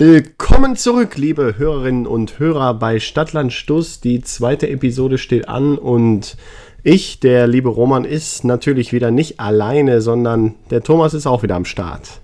[0.00, 3.98] Willkommen zurück, liebe Hörerinnen und Hörer bei Stadtland Stuss.
[3.98, 6.36] Die zweite Episode steht an und
[6.84, 11.56] ich, der liebe Roman, ist natürlich wieder nicht alleine, sondern der Thomas ist auch wieder
[11.56, 12.20] am Start.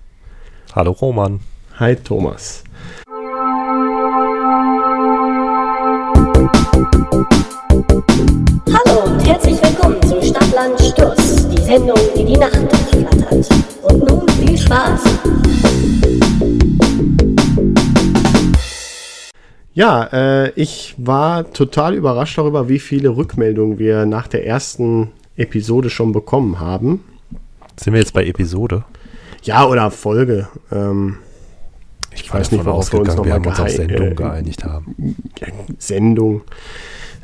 [0.73, 1.41] Hallo Roman.
[1.77, 2.63] Hi Thomas.
[8.71, 13.49] Hallo und herzlich willkommen zu Stadtland Stuss, die Sendung, die die Nacht durchflattert.
[13.81, 15.03] Und nun viel Spaß.
[19.75, 25.89] Ja, äh, ich war total überrascht darüber, wie viele Rückmeldungen wir nach der ersten Episode
[25.89, 27.03] schon bekommen haben.
[27.75, 28.85] Sind wir jetzt bei Episode?
[29.43, 30.47] Ja, oder Folge.
[30.71, 31.17] Ähm,
[32.11, 34.95] ich, weiß nicht, worauf wir uns, noch wir haben uns auf Sendung äh, geeinigt haben.
[35.77, 36.41] Sendung.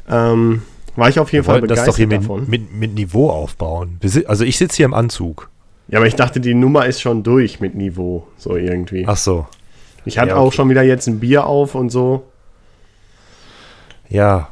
[0.10, 0.64] Ähm,
[0.98, 2.50] war ich auf jeden wir Fall begeistert das doch hier mit, davon.
[2.50, 3.98] Mit, mit Niveau aufbauen.
[4.28, 5.50] Also ich sitze hier im Anzug.
[5.88, 9.06] Ja, aber ich dachte, die Nummer ist schon durch mit Niveau, so irgendwie.
[9.08, 9.48] Ach so.
[10.04, 10.48] Ich hatte ja, okay.
[10.48, 12.26] auch schon wieder jetzt ein Bier auf und so.
[14.12, 14.50] Ja,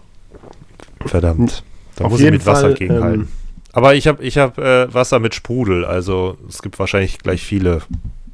[1.05, 1.63] verdammt.
[1.95, 3.21] Da Auf muss ich mit Fall, Wasser gegenhalten.
[3.21, 3.27] Ähm,
[3.73, 7.81] Aber ich habe ich hab, äh, Wasser mit Sprudel, also es gibt wahrscheinlich gleich viele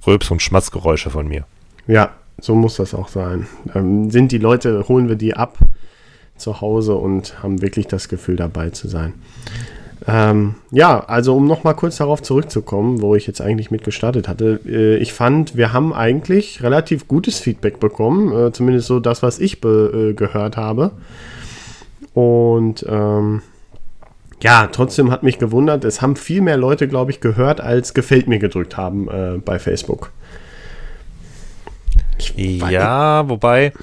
[0.06, 1.46] Rülps- und Schmatzgeräusche von mir.
[1.88, 3.48] Ja, so muss das auch sein.
[3.74, 5.58] Ähm, sind die Leute, holen wir die ab
[6.38, 9.14] zu Hause und haben wirklich das Gefühl dabei zu sein.
[10.08, 14.60] Ähm, ja, also um nochmal kurz darauf zurückzukommen, wo ich jetzt eigentlich mit gestartet hatte.
[14.66, 19.40] Äh, ich fand, wir haben eigentlich relativ gutes Feedback bekommen, äh, zumindest so das, was
[19.40, 20.92] ich äh, gehört habe.
[22.14, 23.42] Und ähm,
[24.42, 28.28] ja, trotzdem hat mich gewundert, es haben viel mehr Leute, glaube ich, gehört, als gefällt
[28.28, 30.12] mir gedrückt haben äh, bei Facebook.
[32.36, 33.74] ja, wobei.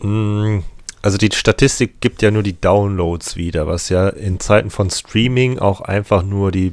[0.00, 0.64] Mh, hm,
[1.04, 5.58] also die Statistik gibt ja nur die Downloads wieder, was ja in Zeiten von Streaming
[5.58, 6.72] auch einfach nur die,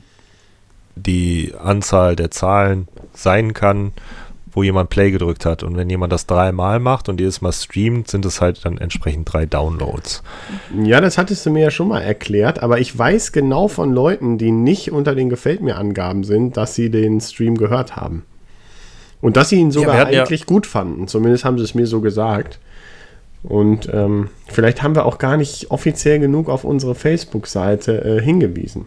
[0.96, 3.92] die Anzahl der Zahlen sein kann,
[4.54, 5.64] wo jemand Play gedrückt hat.
[5.64, 9.34] Und wenn jemand das dreimal macht und jedes Mal streamt, sind es halt dann entsprechend
[9.34, 10.24] drei Downloads.
[10.82, 14.38] Ja, das hattest du mir ja schon mal erklärt, aber ich weiß genau von Leuten,
[14.38, 18.24] die nicht unter den Gefällt mir Angaben sind, dass sie den Stream gehört haben.
[19.20, 21.10] Und dass sie ihn sogar ja, eigentlich ja gut fanden.
[21.10, 22.62] Zumindest haben sie es mir so gesagt.
[23.44, 28.86] Und ähm, vielleicht haben wir auch gar nicht offiziell genug auf unsere Facebook-Seite äh, hingewiesen.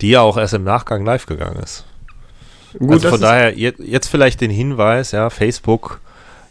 [0.00, 1.84] Die ja auch erst im Nachgang live gegangen ist.
[2.78, 6.00] Gut, also von daher, jetzt vielleicht den Hinweis, ja, Facebook,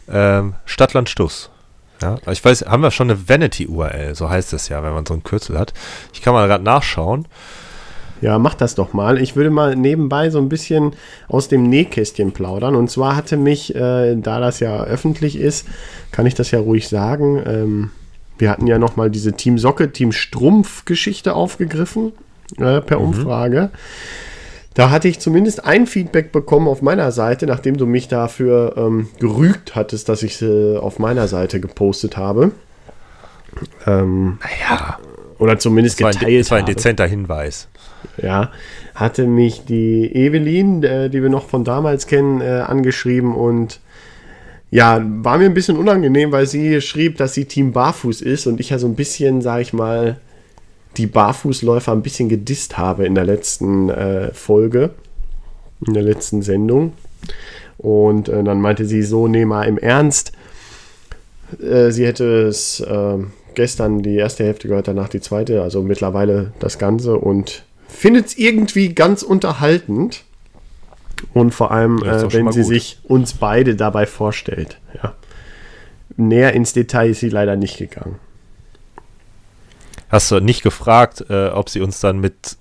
[0.08, 1.50] ähm, Stadtland Stuss.
[2.02, 5.14] Ja, ich weiß, haben wir schon eine Vanity-URL, so heißt es ja, wenn man so
[5.14, 5.74] einen Kürzel hat.
[6.12, 7.26] Ich kann mal gerade nachschauen.
[8.20, 9.20] Ja, mach das doch mal.
[9.20, 10.92] Ich würde mal nebenbei so ein bisschen
[11.28, 12.74] aus dem Nähkästchen plaudern.
[12.74, 15.66] Und zwar hatte mich, äh, da das ja öffentlich ist,
[16.12, 17.42] kann ich das ja ruhig sagen.
[17.46, 17.90] Ähm,
[18.38, 22.12] wir hatten ja nochmal diese Team Socke, Team Strumpf-Geschichte aufgegriffen
[22.58, 23.06] äh, per mhm.
[23.06, 23.70] Umfrage.
[24.74, 29.08] Da hatte ich zumindest ein Feedback bekommen auf meiner Seite, nachdem du mich dafür ähm,
[29.18, 32.52] gerügt hattest, dass ich sie auf meiner Seite gepostet habe.
[33.86, 34.98] Ähm, naja.
[35.38, 36.20] Oder zumindest geteilt.
[36.20, 37.68] War ein, das war ein dezenter Hinweis
[38.22, 38.50] ja,
[38.94, 43.80] hatte mich die Evelyn, äh, die wir noch von damals kennen, äh, angeschrieben und
[44.70, 48.60] ja, war mir ein bisschen unangenehm, weil sie schrieb, dass sie Team Barfuß ist und
[48.60, 50.20] ich ja so ein bisschen, sag ich mal,
[50.96, 54.90] die Barfußläufer ein bisschen gedisst habe in der letzten äh, Folge,
[55.86, 56.92] in der letzten Sendung.
[57.78, 60.32] Und äh, dann meinte sie so, nee, mal im Ernst.
[61.58, 62.80] Sie hätte es
[63.54, 68.38] gestern die erste Hälfte gehört, danach die zweite, also mittlerweile das Ganze und findet es
[68.38, 70.24] irgendwie ganz unterhaltend.
[71.34, 72.68] Und vor allem, äh, wenn sie gut.
[72.68, 74.78] sich uns beide dabei vorstellt.
[75.02, 75.14] Ja.
[76.16, 78.16] Näher ins Detail ist sie leider nicht gegangen.
[80.08, 82.56] Hast du nicht gefragt, äh, ob sie uns dann mit,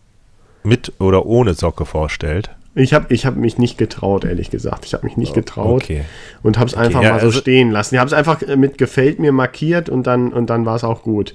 [0.63, 2.51] mit oder ohne Socke vorstellt?
[2.75, 4.85] Ich habe ich hab mich nicht getraut, ehrlich gesagt.
[4.85, 6.05] Ich habe mich nicht oh, getraut okay.
[6.43, 7.95] und habe es okay, einfach ja, mal so also stehen lassen.
[7.95, 11.01] Ich habe es einfach mit gefällt mir markiert und dann, und dann war es auch
[11.01, 11.33] gut.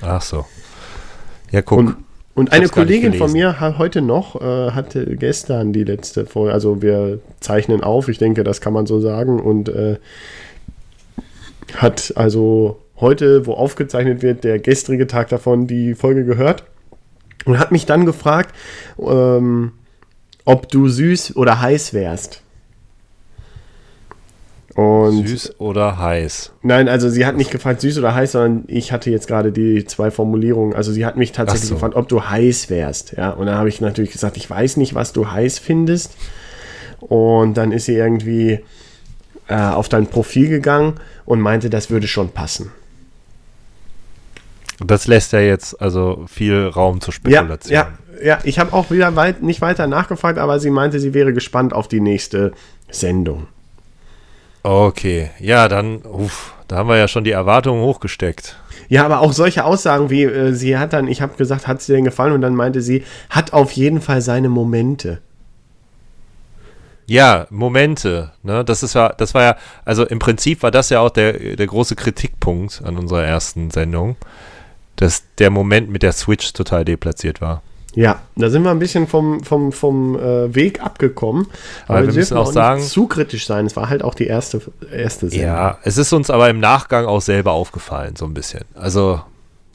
[0.00, 0.44] Ach so.
[1.52, 1.78] Ja, guck.
[1.78, 1.96] Und,
[2.34, 6.82] und eine Kollegin von mir hat heute noch, äh, hatte gestern die letzte Folge, also
[6.82, 9.96] wir zeichnen auf, ich denke, das kann man so sagen, und äh,
[11.76, 16.64] hat also heute, wo aufgezeichnet wird, der gestrige Tag davon die Folge gehört
[17.44, 18.54] und hat mich dann gefragt,
[18.98, 19.72] ähm,
[20.44, 22.43] ob du süß oder heiß wärst.
[24.74, 26.52] Und süß oder heiß?
[26.62, 29.84] Nein, also sie hat nicht gefragt, süß oder heiß, sondern ich hatte jetzt gerade die
[29.84, 30.74] zwei Formulierungen.
[30.74, 31.74] Also sie hat mich tatsächlich so.
[31.74, 33.12] gefragt, ob du heiß wärst.
[33.12, 36.16] Ja, und dann habe ich natürlich gesagt, ich weiß nicht, was du heiß findest.
[37.00, 38.60] Und dann ist sie irgendwie
[39.46, 40.94] äh, auf dein Profil gegangen
[41.24, 42.72] und meinte, das würde schon passen.
[44.84, 47.72] Das lässt ja jetzt also viel Raum zur Spekulation.
[47.72, 48.38] Ja, ja, ja.
[48.42, 51.86] ich habe auch wieder weit, nicht weiter nachgefragt, aber sie meinte, sie wäre gespannt auf
[51.86, 52.52] die nächste
[52.90, 53.46] Sendung.
[54.66, 58.56] Okay, ja, dann, uff, da haben wir ja schon die Erwartungen hochgesteckt.
[58.88, 61.92] Ja, aber auch solche Aussagen wie, äh, sie hat dann, ich habe gesagt, hat sie
[61.92, 62.32] denn gefallen?
[62.32, 65.20] Und dann meinte sie, hat auf jeden Fall seine Momente.
[67.06, 68.64] Ja, Momente, ne?
[68.64, 71.66] Das ist ja, das war ja, also im Prinzip war das ja auch der, der
[71.66, 74.16] große Kritikpunkt an unserer ersten Sendung,
[74.96, 77.62] dass der Moment mit der Switch total deplatziert war.
[77.94, 81.46] Ja, da sind wir ein bisschen vom, vom, vom äh, Weg abgekommen.
[81.86, 83.66] Aber wir müssen auch sagen- nicht zu kritisch sein.
[83.66, 84.60] Es war halt auch die erste,
[84.92, 85.46] erste Sendung.
[85.48, 88.62] Ja, es ist uns aber im Nachgang auch selber aufgefallen, so ein bisschen.
[88.74, 89.20] Also,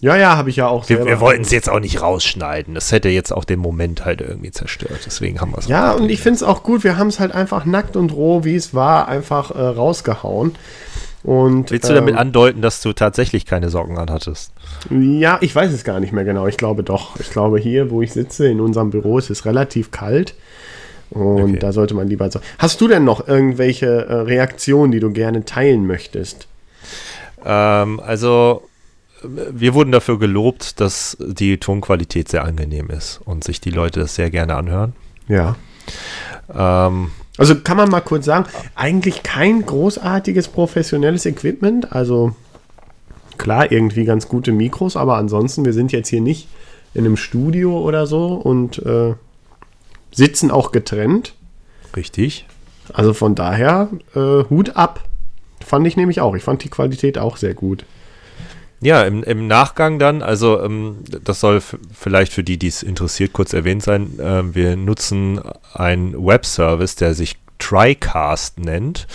[0.01, 2.75] ja, ja habe ich ja auch wir, wir wollten es jetzt auch nicht rausschneiden.
[2.75, 4.99] Das hätte jetzt auch den Moment halt irgendwie zerstört.
[5.05, 7.33] Deswegen haben wir es Ja, und ich finde es auch gut, wir haben es halt
[7.33, 10.55] einfach nackt und roh, wie es war, einfach äh, rausgehauen.
[11.23, 14.53] Und, Willst du damit ähm, andeuten, dass du tatsächlich keine Socken anhattest?
[14.89, 16.47] Ja, ich weiß es gar nicht mehr genau.
[16.47, 17.19] Ich glaube doch.
[17.19, 20.33] Ich glaube, hier, wo ich sitze, in unserem Büro, ist es relativ kalt.
[21.09, 21.59] Und Okay.
[21.59, 22.39] da sollte man lieber so.
[22.57, 26.47] Hast du denn noch irgendwelche äh, Reaktionen, die du gerne teilen möchtest?
[27.43, 28.63] Ähm, also,
[29.23, 34.15] wir wurden dafür gelobt, dass die Tonqualität sehr angenehm ist und sich die Leute das
[34.15, 34.93] sehr gerne anhören.
[35.27, 35.55] Ja.
[36.53, 38.45] Ähm, Also kann man mal kurz sagen,
[38.75, 41.93] eigentlich kein großartiges professionelles Equipment.
[41.93, 42.35] Also
[43.37, 46.49] klar, irgendwie ganz gute Mikros, aber ansonsten, wir sind jetzt hier nicht
[46.93, 49.13] in einem Studio oder so und äh,
[50.11, 51.33] sitzen auch getrennt.
[51.95, 52.45] richtig.
[52.93, 55.05] Also von daher, äh, Hut ab.
[55.63, 56.35] Fand ich nämlich auch.
[56.35, 57.85] Ich fand die Qualität auch sehr gut.
[58.81, 61.61] Ja, im, im Nachgang dann, also ähm, das soll
[61.93, 64.13] vielleicht für die, die es interessiert, kurz erwähnt sein.
[64.21, 65.41] Ähm, wir nutzen
[65.73, 69.07] einen Webservice, der sich TriCast nennt.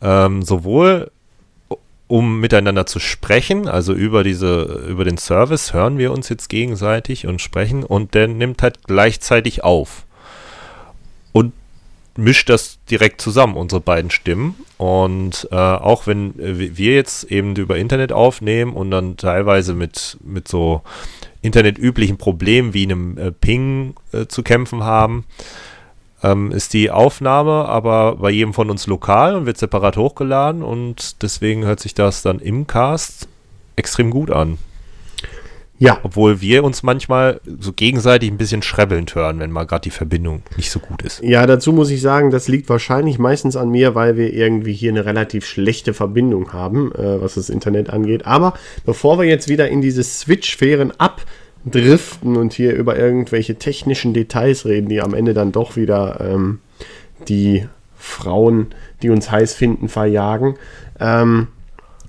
[0.00, 1.10] Ähm, sowohl
[2.06, 7.26] um miteinander zu sprechen, also über diese, über den Service hören wir uns jetzt gegenseitig
[7.26, 10.04] und sprechen und der nimmt halt gleichzeitig auf
[12.16, 14.54] mischt das direkt zusammen, unsere beiden Stimmen.
[14.78, 20.48] Und äh, auch wenn wir jetzt eben über Internet aufnehmen und dann teilweise mit, mit
[20.48, 20.82] so
[21.42, 25.24] internetüblichen Problemen wie einem äh, Ping äh, zu kämpfen haben,
[26.22, 31.22] ähm, ist die Aufnahme aber bei jedem von uns lokal und wird separat hochgeladen und
[31.22, 33.28] deswegen hört sich das dann im Cast
[33.76, 34.58] extrem gut an.
[35.78, 39.90] Ja, Obwohl wir uns manchmal so gegenseitig ein bisschen schrebbelnd hören, wenn mal gerade die
[39.90, 41.20] Verbindung nicht so gut ist.
[41.22, 44.92] ja, dazu muss ich sagen, das liegt wahrscheinlich meistens an mir, weil wir irgendwie hier
[44.92, 48.24] eine relativ schlechte Verbindung haben, äh, was das Internet angeht.
[48.24, 48.54] Aber
[48.86, 54.88] bevor wir jetzt wieder in diese Switch-Sphären abdriften und hier über irgendwelche technischen Details reden,
[54.88, 56.60] die am Ende dann doch wieder ähm,
[57.26, 57.66] die
[57.96, 58.68] Frauen,
[59.02, 60.54] die uns heiß finden, verjagen,
[61.00, 61.48] ähm,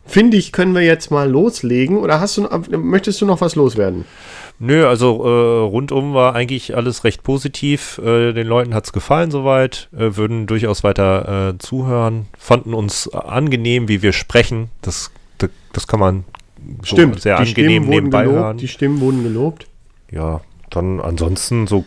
[0.06, 1.98] finde ich, können wir jetzt mal loslegen.
[1.98, 2.48] Oder hast du,
[2.78, 4.06] möchtest du noch was loswerden?
[4.57, 7.98] Nö, also äh, rundum war eigentlich alles recht positiv.
[7.98, 13.90] Äh, den Leuten hat's gefallen soweit, äh, würden durchaus weiter äh, zuhören, fanden uns angenehm,
[13.90, 14.69] wie wir sprechen.
[14.81, 16.24] Das, das, das kann man
[16.84, 18.57] so Stimmt, sehr angenehm Stimmen nebenbei gelobt, hören.
[18.57, 19.68] Die Stimmen wurden gelobt.
[20.10, 21.84] Ja, dann ansonsten so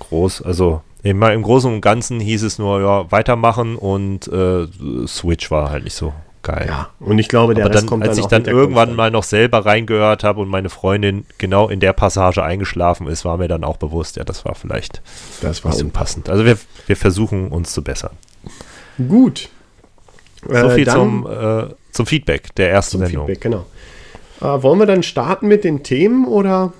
[0.00, 4.66] groß, also immer im Großen und Ganzen hieß es nur, ja, weitermachen und äh,
[5.06, 6.12] Switch war halt nicht so
[6.44, 6.66] geil.
[6.68, 9.24] Ja, und ich glaube, der Aber dann, kommt als dann ich dann irgendwann mal noch
[9.24, 13.64] selber reingehört habe und meine Freundin genau in der Passage eingeschlafen ist, war mir dann
[13.64, 15.02] auch bewusst, ja, das war vielleicht
[15.40, 16.28] Das war nicht so passend.
[16.28, 16.56] Also wir,
[16.86, 18.12] wir versuchen uns zu bessern.
[19.08, 19.48] gut.
[20.46, 23.26] So Äh, viel dann zum, äh, zum Feedback der ersten zum Sendung.
[23.26, 23.64] Feedback, genau.
[24.40, 26.72] Äh, wollen wir dann starten mit den Themen oder?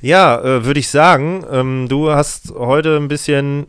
[0.00, 3.66] Ja, äh, würde ich sagen, ähm, du hast heute ein bisschen,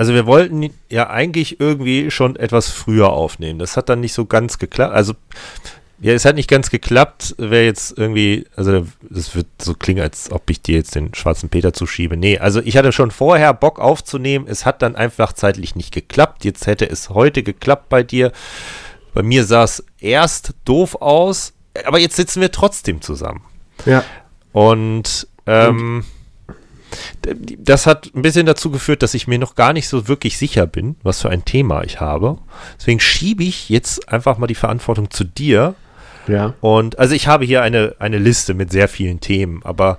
[0.00, 3.58] also wir wollten ja eigentlich irgendwie schon etwas früher aufnehmen.
[3.58, 4.94] Das hat dann nicht so ganz geklappt.
[4.94, 5.12] Also
[6.00, 10.32] ja, es hat nicht ganz geklappt, wäre jetzt irgendwie, also das wird so klingen, als
[10.32, 12.16] ob ich dir jetzt den schwarzen Peter zuschiebe.
[12.16, 16.46] Nee, also ich hatte schon vorher Bock aufzunehmen, es hat dann einfach zeitlich nicht geklappt.
[16.46, 18.32] Jetzt hätte es heute geklappt bei dir.
[19.12, 21.52] Bei mir sah es erst doof aus,
[21.84, 23.42] aber jetzt sitzen wir trotzdem zusammen.
[23.84, 24.02] Ja.
[24.52, 26.19] Und ähm, d-
[27.58, 30.66] das hat ein bisschen dazu geführt, dass ich mir noch gar nicht so wirklich sicher
[30.66, 32.38] bin, was für ein Thema ich habe.
[32.78, 35.74] Deswegen schiebe ich jetzt einfach mal die Verantwortung zu dir.
[36.26, 36.54] Ja.
[36.60, 39.98] Und also ich habe hier eine, eine Liste mit sehr vielen Themen, aber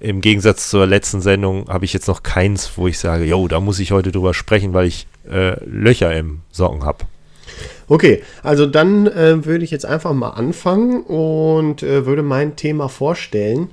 [0.00, 3.60] im Gegensatz zur letzten Sendung habe ich jetzt noch keins, wo ich sage, yo, da
[3.60, 7.04] muss ich heute drüber sprechen, weil ich äh, Löcher im Socken habe.
[7.88, 12.88] Okay, also dann äh, würde ich jetzt einfach mal anfangen und äh, würde mein Thema
[12.88, 13.68] vorstellen.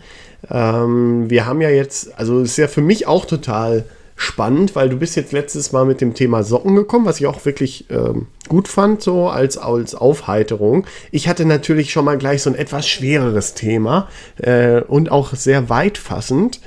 [0.50, 3.86] Ähm, wir haben ja jetzt, also ist ja für mich auch total
[4.18, 7.46] spannend, weil du bist jetzt letztes Mal mit dem Thema Socken gekommen, was ich auch
[7.46, 10.86] wirklich ähm, gut fand, so als, als Aufheiterung.
[11.12, 15.70] Ich hatte natürlich schon mal gleich so ein etwas schwereres Thema äh, und auch sehr
[15.70, 16.60] weitfassend.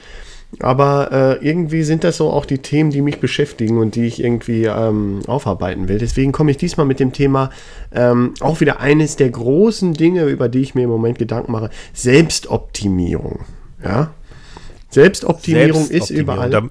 [0.58, 4.22] Aber äh, irgendwie sind das so auch die Themen, die mich beschäftigen und die ich
[4.22, 5.98] irgendwie ähm, aufarbeiten will.
[5.98, 7.50] Deswegen komme ich diesmal mit dem Thema
[7.94, 11.70] ähm, auch wieder eines der großen Dinge, über die ich mir im Moment Gedanken mache:
[11.94, 13.44] Selbstoptimierung.
[13.82, 14.12] Ja?
[14.90, 16.50] Selbstoptimierung, Selbstoptimierung ist überall.
[16.50, 16.62] Da,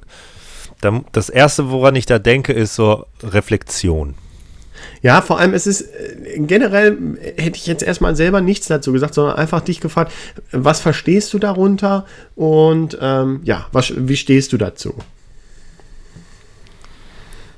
[0.82, 4.16] da, das erste, woran ich da denke, ist so Reflexion.
[5.02, 6.98] Ja, vor allem es ist äh, generell
[7.38, 10.12] hätte ich jetzt erstmal selber nichts dazu gesagt, sondern einfach dich gefragt,
[10.52, 14.96] was verstehst du darunter und ähm, ja, was, wie stehst du dazu?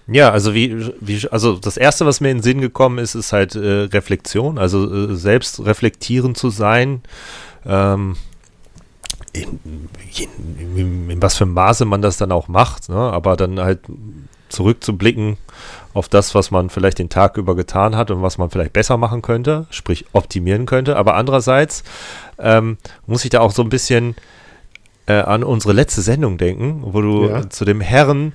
[0.08, 3.31] Ja, also wie, wie, also das erste, was mir in den Sinn gekommen ist, ist
[3.31, 7.01] halt äh, Reflexion, also äh, selbst reflektierend zu sein.
[7.65, 8.17] Ähm,
[9.34, 9.60] in,
[10.76, 12.96] in, in, was für Maße man das dann auch macht, ne?
[12.96, 13.80] aber dann halt
[14.50, 15.38] zurückzublicken
[15.94, 18.98] auf das, was man vielleicht den Tag über getan hat und was man vielleicht besser
[18.98, 20.98] machen könnte, sprich optimieren könnte.
[20.98, 21.84] Aber andererseits
[22.38, 24.16] ähm, muss ich da auch so ein bisschen
[25.06, 27.50] äh, an unsere letzte Sendung denken, wo du ja.
[27.50, 28.34] zu dem Herrn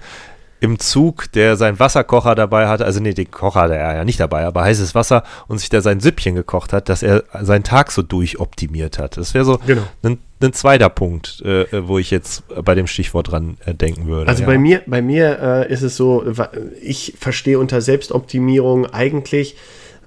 [0.60, 4.18] im Zug, der seinen Wasserkocher dabei hatte, also nee, den Kocher hatte er ja nicht
[4.18, 7.92] dabei, aber heißes Wasser und sich da sein Süppchen gekocht hat, dass er seinen Tag
[7.92, 9.18] so durchoptimiert hat.
[9.18, 9.82] Das wäre so genau.
[10.02, 14.28] ein, ein, zweiter Punkt, äh, wo ich jetzt bei dem Stichwort dran äh, denken würde.
[14.28, 14.46] Also ja.
[14.46, 16.24] bei mir, bei mir äh, ist es so,
[16.82, 19.56] ich verstehe unter Selbstoptimierung eigentlich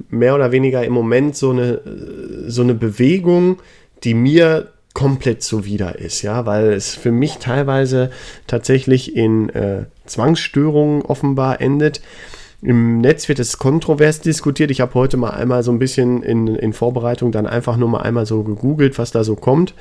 [0.09, 1.81] mehr oder weniger im Moment so eine,
[2.47, 3.59] so eine Bewegung,
[4.03, 8.09] die mir komplett zuwider ist, ja, weil es für mich teilweise
[8.47, 12.01] tatsächlich in äh, Zwangsstörungen offenbar endet.
[12.61, 14.69] Im Netz wird es kontrovers diskutiert.
[14.69, 18.01] Ich habe heute mal einmal so ein bisschen in, in Vorbereitung dann einfach nur mal
[18.01, 19.73] einmal so gegoogelt, was da so kommt.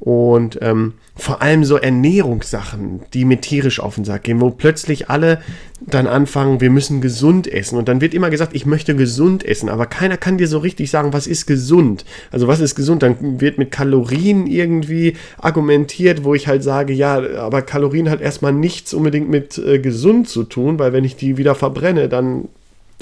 [0.00, 5.10] Und ähm, vor allem so Ernährungssachen, die mir tierisch auf den Sack gehen, wo plötzlich
[5.10, 5.40] alle
[5.80, 7.76] dann anfangen, wir müssen gesund essen.
[7.76, 10.90] Und dann wird immer gesagt, ich möchte gesund essen, aber keiner kann dir so richtig
[10.90, 12.04] sagen, was ist gesund.
[12.30, 13.02] Also was ist gesund?
[13.02, 18.52] Dann wird mit Kalorien irgendwie argumentiert, wo ich halt sage, ja, aber Kalorien hat erstmal
[18.52, 22.48] nichts unbedingt mit äh, gesund zu tun, weil wenn ich die wieder verbrenne, dann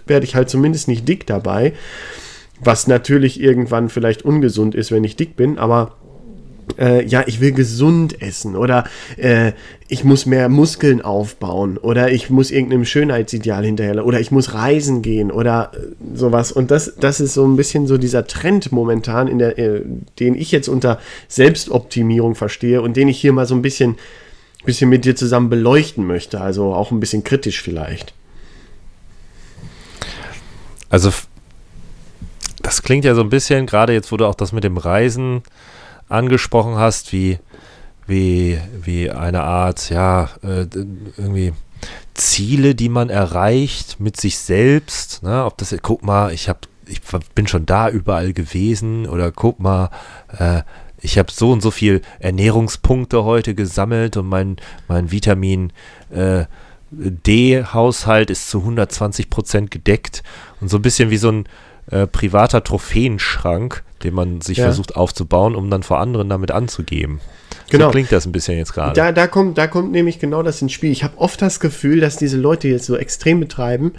[0.07, 1.75] werde ich halt zumindest nicht dick dabei.
[2.65, 5.97] Was natürlich irgendwann vielleicht ungesund ist, wenn ich dick bin, aber
[6.79, 8.85] äh, ja, ich will gesund essen oder
[9.17, 9.53] äh,
[9.89, 15.03] ich muss mehr Muskeln aufbauen oder ich muss irgendeinem Schönheitsideal hinterher oder ich muss reisen
[15.03, 16.53] gehen oder äh, sowas.
[16.53, 19.83] Und das, das ist so ein bisschen so dieser Trend momentan, in der, äh,
[20.19, 23.97] den ich jetzt unter Selbstoptimierung verstehe und den ich hier mal so ein bisschen,
[24.65, 26.41] bisschen mit dir zusammen beleuchten möchte.
[26.41, 28.15] Also auch ein bisschen kritisch vielleicht.
[30.89, 31.11] Also
[32.63, 35.43] das klingt ja so ein bisschen, gerade jetzt, wo du auch das mit dem Reisen
[36.13, 37.39] angesprochen hast, wie,
[38.07, 40.67] wie, wie eine Art, ja, äh,
[41.17, 41.53] irgendwie
[42.15, 45.23] Ziele, die man erreicht mit sich selbst.
[45.23, 45.45] Ne?
[45.45, 47.01] Ob das, guck mal, ich habe, ich
[47.35, 49.91] bin schon da überall gewesen oder guck mal,
[50.39, 50.63] äh,
[51.01, 55.73] ich habe so und so viel Ernährungspunkte heute gesammelt und mein, mein Vitamin
[56.11, 56.45] äh,
[56.93, 60.23] D-Haushalt ist zu 120 Prozent gedeckt
[60.61, 61.49] und so ein bisschen wie so ein
[61.91, 64.65] äh, privater Trophäenschrank, den man sich ja.
[64.65, 67.21] versucht aufzubauen, um dann vor anderen damit anzugeben.
[67.71, 67.87] Genau.
[67.87, 68.93] So klingt das ein bisschen jetzt gerade.
[68.93, 70.91] Da, da, kommt, da kommt nämlich genau das ins Spiel.
[70.91, 73.93] Ich habe oft das Gefühl, dass diese Leute, die jetzt so extrem betreiben,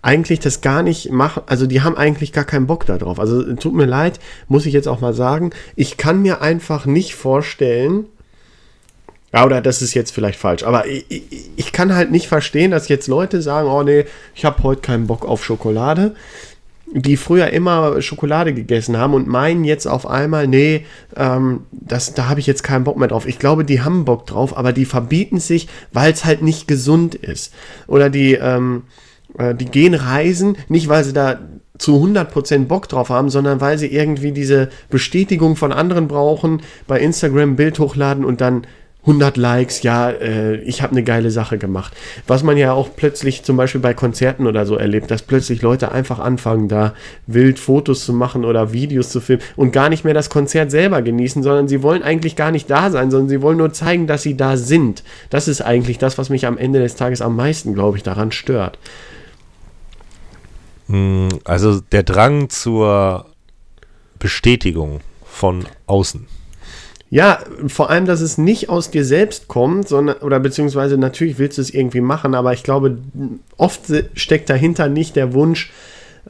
[0.00, 1.42] eigentlich das gar nicht machen.
[1.46, 3.20] Also die haben eigentlich gar keinen Bock darauf.
[3.20, 5.50] Also tut mir leid, muss ich jetzt auch mal sagen.
[5.76, 8.06] Ich kann mir einfach nicht vorstellen,
[9.32, 12.70] ja, oder das ist jetzt vielleicht falsch, aber ich, ich, ich, kann halt nicht verstehen,
[12.70, 16.14] dass jetzt Leute sagen, oh nee, ich habe heute keinen Bock auf Schokolade
[16.92, 20.84] die früher immer Schokolade gegessen haben und meinen jetzt auf einmal, nee,
[21.16, 23.26] ähm, das, da habe ich jetzt keinen Bock mehr drauf.
[23.26, 27.14] Ich glaube, die haben Bock drauf, aber die verbieten sich, weil es halt nicht gesund
[27.14, 27.52] ist.
[27.86, 28.84] Oder die, ähm,
[29.38, 31.38] äh, die gehen reisen, nicht weil sie da
[31.78, 36.98] zu 100% Bock drauf haben, sondern weil sie irgendwie diese Bestätigung von anderen brauchen, bei
[36.98, 38.66] Instagram Bild hochladen und dann
[39.08, 41.94] 100 Likes, ja, äh, ich habe eine geile Sache gemacht.
[42.26, 45.92] Was man ja auch plötzlich zum Beispiel bei Konzerten oder so erlebt, dass plötzlich Leute
[45.92, 46.92] einfach anfangen, da
[47.26, 51.00] wild Fotos zu machen oder Videos zu filmen und gar nicht mehr das Konzert selber
[51.00, 54.22] genießen, sondern sie wollen eigentlich gar nicht da sein, sondern sie wollen nur zeigen, dass
[54.22, 55.02] sie da sind.
[55.30, 58.30] Das ist eigentlich das, was mich am Ende des Tages am meisten, glaube ich, daran
[58.30, 58.78] stört.
[60.88, 63.24] Hm, also der Drang zur
[64.18, 66.26] Bestätigung von außen.
[67.10, 67.38] Ja,
[67.68, 71.62] vor allem, dass es nicht aus dir selbst kommt, sondern, oder beziehungsweise natürlich willst du
[71.62, 72.98] es irgendwie machen, aber ich glaube,
[73.56, 73.82] oft
[74.14, 75.72] steckt dahinter nicht der Wunsch,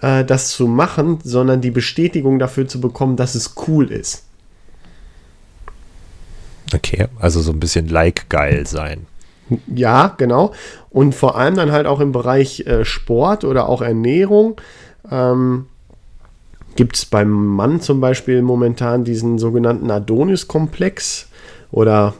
[0.00, 4.24] äh, das zu machen, sondern die Bestätigung dafür zu bekommen, dass es cool ist.
[6.74, 9.06] Okay, also so ein bisschen like-geil sein.
[9.66, 10.52] Ja, genau.
[10.90, 14.60] Und vor allem dann halt auch im Bereich äh, Sport oder auch Ernährung.
[15.10, 15.66] Ähm,
[16.78, 21.26] gibt es beim Mann zum Beispiel momentan diesen sogenannten Adonis-Komplex
[21.72, 22.14] oder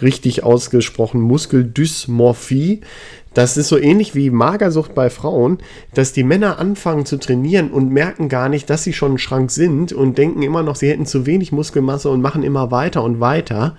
[0.00, 2.82] richtig ausgesprochen Muskeldysmorphie.
[3.34, 5.58] Das ist so ähnlich wie Magersucht bei Frauen,
[5.92, 9.92] dass die Männer anfangen zu trainieren und merken gar nicht, dass sie schon Schrank sind
[9.92, 13.76] und denken immer noch, sie hätten zu wenig Muskelmasse und machen immer weiter und weiter.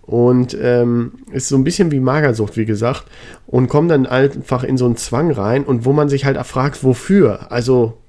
[0.00, 3.04] Und ähm, ist so ein bisschen wie Magersucht, wie gesagt.
[3.46, 6.82] Und kommen dann einfach in so einen Zwang rein und wo man sich halt fragt,
[6.82, 7.52] wofür?
[7.52, 8.01] Also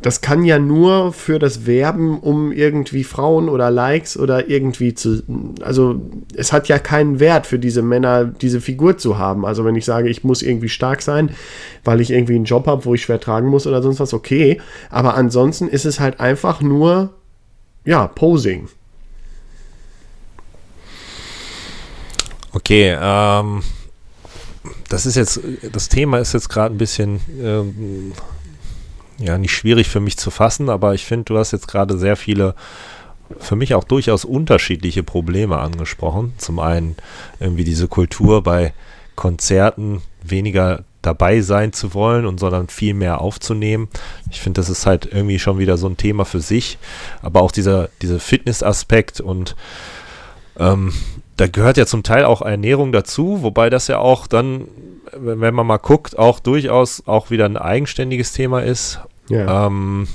[0.00, 5.22] das kann ja nur für das Werben um irgendwie Frauen oder Likes oder irgendwie zu.
[5.60, 6.00] Also,
[6.34, 9.44] es hat ja keinen Wert für diese Männer, diese Figur zu haben.
[9.44, 11.30] Also, wenn ich sage, ich muss irgendwie stark sein,
[11.82, 14.60] weil ich irgendwie einen Job habe, wo ich schwer tragen muss oder sonst was, okay.
[14.88, 17.14] Aber ansonsten ist es halt einfach nur,
[17.84, 18.68] ja, Posing.
[22.52, 23.62] Okay, ähm,
[24.88, 25.40] das ist jetzt,
[25.72, 27.20] das Thema ist jetzt gerade ein bisschen.
[27.42, 28.12] Ähm,
[29.18, 32.16] ja, nicht schwierig für mich zu fassen, aber ich finde, du hast jetzt gerade sehr
[32.16, 32.54] viele,
[33.38, 36.32] für mich auch durchaus unterschiedliche Probleme angesprochen.
[36.38, 36.96] Zum einen
[37.40, 38.72] irgendwie diese Kultur bei
[39.16, 43.88] Konzerten weniger dabei sein zu wollen und sondern viel mehr aufzunehmen.
[44.30, 46.78] Ich finde, das ist halt irgendwie schon wieder so ein Thema für sich.
[47.22, 49.56] Aber auch dieser, dieser Fitness-Aspekt und
[50.58, 50.92] ähm,
[51.36, 54.66] da gehört ja zum Teil auch Ernährung dazu, wobei das ja auch dann,
[55.16, 59.00] wenn man mal guckt, auch durchaus auch wieder ein eigenständiges Thema ist.
[59.28, 59.66] Ja.
[59.66, 60.08] Ähm,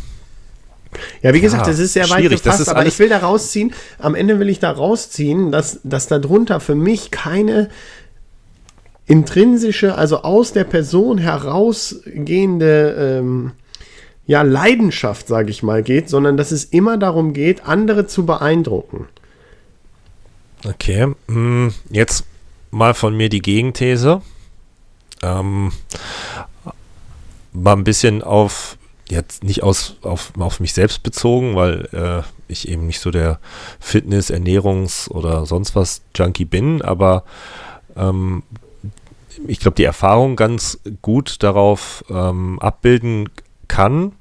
[1.22, 4.40] ja, wie gesagt, das ist sehr weit gefasst, aber ich will da rausziehen, am Ende
[4.40, 7.70] will ich da rausziehen, dass, dass darunter für mich keine
[9.06, 13.52] intrinsische, also aus der Person herausgehende ähm,
[14.26, 19.08] ja, Leidenschaft, sage ich mal, geht, sondern dass es immer darum geht, andere zu beeindrucken.
[20.66, 22.24] Okay, hm, jetzt
[22.72, 24.22] mal von mir die Gegenthese.
[25.24, 25.72] Ähm,
[27.54, 28.78] mal ein bisschen auf
[29.10, 33.40] jetzt nicht aus, auf, auf mich selbst bezogen, weil äh, ich eben nicht so der
[33.80, 37.24] Fitness-, Ernährungs- oder sonst was Junkie bin, aber
[37.96, 38.44] ähm,
[39.48, 43.30] ich glaube, die Erfahrung ganz gut darauf ähm, abbilden
[43.68, 44.14] kann.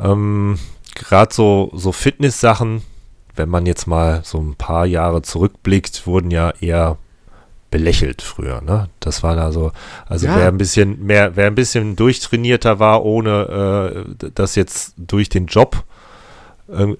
[0.00, 0.58] Ähm,
[0.94, 2.82] Gerade so, so Fitness-Sachen,
[3.34, 6.98] wenn man jetzt mal so ein paar Jahre zurückblickt, wurden ja eher
[7.72, 8.60] belächelt früher.
[8.60, 8.88] Ne?
[9.00, 9.72] Das war da so,
[10.06, 10.36] also ja.
[10.36, 15.46] wer ein bisschen mehr, wer ein bisschen durchtrainierter war, ohne äh, das jetzt durch den
[15.46, 15.82] Job,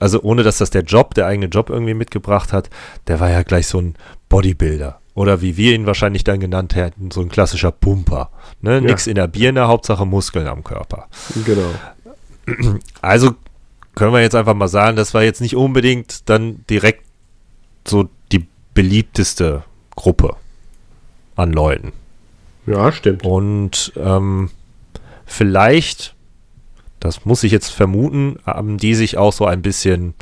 [0.00, 2.68] also ohne dass das der Job, der eigene Job irgendwie mitgebracht hat,
[3.06, 3.94] der war ja gleich so ein
[4.28, 4.98] Bodybuilder.
[5.14, 8.30] Oder wie wir ihn wahrscheinlich dann genannt hätten, so ein klassischer Pumper.
[8.60, 8.74] Ne?
[8.74, 8.80] Ja.
[8.80, 11.06] Nix in der Birne, Hauptsache Muskeln am Körper.
[11.44, 11.70] Genau.
[13.02, 13.34] Also
[13.94, 17.04] können wir jetzt einfach mal sagen, das war jetzt nicht unbedingt dann direkt
[17.86, 20.36] so die beliebteste Gruppe
[21.36, 21.92] an Leuten.
[22.66, 23.24] Ja, stimmt.
[23.24, 24.50] Und ähm,
[25.26, 26.14] vielleicht,
[27.00, 30.14] das muss ich jetzt vermuten, haben die sich auch so ein bisschen,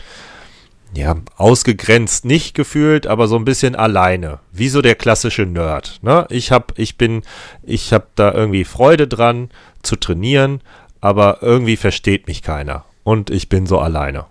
[0.94, 4.38] ja, ausgegrenzt nicht gefühlt, aber so ein bisschen alleine.
[4.53, 5.99] Wie so der klassische Nerd.
[6.03, 6.27] Ne?
[6.31, 7.23] Ich hab, ich bin,
[7.62, 9.51] ich habe da irgendwie Freude dran
[9.83, 10.61] zu trainieren,
[11.01, 12.85] aber irgendwie versteht mich keiner.
[13.05, 14.27] Und ich bin so alleine.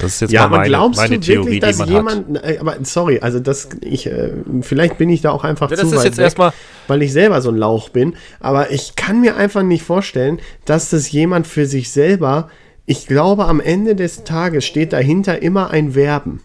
[0.00, 2.60] Das ist jetzt ja, mal meine, glaubst meine du Theorie, wirklich, dass jemand, hat.
[2.60, 4.32] Aber sorry, also das, ich, äh,
[4.62, 6.52] vielleicht bin ich da auch einfach ja, zu weit weg, erstmal,
[6.86, 10.90] weil ich selber so ein Lauch bin, aber ich kann mir einfach nicht vorstellen, dass
[10.90, 12.48] das jemand für sich selber,
[12.86, 16.40] ich glaube, am Ende des Tages steht dahinter immer ein Verben.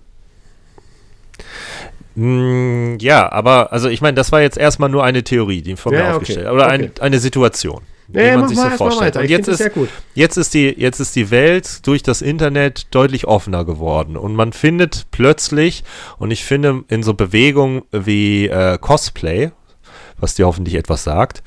[2.16, 5.94] Mm, ja, aber also ich meine, das war jetzt erstmal nur eine Theorie, die von
[5.94, 6.56] ja, mir aufgestellt, okay.
[6.56, 6.74] oder okay.
[6.74, 9.18] Ein, eine Situation wie ja, man sich so vorstellt.
[9.18, 9.72] Und jetzt ist,
[10.14, 14.54] jetzt, ist die, jetzt ist die Welt durch das Internet deutlich offener geworden und man
[14.54, 15.84] findet plötzlich,
[16.18, 19.52] und ich finde in so Bewegungen wie äh, Cosplay,
[20.18, 21.44] was dir hoffentlich etwas sagt,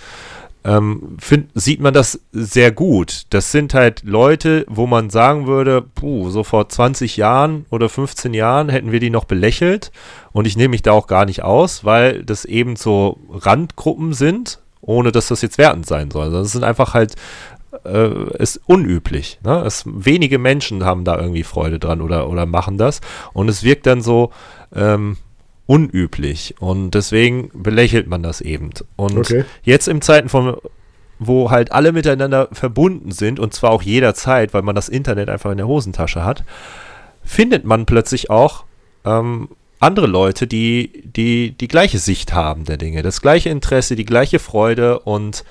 [0.67, 3.27] ähm, find, sieht man das sehr gut.
[3.31, 8.35] Das sind halt Leute, wo man sagen würde, puh, so vor 20 Jahren oder 15
[8.35, 9.93] Jahren hätten wir die noch belächelt
[10.33, 14.59] und ich nehme mich da auch gar nicht aus, weil das eben so Randgruppen sind
[14.87, 16.31] ohne dass das jetzt wertend sein soll.
[16.33, 17.15] Das sind einfach halt
[17.85, 19.39] äh, ist unüblich.
[19.45, 19.63] Ne?
[19.67, 23.01] Es, wenige Menschen haben da irgendwie Freude dran oder, oder machen das.
[23.33, 24.31] Und es wirkt dann so
[24.75, 25.17] ähm,
[25.67, 26.55] unüblich.
[26.59, 28.71] Und deswegen belächelt man das eben.
[28.97, 29.45] Und okay.
[29.63, 30.57] jetzt in Zeiten von
[31.19, 35.51] wo halt alle miteinander verbunden sind und zwar auch jederzeit, weil man das Internet einfach
[35.51, 36.45] in der Hosentasche hat,
[37.25, 38.65] findet man plötzlich auch
[39.07, 44.05] ähm, andere Leute, die, die die gleiche Sicht haben der Dinge, das gleiche Interesse, die
[44.05, 45.45] gleiche Freude und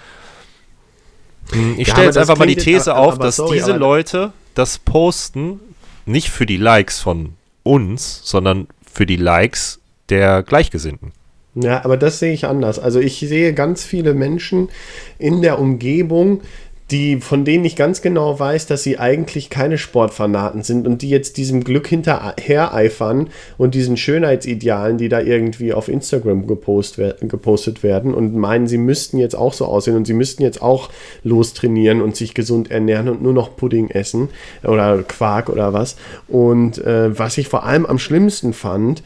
[1.52, 4.34] hm, ich ja, stelle jetzt einfach mal die These jetzt, auf, dass sorry, diese Leute
[4.56, 5.60] das posten
[6.06, 7.34] nicht für die Likes von
[7.64, 11.12] uns, sondern für die Likes der Gleichgesinnten.
[11.56, 12.80] Ja, aber das sehe ich anders.
[12.80, 14.70] Also ich sehe ganz viele Menschen
[15.18, 16.42] in der Umgebung,
[16.92, 21.10] die, von denen ich ganz genau weiß, dass sie eigentlich keine Sportfanaten sind und die
[21.10, 27.82] jetzt diesem Glück hinterher eifern und diesen Schönheitsidealen, die da irgendwie auf Instagram gepost, gepostet
[27.82, 30.90] werden und meinen, sie müssten jetzt auch so aussehen und sie müssten jetzt auch
[31.24, 34.30] lostrainieren und sich gesund ernähren und nur noch Pudding essen
[34.64, 35.96] oder Quark oder was.
[36.28, 39.02] Und äh, was ich vor allem am schlimmsten fand,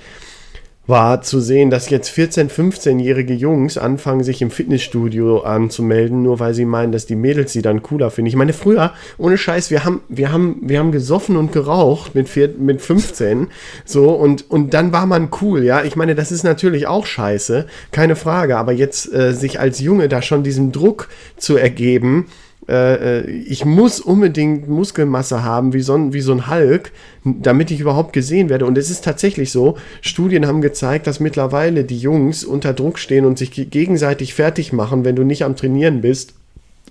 [0.89, 6.53] war zu sehen, dass jetzt 14-, 15-jährige Jungs anfangen, sich im Fitnessstudio anzumelden, nur weil
[6.53, 8.27] sie meinen, dass die Mädels sie dann cooler finden.
[8.27, 12.27] Ich meine, früher, ohne Scheiß, wir haben, wir haben, wir haben gesoffen und geraucht mit,
[12.27, 13.47] vier, mit 15,
[13.85, 15.83] so, und, und dann war man cool, ja.
[15.83, 20.09] Ich meine, das ist natürlich auch scheiße, keine Frage, aber jetzt äh, sich als Junge
[20.09, 22.25] da schon diesem Druck zu ergeben,
[22.69, 26.91] äh, äh, ich muss unbedingt Muskelmasse haben, wie so, ein, wie so ein Hulk,
[27.23, 28.67] damit ich überhaupt gesehen werde.
[28.67, 33.25] Und es ist tatsächlich so, Studien haben gezeigt, dass mittlerweile die Jungs unter Druck stehen
[33.25, 36.35] und sich gegenseitig fertig machen, wenn du nicht am Trainieren bist.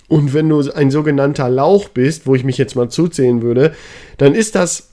[0.09, 3.73] Und wenn du ein sogenannter Lauch bist, wo ich mich jetzt mal zuzählen würde,
[4.17, 4.89] dann ist das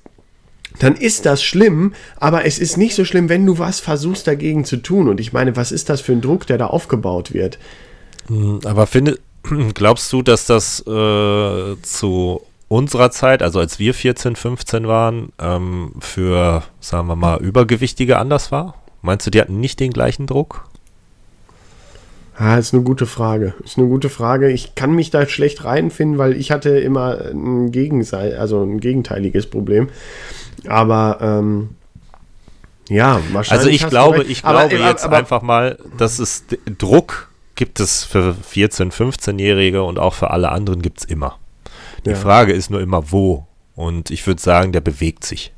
[0.77, 4.65] dann ist das schlimm, aber es ist nicht so schlimm, wenn du was versuchst dagegen
[4.65, 5.07] zu tun.
[5.07, 7.59] Und ich meine, was ist das für ein Druck, der da aufgebaut wird?
[8.27, 9.17] Hm, aber finde,
[9.73, 15.93] Glaubst du, dass das äh, zu unserer Zeit, also als wir 14, 15 waren, ähm,
[15.99, 18.75] für, sagen wir mal, Übergewichtige anders war?
[19.01, 20.65] Meinst du, die hatten nicht den gleichen Druck?
[22.37, 23.53] Ah, ist eine gute Frage.
[23.63, 24.51] Ist eine gute Frage.
[24.51, 29.45] Ich kann mich da schlecht reinfinden, weil ich hatte immer ein Gegenseil, also ein gegenteiliges
[29.47, 29.89] Problem.
[30.67, 31.69] Aber ähm,
[32.89, 33.51] ja, wahrscheinlich.
[33.51, 36.43] Also ich glaube, ich glaube aber, jetzt aber, einfach mal, dass es
[36.77, 41.39] Druck gibt es für 14-, 15-Jährige und auch für alle anderen gibt es immer.
[42.05, 42.15] Die ja.
[42.15, 43.47] Frage ist nur immer, wo.
[43.75, 45.53] Und ich würde sagen, der bewegt sich.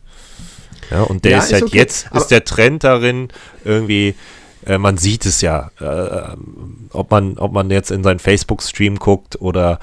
[0.90, 1.78] Ja, und der ja, ist halt okay.
[1.78, 3.28] jetzt, ist der Trend darin,
[3.66, 4.16] irgendwie,
[4.66, 6.36] äh, man sieht es ja, äh,
[6.92, 9.80] ob, man, ob man jetzt in seinen Facebook-Stream guckt oder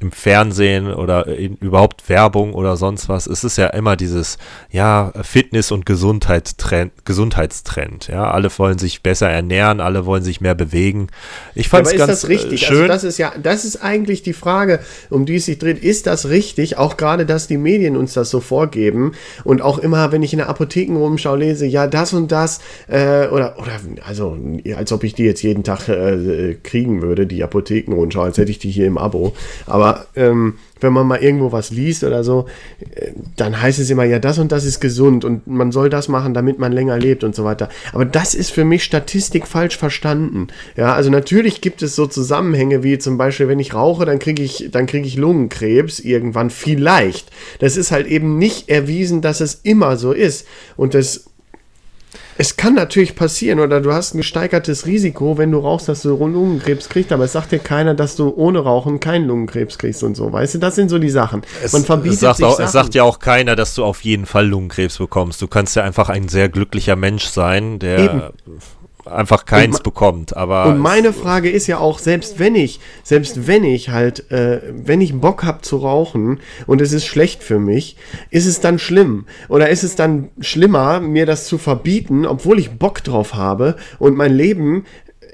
[0.00, 4.38] im Fernsehen oder in, überhaupt Werbung oder sonst was, es ist ja immer dieses,
[4.70, 8.08] ja, Fitness- und Gesundheitstrend, Gesundheitstrend.
[8.08, 11.08] Ja, alle wollen sich besser ernähren, alle wollen sich mehr bewegen.
[11.54, 12.64] Ich fand es ganz das richtig?
[12.64, 12.90] Also schön.
[12.90, 14.80] Also das ist ja, das ist eigentlich die Frage,
[15.10, 15.82] um die es sich dreht.
[15.82, 16.78] Ist das richtig?
[16.78, 19.12] Auch gerade, dass die Medien uns das so vorgeben
[19.44, 23.26] und auch immer, wenn ich in der Apotheken rumschaue, lese, ja, das und das, äh,
[23.28, 23.72] oder, oder,
[24.06, 24.36] also,
[24.76, 28.58] als ob ich die jetzt jeden Tag äh, kriegen würde, die Apothekenrundschau, als hätte ich
[28.58, 29.34] die hier im Abo.
[29.66, 32.46] Aber aber ähm, wenn man mal irgendwo was liest oder so,
[32.94, 36.08] äh, dann heißt es immer, ja, das und das ist gesund und man soll das
[36.08, 37.68] machen, damit man länger lebt und so weiter.
[37.92, 40.48] Aber das ist für mich Statistik falsch verstanden.
[40.76, 44.42] Ja, also natürlich gibt es so Zusammenhänge wie zum Beispiel, wenn ich rauche, dann kriege
[44.42, 47.30] ich, dann kriege ich Lungenkrebs irgendwann vielleicht.
[47.58, 50.46] Das ist halt eben nicht erwiesen, dass es immer so ist.
[50.76, 51.27] Und das
[52.40, 56.10] es kann natürlich passieren oder du hast ein gesteigertes Risiko, wenn du rauchst, dass du
[56.10, 60.16] Lungenkrebs kriegst, aber es sagt dir keiner, dass du ohne Rauchen keinen Lungenkrebs kriegst und
[60.16, 60.32] so.
[60.32, 61.42] Weißt du, das sind so die Sachen.
[61.62, 62.64] Es, Man verbietet es sagt, sich auch, Sachen.
[62.64, 65.42] es sagt ja auch keiner, dass du auf jeden Fall Lungenkrebs bekommst.
[65.42, 68.22] Du kannst ja einfach ein sehr glücklicher Mensch sein, der Eben
[69.10, 70.36] einfach keins bekommt.
[70.36, 74.60] Aber und meine Frage ist ja auch, selbst wenn ich, selbst wenn ich halt, äh,
[74.72, 77.96] wenn ich Bock habe zu rauchen und es ist schlecht für mich,
[78.30, 79.26] ist es dann schlimm?
[79.48, 84.16] Oder ist es dann schlimmer, mir das zu verbieten, obwohl ich Bock drauf habe und
[84.16, 84.84] mein Leben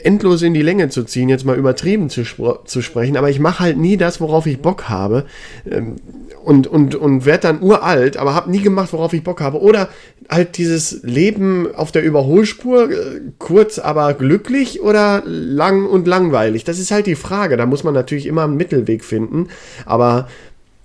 [0.05, 2.25] endlos in die Länge zu ziehen, jetzt mal übertrieben zu,
[2.65, 5.25] zu sprechen, aber ich mache halt nie das, worauf ich Bock habe
[5.71, 5.97] ähm,
[6.45, 9.61] und, und, und werde dann uralt, aber habe nie gemacht, worauf ich Bock habe.
[9.61, 9.89] Oder
[10.29, 16.65] halt dieses Leben auf der Überholspur, äh, kurz aber glücklich oder lang und langweilig.
[16.65, 17.57] Das ist halt die Frage.
[17.57, 19.49] Da muss man natürlich immer einen Mittelweg finden,
[19.87, 20.29] aber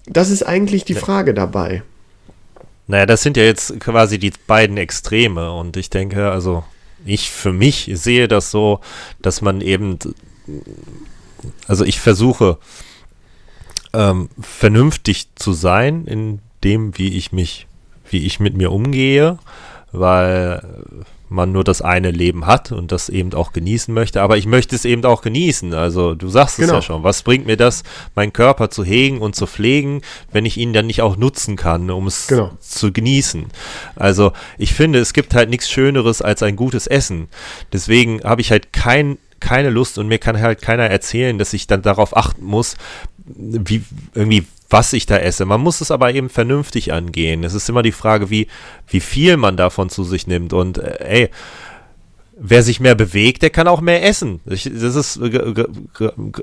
[0.06, 1.84] das ist eigentlich die Frage dabei.
[2.88, 6.64] Naja, das sind ja jetzt quasi die beiden Extreme und ich denke, also
[7.06, 8.80] ich für mich sehe das so,
[9.22, 9.98] dass man eben,
[11.68, 12.58] also ich versuche
[13.94, 17.68] ähm, vernünftig zu sein in dem, wie ich mich,
[18.10, 19.40] wie ich mit mir umgehe,
[19.92, 24.22] weil man nur das eine Leben hat und das eben auch genießen möchte.
[24.22, 25.74] Aber ich möchte es eben auch genießen.
[25.74, 26.70] Also du sagst genau.
[26.70, 27.04] es ja schon.
[27.04, 27.84] Was bringt mir das,
[28.15, 31.89] meinen Körper zu hegen und zu pflegen, wenn ich ihn dann nicht auch nutzen kann,
[31.92, 32.52] um es genau.
[32.60, 33.46] zu genießen?
[33.96, 37.28] Also ich finde, es gibt halt nichts Schöneres als ein gutes Essen.
[37.72, 41.68] Deswegen habe ich halt kein, keine Lust und mir kann halt keiner erzählen, dass ich
[41.68, 42.76] dann darauf achten muss,
[43.26, 43.84] wie
[44.15, 45.46] irgendwie was ich da esse.
[45.46, 47.44] Man muss es aber eben vernünftig angehen.
[47.44, 48.48] Es ist immer die Frage, wie,
[48.88, 50.54] wie viel man davon zu sich nimmt.
[50.54, 51.30] Und äh, ey,
[52.41, 54.39] wer sich mehr bewegt, der kann auch mehr essen.
[54.45, 55.19] Ich, das ist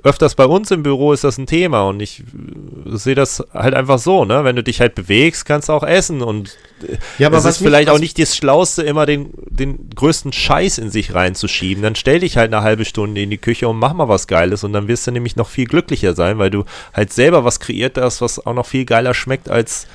[0.03, 3.75] öfters bei uns im Büro ist das ein Thema und ich äh, sehe das halt
[3.75, 4.45] einfach so, ne?
[4.45, 7.59] Wenn du dich halt bewegst, kannst du auch essen und äh, ja, aber es ist
[7.59, 11.83] vielleicht auch nicht das Schlauste, immer den, den größten Scheiß in sich reinzuschieben.
[11.83, 14.65] Dann stell dich halt eine halbe Stunde in die Küche und mach mal was Geiles
[14.65, 17.97] und dann wirst du nämlich noch viel glücklicher sein, weil du halt selber was kreiert
[17.97, 19.87] hast, was auch noch viel geiler schmeckt als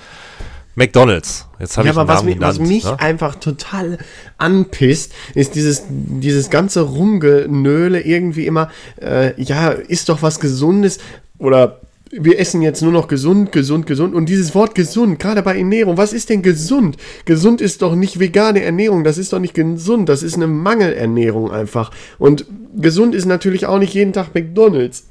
[0.76, 1.48] McDonalds.
[1.60, 3.00] Jetzt habe ja, ich aber was, genannt, was mich ne?
[3.00, 3.98] einfach total
[4.38, 8.70] anpisst, ist dieses, dieses ganze Rumgenöle irgendwie immer,
[9.02, 11.00] äh, ja, ist doch was Gesundes
[11.38, 11.82] oder
[12.12, 14.14] wir essen jetzt nur noch gesund, gesund, gesund.
[14.14, 16.98] Und dieses Wort gesund, gerade bei Ernährung, was ist denn gesund?
[17.26, 21.52] Gesund ist doch nicht vegane Ernährung, das ist doch nicht gesund, das ist eine Mangelernährung
[21.52, 21.92] einfach.
[22.20, 25.11] Und gesund ist natürlich auch nicht jeden Tag McDonalds.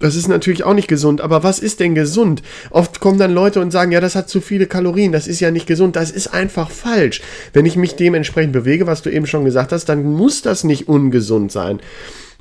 [0.00, 2.42] Das ist natürlich auch nicht gesund, aber was ist denn gesund?
[2.70, 5.50] Oft kommen dann Leute und sagen, ja, das hat zu viele Kalorien, das ist ja
[5.50, 7.22] nicht gesund, das ist einfach falsch.
[7.52, 10.88] Wenn ich mich dementsprechend bewege, was du eben schon gesagt hast, dann muss das nicht
[10.88, 11.80] ungesund sein.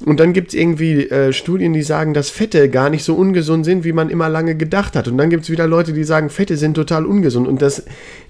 [0.05, 3.63] Und dann gibt es irgendwie äh, Studien, die sagen, dass Fette gar nicht so ungesund
[3.63, 5.07] sind, wie man immer lange gedacht hat.
[5.07, 7.47] Und dann gibt es wieder Leute, die sagen, Fette sind total ungesund.
[7.47, 7.83] Und das,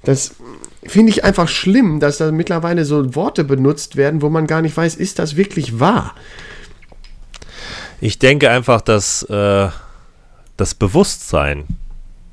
[0.03, 0.35] das
[0.83, 4.75] finde ich einfach schlimm, dass da mittlerweile so Worte benutzt werden, wo man gar nicht
[4.75, 6.13] weiß, ist das wirklich wahr?
[8.03, 9.69] Ich denke einfach, dass äh,
[10.57, 11.63] das Bewusstsein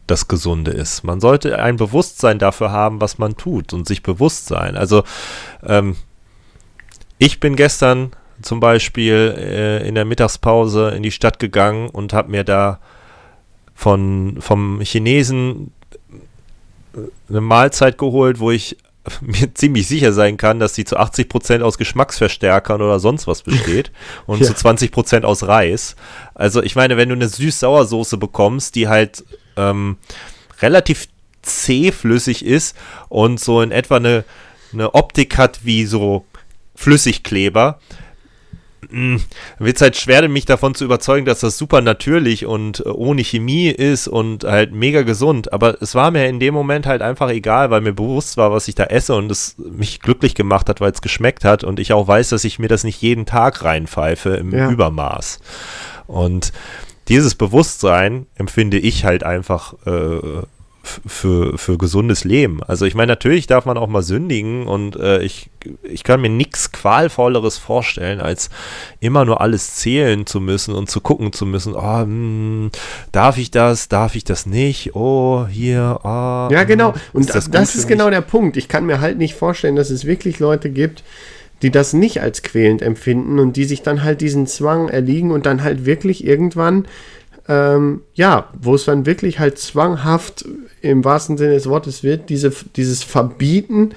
[0.08, 1.04] das Gesunde ist.
[1.04, 4.76] Man sollte ein Bewusstsein dafür haben, was man tut und sich bewusst sein.
[4.76, 5.04] Also
[5.64, 5.94] ähm,
[7.18, 8.10] ich bin gestern
[8.42, 12.80] zum Beispiel äh, in der Mittagspause in die Stadt gegangen und habe mir da
[13.72, 15.72] von, vom Chinesen
[17.28, 18.76] eine Mahlzeit geholt, wo ich
[19.20, 23.90] mir ziemlich sicher sein kann, dass sie zu 80% aus Geschmacksverstärkern oder sonst was besteht
[24.26, 24.46] und ja.
[24.46, 25.96] zu 20% aus Reis.
[26.34, 29.24] Also ich meine, wenn du eine süß-sauersoße bekommst, die halt
[29.56, 29.96] ähm,
[30.60, 31.08] relativ
[31.42, 32.76] zähflüssig ist
[33.08, 34.24] und so in etwa eine,
[34.72, 36.24] eine Optik hat wie so
[36.74, 37.78] Flüssigkleber,
[38.88, 43.22] wird es halt schwer, mich davon zu überzeugen, dass das super natürlich und äh, ohne
[43.22, 45.52] Chemie ist und halt mega gesund.
[45.52, 48.68] Aber es war mir in dem Moment halt einfach egal, weil mir bewusst war, was
[48.68, 51.92] ich da esse und es mich glücklich gemacht hat, weil es geschmeckt hat und ich
[51.92, 54.70] auch weiß, dass ich mir das nicht jeden Tag reinpfeife im ja.
[54.70, 55.40] Übermaß.
[56.06, 56.52] Und
[57.08, 60.42] dieses Bewusstsein empfinde ich halt einfach äh,
[60.82, 62.62] für, für gesundes Leben.
[62.62, 65.50] Also ich meine, natürlich darf man auch mal sündigen und äh, ich,
[65.82, 68.50] ich kann mir nichts Qualvolleres vorstellen, als
[68.98, 72.70] immer nur alles zählen zu müssen und zu gucken zu müssen, oh, hm,
[73.12, 76.48] darf ich das, darf ich das nicht, oh, hier, oh.
[76.52, 76.94] Ja, genau.
[77.12, 78.56] Und das, das ist genau der Punkt.
[78.56, 81.04] Ich kann mir halt nicht vorstellen, dass es wirklich Leute gibt,
[81.62, 85.46] die das nicht als quälend empfinden und die sich dann halt diesen Zwang erliegen und
[85.46, 86.86] dann halt wirklich irgendwann
[87.50, 90.44] ähm, ja, wo es dann wirklich halt zwanghaft
[90.82, 93.90] im wahrsten Sinne des Wortes wird, diese, dieses Verbieten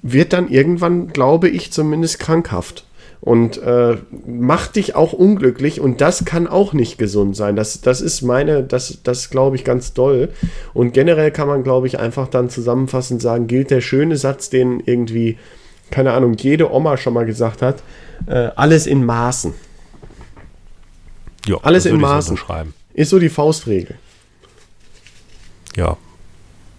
[0.00, 2.86] wird dann irgendwann, glaube ich, zumindest krankhaft
[3.20, 7.54] und äh, macht dich auch unglücklich und das kann auch nicht gesund sein.
[7.54, 10.30] Das, das ist meine, das, das glaube ich ganz doll.
[10.72, 14.80] Und generell kann man, glaube ich, einfach dann zusammenfassend sagen, gilt der schöne Satz, den
[14.80, 15.36] irgendwie,
[15.90, 17.82] keine Ahnung, jede Oma schon mal gesagt hat,
[18.26, 19.52] äh, alles in Maßen.
[21.46, 22.38] Ja, Alles in Maßen.
[22.94, 23.98] Ist so die Faustregel.
[25.76, 25.96] Ja.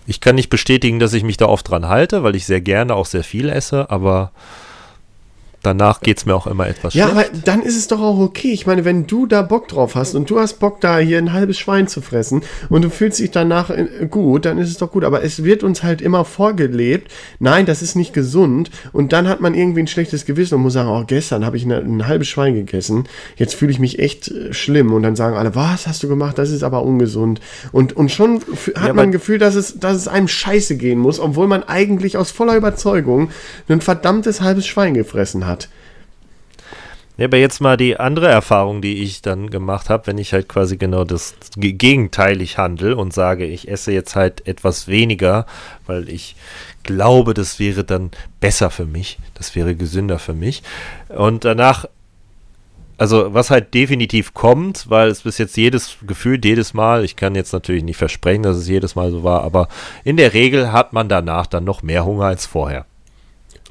[0.07, 2.93] Ich kann nicht bestätigen, dass ich mich da oft dran halte, weil ich sehr gerne
[2.95, 4.31] auch sehr viel esse, aber
[5.65, 7.07] danach geht es mir auch immer etwas schlecht.
[7.07, 8.51] Ja, aber dann ist es doch auch okay.
[8.51, 11.33] Ich meine, wenn du da Bock drauf hast und du hast Bock, da hier ein
[11.33, 14.91] halbes Schwein zu fressen und du fühlst dich danach äh, gut, dann ist es doch
[14.91, 15.03] gut.
[15.03, 18.69] Aber es wird uns halt immer vorgelebt, nein, das ist nicht gesund.
[18.93, 21.63] Und dann hat man irgendwie ein schlechtes Gewissen und muss sagen, oh, gestern habe ich
[21.63, 24.93] eine, ein halbes Schwein gegessen, jetzt fühle ich mich echt äh, schlimm.
[24.93, 26.37] Und dann sagen alle, was hast du gemacht?
[26.37, 27.41] Das ist aber ungesund.
[27.71, 28.41] Und, und schon
[28.75, 31.63] hat ja, man ein Gefühl, dass es, dass es einem scheiße gehen muss, obwohl man
[31.63, 33.29] eigentlich aus voller Überzeugung
[33.67, 35.54] ein verdammtes halbes Schwein gefressen hat.
[37.17, 40.49] Ja, aber jetzt mal die andere Erfahrung, die ich dann gemacht habe, wenn ich halt
[40.49, 45.45] quasi genau das gegenteilig handle und sage, ich esse jetzt halt etwas weniger,
[45.87, 46.35] weil ich
[46.83, 50.61] glaube, das wäre dann besser für mich, das wäre gesünder für mich.
[51.07, 51.85] Und danach,
[52.97, 57.33] also was halt definitiv kommt, weil es bis jetzt jedes Gefühl, jedes Mal, ich kann
[57.33, 59.69] jetzt natürlich nicht versprechen, dass es jedes Mal so war, aber
[60.03, 62.85] in der Regel hat man danach dann noch mehr Hunger als vorher.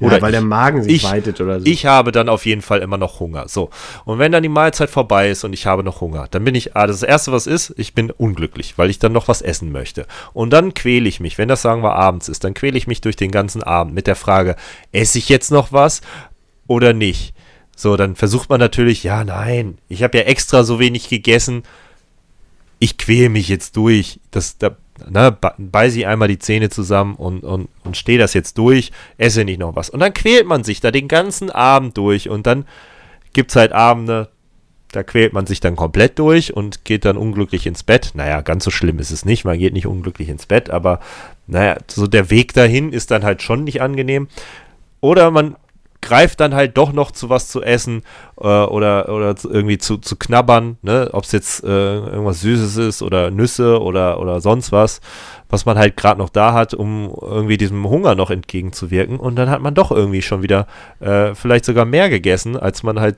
[0.01, 1.65] Oder ja, weil ich, der Magen sich ich, weitet oder so.
[1.65, 3.47] Ich habe dann auf jeden Fall immer noch Hunger.
[3.47, 3.69] So.
[4.03, 6.75] Und wenn dann die Mahlzeit vorbei ist und ich habe noch Hunger, dann bin ich,
[6.75, 10.05] ah, das erste, was ist, ich bin unglücklich, weil ich dann noch was essen möchte.
[10.33, 12.99] Und dann quäle ich mich, wenn das sagen wir abends ist, dann quäle ich mich
[12.99, 14.57] durch den ganzen Abend mit der Frage,
[14.91, 16.01] esse ich jetzt noch was
[16.67, 17.33] oder nicht?
[17.75, 21.63] So, dann versucht man natürlich, ja, nein, ich habe ja extra so wenig gegessen.
[22.79, 24.19] Ich quäle mich jetzt durch.
[24.31, 24.75] Das, da
[25.09, 29.45] ne, beiße ich einmal die Zähne zusammen und, und, und stehe das jetzt durch, esse
[29.45, 29.89] nicht noch was.
[29.89, 32.65] Und dann quält man sich da den ganzen Abend durch und dann
[33.33, 34.29] gibt es halt Abende,
[34.91, 38.11] da quält man sich dann komplett durch und geht dann unglücklich ins Bett.
[38.13, 40.99] Naja, ganz so schlimm ist es nicht, man geht nicht unglücklich ins Bett, aber
[41.47, 44.29] naja, so der Weg dahin ist dann halt schon nicht angenehm.
[45.01, 45.55] Oder man
[46.05, 48.03] greift dann halt doch noch zu was zu essen
[48.39, 51.09] äh, oder, oder irgendwie zu, zu knabbern, ne?
[51.11, 55.01] ob es jetzt äh, irgendwas Süßes ist oder Nüsse oder, oder sonst was,
[55.49, 59.19] was man halt gerade noch da hat, um irgendwie diesem Hunger noch entgegenzuwirken.
[59.19, 60.67] Und dann hat man doch irgendwie schon wieder
[60.99, 63.17] äh, vielleicht sogar mehr gegessen, als man halt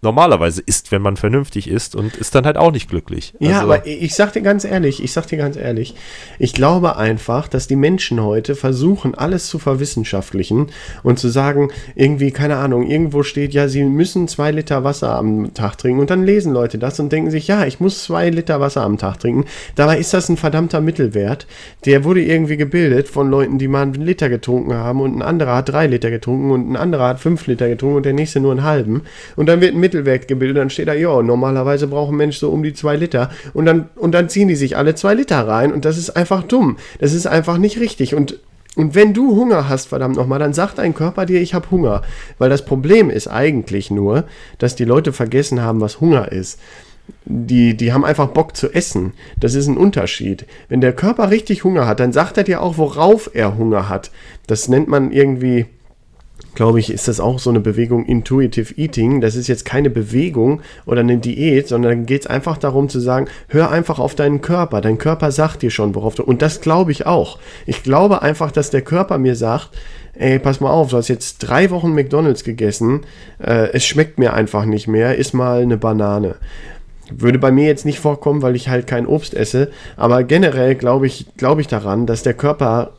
[0.00, 3.34] normalerweise isst, wenn man vernünftig isst und ist dann halt auch nicht glücklich.
[3.40, 5.94] Ja, also aber ich sag dir ganz ehrlich, ich sag dir ganz ehrlich,
[6.38, 10.68] ich glaube einfach, dass die Menschen heute versuchen, alles zu verwissenschaftlichen
[11.02, 15.52] und zu sagen, irgendwie, keine Ahnung, irgendwo steht, ja, sie müssen zwei Liter Wasser am
[15.54, 18.60] Tag trinken und dann lesen Leute das und denken sich, ja, ich muss zwei Liter
[18.60, 19.46] Wasser am Tag trinken.
[19.74, 21.46] Dabei ist das ein verdammter Mittelwert.
[21.84, 25.56] Der wurde irgendwie gebildet von Leuten, die mal einen Liter getrunken haben und ein anderer
[25.56, 28.52] hat drei Liter getrunken und ein anderer hat fünf Liter getrunken und der nächste nur
[28.52, 29.02] einen halben.
[29.36, 32.38] Und dann wird wird ein Mittelwert gebildet, dann steht da, ja, normalerweise braucht ein Mensch
[32.38, 33.30] so um die zwei Liter.
[33.54, 36.42] Und dann, und dann ziehen die sich alle zwei Liter rein und das ist einfach
[36.42, 36.76] dumm.
[36.98, 38.14] Das ist einfach nicht richtig.
[38.14, 38.38] Und
[38.74, 42.00] und wenn du Hunger hast, verdammt nochmal, dann sagt dein Körper dir, ich habe Hunger.
[42.38, 44.24] Weil das Problem ist eigentlich nur,
[44.56, 46.58] dass die Leute vergessen haben, was Hunger ist.
[47.26, 49.12] Die, die haben einfach Bock zu essen.
[49.38, 50.46] Das ist ein Unterschied.
[50.70, 54.10] Wenn der Körper richtig Hunger hat, dann sagt er dir auch, worauf er Hunger hat.
[54.46, 55.66] Das nennt man irgendwie
[56.54, 59.20] glaube ich, ist das auch so eine Bewegung Intuitive Eating.
[59.20, 63.26] Das ist jetzt keine Bewegung oder eine Diät, sondern geht es einfach darum zu sagen,
[63.48, 64.80] hör einfach auf deinen Körper.
[64.80, 66.22] Dein Körper sagt dir schon, worauf du.
[66.22, 67.38] Und das glaube ich auch.
[67.66, 69.70] Ich glaube einfach, dass der Körper mir sagt,
[70.14, 73.00] ey, pass mal auf, du hast jetzt drei Wochen McDonalds gegessen,
[73.38, 76.36] äh, es schmeckt mir einfach nicht mehr, iss mal eine Banane.
[77.10, 81.06] Würde bei mir jetzt nicht vorkommen, weil ich halt kein Obst esse, aber generell glaube
[81.06, 82.92] ich, glaube ich daran, dass der Körper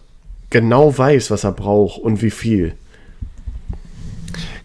[0.49, 2.73] genau weiß, was er braucht und wie viel.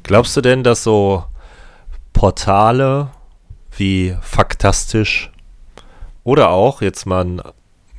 [0.09, 1.23] Glaubst du denn, dass so
[2.15, 3.11] Portale
[3.77, 5.31] wie Faktastisch
[6.25, 7.43] oder auch, jetzt mal ein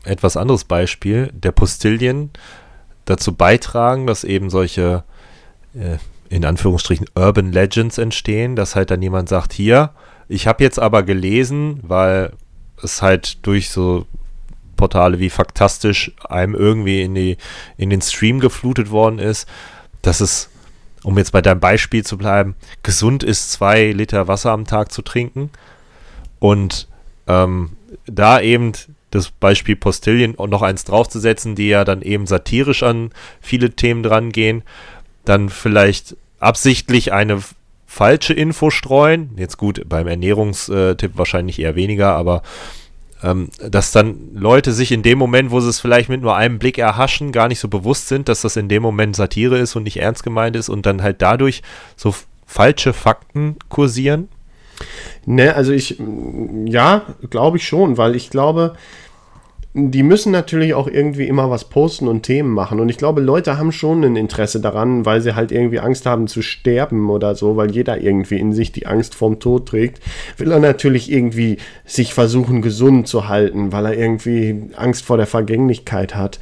[0.05, 2.31] etwas anderes Beispiel, der Postillion
[3.05, 5.03] dazu beitragen, dass eben solche,
[5.75, 5.97] äh,
[6.29, 9.91] in Anführungsstrichen, Urban Legends entstehen, dass halt dann jemand sagt, hier,
[10.27, 12.33] ich habe jetzt aber gelesen, weil
[12.81, 14.07] es halt durch so
[14.77, 17.37] Portale wie Faktastisch einem irgendwie in, die,
[17.77, 19.47] in den Stream geflutet worden ist,
[20.01, 20.49] dass es
[21.03, 25.01] um jetzt bei deinem Beispiel zu bleiben, gesund ist, zwei Liter Wasser am Tag zu
[25.01, 25.49] trinken.
[26.39, 26.87] Und
[27.27, 27.71] ähm,
[28.05, 28.73] da eben
[29.11, 34.03] das Beispiel Postillion und noch eins draufzusetzen, die ja dann eben satirisch an viele Themen
[34.03, 34.63] drangehen,
[35.25, 37.41] dann vielleicht absichtlich eine
[37.87, 39.31] falsche Info streuen.
[39.35, 42.43] Jetzt gut, beim Ernährungstipp wahrscheinlich eher weniger, aber
[43.23, 46.59] ähm, dass dann Leute sich in dem Moment, wo sie es vielleicht mit nur einem
[46.59, 49.83] Blick erhaschen, gar nicht so bewusst sind, dass das in dem Moment Satire ist und
[49.83, 51.61] nicht ernst gemeint ist und dann halt dadurch
[51.95, 54.29] so falsche Fakten kursieren?
[55.25, 56.01] Ne, also ich,
[56.65, 58.75] ja, glaube ich schon, weil ich glaube,
[59.73, 62.79] die müssen natürlich auch irgendwie immer was posten und Themen machen.
[62.79, 66.27] Und ich glaube, Leute haben schon ein Interesse daran, weil sie halt irgendwie Angst haben
[66.27, 70.01] zu sterben oder so, weil jeder irgendwie in sich die Angst vorm Tod trägt,
[70.37, 75.27] will er natürlich irgendwie sich versuchen, gesund zu halten, weil er irgendwie Angst vor der
[75.27, 76.39] Vergänglichkeit hat.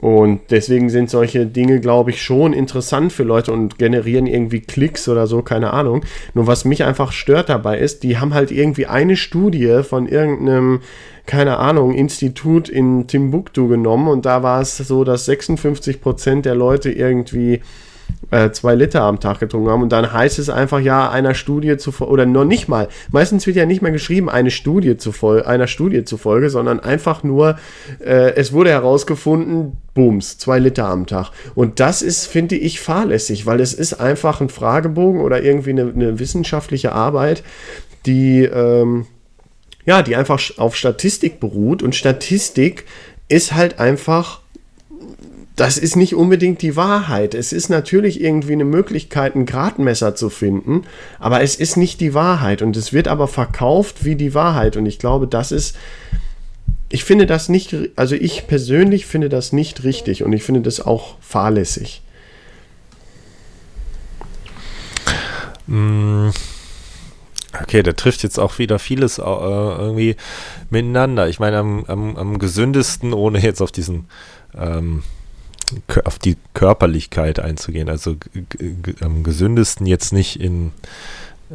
[0.00, 5.08] Und deswegen sind solche Dinge, glaube ich, schon interessant für Leute und generieren irgendwie Klicks
[5.08, 6.04] oder so, keine Ahnung.
[6.34, 10.80] Nur was mich einfach stört dabei ist, die haben halt irgendwie eine Studie von irgendeinem
[11.26, 16.54] keine Ahnung, Institut in Timbuktu genommen und da war es so, dass 56 Prozent der
[16.54, 17.60] Leute irgendwie
[18.30, 21.76] äh, zwei Liter am Tag getrunken haben und dann heißt es einfach ja einer Studie
[21.76, 22.88] zufolge oder noch nicht mal.
[23.10, 27.58] Meistens wird ja nicht mehr geschrieben eine Studie zufolge, einer Studie zufolge, sondern einfach nur
[28.00, 31.30] äh, es wurde herausgefunden, Booms, zwei Liter am Tag.
[31.54, 35.90] Und das ist, finde ich, fahrlässig, weil es ist einfach ein Fragebogen oder irgendwie eine,
[35.92, 37.42] eine wissenschaftliche Arbeit,
[38.06, 39.06] die ähm,
[39.88, 42.84] ja, die einfach auf Statistik beruht und Statistik
[43.30, 44.42] ist halt einfach
[45.58, 47.34] das ist nicht unbedingt die Wahrheit.
[47.34, 50.84] Es ist natürlich irgendwie eine Möglichkeit, ein Gradmesser zu finden,
[51.18, 54.86] aber es ist nicht die Wahrheit und es wird aber verkauft wie die Wahrheit und
[54.86, 55.76] ich glaube, das ist,
[56.88, 60.80] ich finde das nicht, also ich persönlich finde das nicht richtig und ich finde das
[60.80, 62.02] auch fahrlässig.
[65.66, 66.30] Mmh.
[67.62, 70.14] Okay, da trifft jetzt auch wieder vieles äh, irgendwie
[70.70, 71.28] miteinander.
[71.28, 74.06] Ich meine, am, am, am, gesündesten, ohne jetzt auf diesen
[74.56, 75.02] ähm,
[76.04, 77.88] auf die Körperlichkeit einzugehen.
[77.88, 78.16] Also
[79.00, 80.72] am gesündesten jetzt nicht in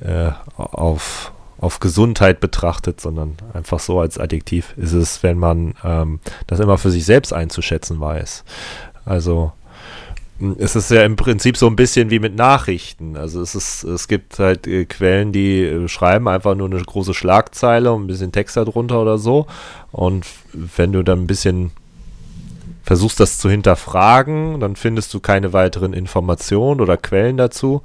[0.02, 6.20] äh, auf, auf Gesundheit betrachtet, sondern einfach so als Adjektiv ist es, wenn man ähm,
[6.48, 8.44] das immer für sich selbst einzuschätzen weiß.
[9.06, 9.52] Also
[10.58, 13.16] es ist ja im Prinzip so ein bisschen wie mit Nachrichten.
[13.16, 17.14] Also es ist, es gibt halt äh, Quellen, die äh, schreiben einfach nur eine große
[17.14, 19.48] Schlagzeile und ein bisschen Text darunter oder so.
[19.92, 21.72] Und wenn du dann ein bisschen
[22.84, 27.82] versuchst, das zu hinterfragen, dann findest du keine weiteren Informationen oder Quellen dazu.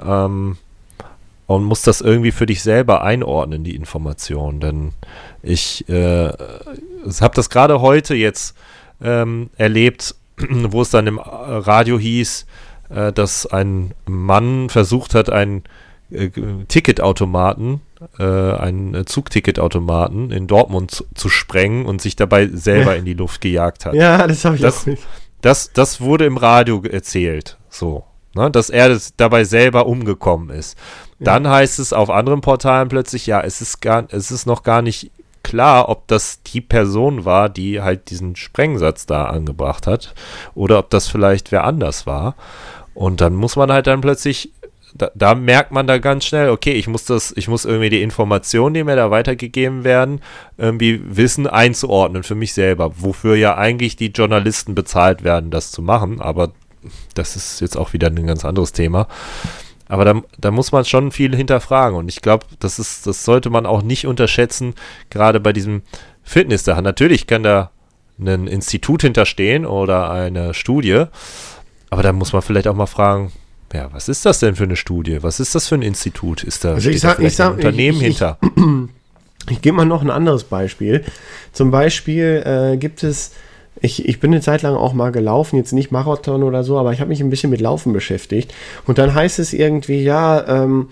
[0.00, 0.58] Ähm,
[1.46, 4.60] und musst das irgendwie für dich selber einordnen, die Information.
[4.60, 4.92] Denn
[5.42, 8.56] ich äh, habe das gerade heute jetzt
[9.00, 12.46] ähm, erlebt, wo es dann im Radio hieß,
[12.90, 15.62] äh, dass ein Mann versucht hat, einen
[16.10, 16.30] äh,
[16.68, 17.80] Ticketautomaten,
[18.18, 22.98] äh, einen Zugticketautomaten in Dortmund zu, zu, sprengen und sich dabei selber ja.
[22.98, 23.94] in die Luft gejagt hat.
[23.94, 25.02] Ja, das habe ich das, auch nicht.
[25.40, 28.04] Das, das wurde im Radio erzählt, so.
[28.34, 30.76] Ne, dass er das dabei selber umgekommen ist.
[31.18, 31.52] Dann ja.
[31.52, 35.10] heißt es auf anderen Portalen plötzlich, ja, es ist, gar, es ist noch gar nicht
[35.42, 40.14] klar, ob das die Person war, die halt diesen Sprengsatz da angebracht hat
[40.54, 42.34] oder ob das vielleicht wer anders war.
[42.94, 44.52] Und dann muss man halt dann plötzlich,
[44.98, 48.02] da, da, merkt man da ganz schnell, okay, ich muss das, ich muss irgendwie die
[48.02, 50.20] Informationen, die mir da weitergegeben werden,
[50.56, 55.82] irgendwie wissen, einzuordnen für mich selber, wofür ja eigentlich die Journalisten bezahlt werden, das zu
[55.82, 56.52] machen, aber
[57.14, 59.08] das ist jetzt auch wieder ein ganz anderes Thema.
[59.88, 61.96] Aber da, da muss man schon viel hinterfragen.
[61.96, 64.74] Und ich glaube, das ist, das sollte man auch nicht unterschätzen,
[65.10, 65.82] gerade bei diesem
[66.22, 66.80] Fitness da.
[66.80, 67.70] Natürlich kann da
[68.18, 71.04] ein Institut hinterstehen oder eine Studie.
[71.90, 73.32] Aber da muss man vielleicht auch mal fragen,
[73.72, 75.22] ja, was ist das denn für eine Studie?
[75.22, 76.44] Was ist das für ein Institut?
[76.44, 78.38] Ist da, also ich sag, da ich sag, ein Unternehmen ich, ich, hinter?
[79.48, 81.04] Ich, gebe mal noch ein anderes Beispiel.
[81.52, 83.30] Zum Beispiel äh, gibt es
[83.80, 86.92] ich, ich bin eine Zeit lang auch mal gelaufen, jetzt nicht Marathon oder so, aber
[86.92, 88.54] ich habe mich ein bisschen mit Laufen beschäftigt.
[88.86, 90.88] Und dann heißt es irgendwie, ja, ähm,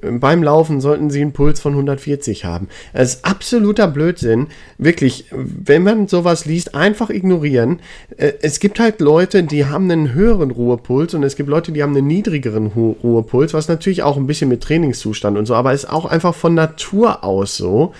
[0.00, 2.68] beim Laufen sollten Sie einen Puls von 140 haben.
[2.92, 4.48] Das ist absoluter Blödsinn.
[4.78, 7.80] Wirklich, wenn man sowas liest, einfach ignorieren.
[8.16, 11.82] Äh, es gibt halt Leute, die haben einen höheren Ruhepuls und es gibt Leute, die
[11.82, 15.90] haben einen niedrigeren Ruhepuls, was natürlich auch ein bisschen mit Trainingszustand und so, aber ist
[15.90, 17.92] auch einfach von Natur aus so.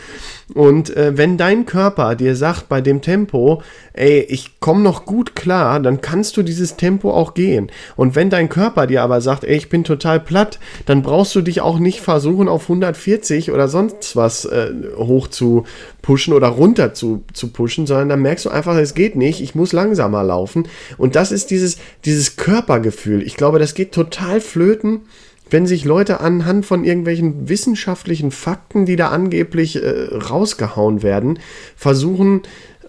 [0.54, 3.62] Und äh, wenn dein Körper dir sagt bei dem Tempo,
[3.94, 7.70] ey, ich komme noch gut klar, dann kannst du dieses Tempo auch gehen.
[7.96, 11.40] Und wenn dein Körper dir aber sagt, ey, ich bin total platt, dann brauchst du
[11.40, 15.64] dich auch nicht versuchen, auf 140 oder sonst was äh, hoch zu
[16.00, 19.54] pushen oder runter zu, zu pushen, sondern dann merkst du einfach, es geht nicht, ich
[19.54, 20.68] muss langsamer laufen.
[20.98, 23.22] Und das ist dieses, dieses Körpergefühl.
[23.22, 25.02] Ich glaube, das geht total flöten
[25.50, 31.38] wenn sich Leute anhand von irgendwelchen wissenschaftlichen Fakten, die da angeblich äh, rausgehauen werden,
[31.76, 32.40] versuchen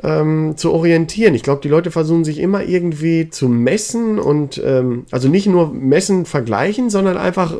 [0.03, 1.33] ähm, zu orientieren.
[1.33, 5.73] Ich glaube, die Leute versuchen sich immer irgendwie zu messen und ähm, also nicht nur
[5.73, 7.57] messen, vergleichen, sondern einfach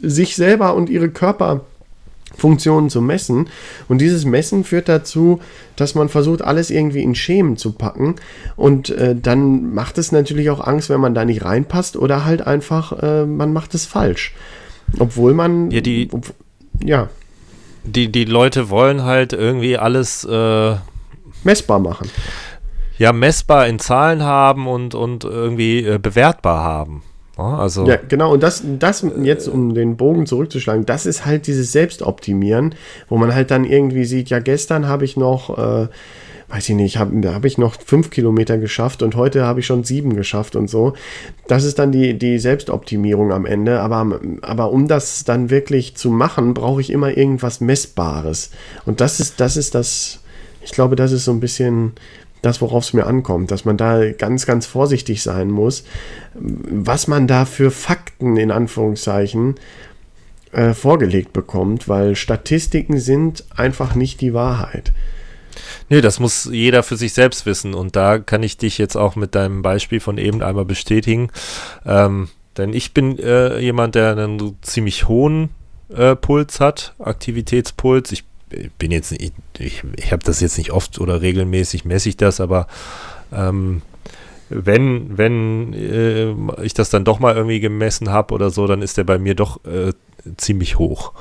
[0.00, 1.62] sich selber und ihre Körper
[2.36, 3.48] Funktionen zu messen.
[3.88, 5.40] Und dieses Messen führt dazu,
[5.76, 8.16] dass man versucht, alles irgendwie in Schemen zu packen.
[8.56, 12.46] Und äh, dann macht es natürlich auch Angst, wenn man da nicht reinpasst oder halt
[12.46, 14.34] einfach, äh, man macht es falsch.
[14.98, 15.70] Obwohl man.
[15.70, 16.08] Ja, die.
[16.12, 16.32] Ob,
[16.82, 17.08] ja.
[17.84, 20.24] Die, die Leute wollen halt irgendwie alles.
[20.24, 20.76] Äh,
[21.44, 22.10] messbar machen.
[22.98, 27.02] Ja, messbar in Zahlen haben und, und irgendwie äh, bewertbar haben.
[27.38, 28.32] Also ja, genau.
[28.32, 32.74] Und das, das jetzt, um den Bogen zurückzuschlagen, das ist halt dieses Selbstoptimieren,
[33.08, 35.86] wo man halt dann irgendwie sieht, ja, gestern habe ich noch, äh,
[36.48, 39.84] weiß ich nicht, habe hab ich noch fünf Kilometer geschafft und heute habe ich schon
[39.84, 40.94] sieben geschafft und so.
[41.46, 43.80] Das ist dann die, die Selbstoptimierung am Ende.
[43.80, 48.50] Aber, aber um das dann wirklich zu machen, brauche ich immer irgendwas Messbares.
[48.84, 50.18] Und das ist, das ist das,
[50.64, 51.92] ich glaube, das ist so ein bisschen
[52.42, 55.84] das, worauf es mir ankommt, dass man da ganz, ganz vorsichtig sein muss,
[56.34, 59.56] was man da für Fakten in Anführungszeichen
[60.52, 64.92] äh, vorgelegt bekommt, weil Statistiken sind einfach nicht die Wahrheit.
[65.88, 69.16] Nee, das muss jeder für sich selbst wissen und da kann ich dich jetzt auch
[69.16, 71.30] mit deinem Beispiel von eben einmal bestätigen.
[71.84, 75.50] Ähm, denn ich bin äh, jemand, der einen ziemlich hohen
[75.94, 78.12] äh, Puls hat, Aktivitätspuls.
[78.12, 78.24] Ich
[78.78, 82.40] bin jetzt nicht, ich, ich habe das jetzt nicht oft oder regelmäßig messe ich das,
[82.40, 82.66] aber
[83.32, 83.82] ähm,
[84.50, 86.32] wenn, wenn äh,
[86.62, 89.34] ich das dann doch mal irgendwie gemessen habe oder so, dann ist der bei mir
[89.34, 89.92] doch äh,
[90.36, 91.12] ziemlich hoch.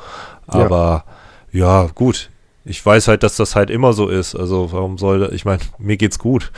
[0.48, 1.04] Aber
[1.52, 1.84] ja.
[1.84, 2.30] ja, gut,
[2.68, 4.36] ich weiß halt, dass das halt immer so ist.
[4.36, 6.52] Also warum soll, ich meine, mir geht's gut.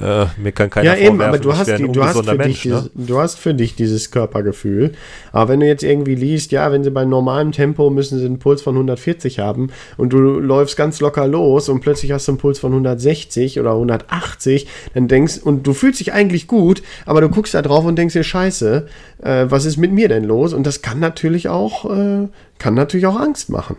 [0.00, 2.64] Äh, mir kann keiner Ja eben, aber du hast, die, du, hast für Mensch, dich
[2.66, 2.88] ne?
[2.94, 4.92] dieses, du hast für dich dieses Körpergefühl.
[5.32, 8.38] Aber wenn du jetzt irgendwie liest, ja, wenn sie bei normalem Tempo müssen sie einen
[8.38, 12.38] Puls von 140 haben und du läufst ganz locker los und plötzlich hast du einen
[12.38, 17.28] Puls von 160 oder 180, dann denkst, und du fühlst dich eigentlich gut, aber du
[17.28, 18.86] guckst da drauf und denkst dir, scheiße,
[19.22, 20.52] äh, was ist mit mir denn los?
[20.52, 23.76] Und das kann natürlich auch, äh, kann natürlich auch Angst machen.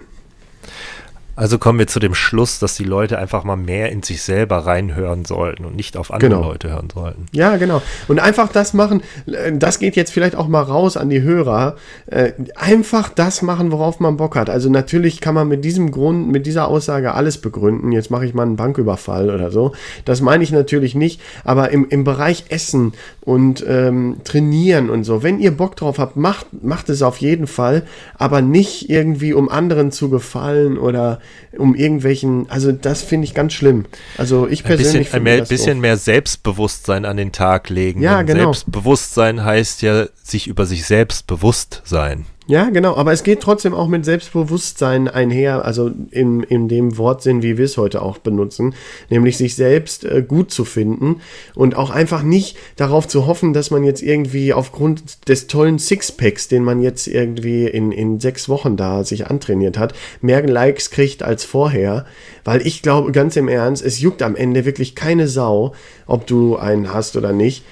[1.38, 4.58] Also kommen wir zu dem Schluss, dass die Leute einfach mal mehr in sich selber
[4.66, 6.42] reinhören sollten und nicht auf andere Genau.
[6.42, 7.28] Leute hören sollten.
[7.32, 7.82] Ja, genau.
[8.08, 11.76] Und einfach das machen, äh, das geht jetzt vielleicht auch mal raus an die Hörer.
[12.08, 14.50] Äh, Einfach das machen, worauf man Bock hat.
[14.50, 17.92] Also natürlich kann man mit diesem Grund, mit dieser Aussage alles begründen.
[17.92, 19.74] Jetzt mache ich mal einen Banküberfall oder so.
[20.06, 21.22] Das meine ich natürlich nicht.
[21.44, 26.16] Aber im, im Bereich Essen und ähm, Trainieren und so, wenn ihr Bock drauf habt,
[26.16, 27.84] macht, macht es auf jeden Fall.
[28.18, 31.20] Aber nicht irgendwie, um anderen zu gefallen oder
[31.58, 33.86] um irgendwelchen, also das finde ich ganz schlimm.
[34.18, 38.02] Also ich Ein persönlich bisschen, ein mehr, bisschen mehr Selbstbewusstsein an den Tag legen.
[38.02, 38.52] Ja, genau.
[38.54, 42.26] Selbstbewusstsein heißt ja, sich über sich selbst bewusst sein.
[42.50, 47.44] Ja, genau, aber es geht trotzdem auch mit Selbstbewusstsein einher, also in, in dem Wortsinn,
[47.44, 48.74] wie wir es heute auch benutzen,
[49.10, 51.20] nämlich sich selbst äh, gut zu finden
[51.56, 56.48] und auch einfach nicht darauf zu hoffen, dass man jetzt irgendwie aufgrund des tollen Sixpacks,
[56.48, 61.24] den man jetzt irgendwie in, in sechs Wochen da sich antrainiert hat, mehr Likes kriegt
[61.24, 62.06] als vorher,
[62.46, 65.74] weil ich glaube ganz im Ernst, es juckt am Ende wirklich keine Sau,
[66.06, 67.66] ob du einen hast oder nicht.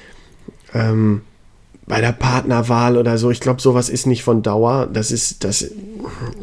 [0.74, 1.22] Ähm,
[1.88, 4.88] bei der Partnerwahl oder so, ich glaube, sowas ist nicht von Dauer.
[4.92, 5.70] Das ist, das,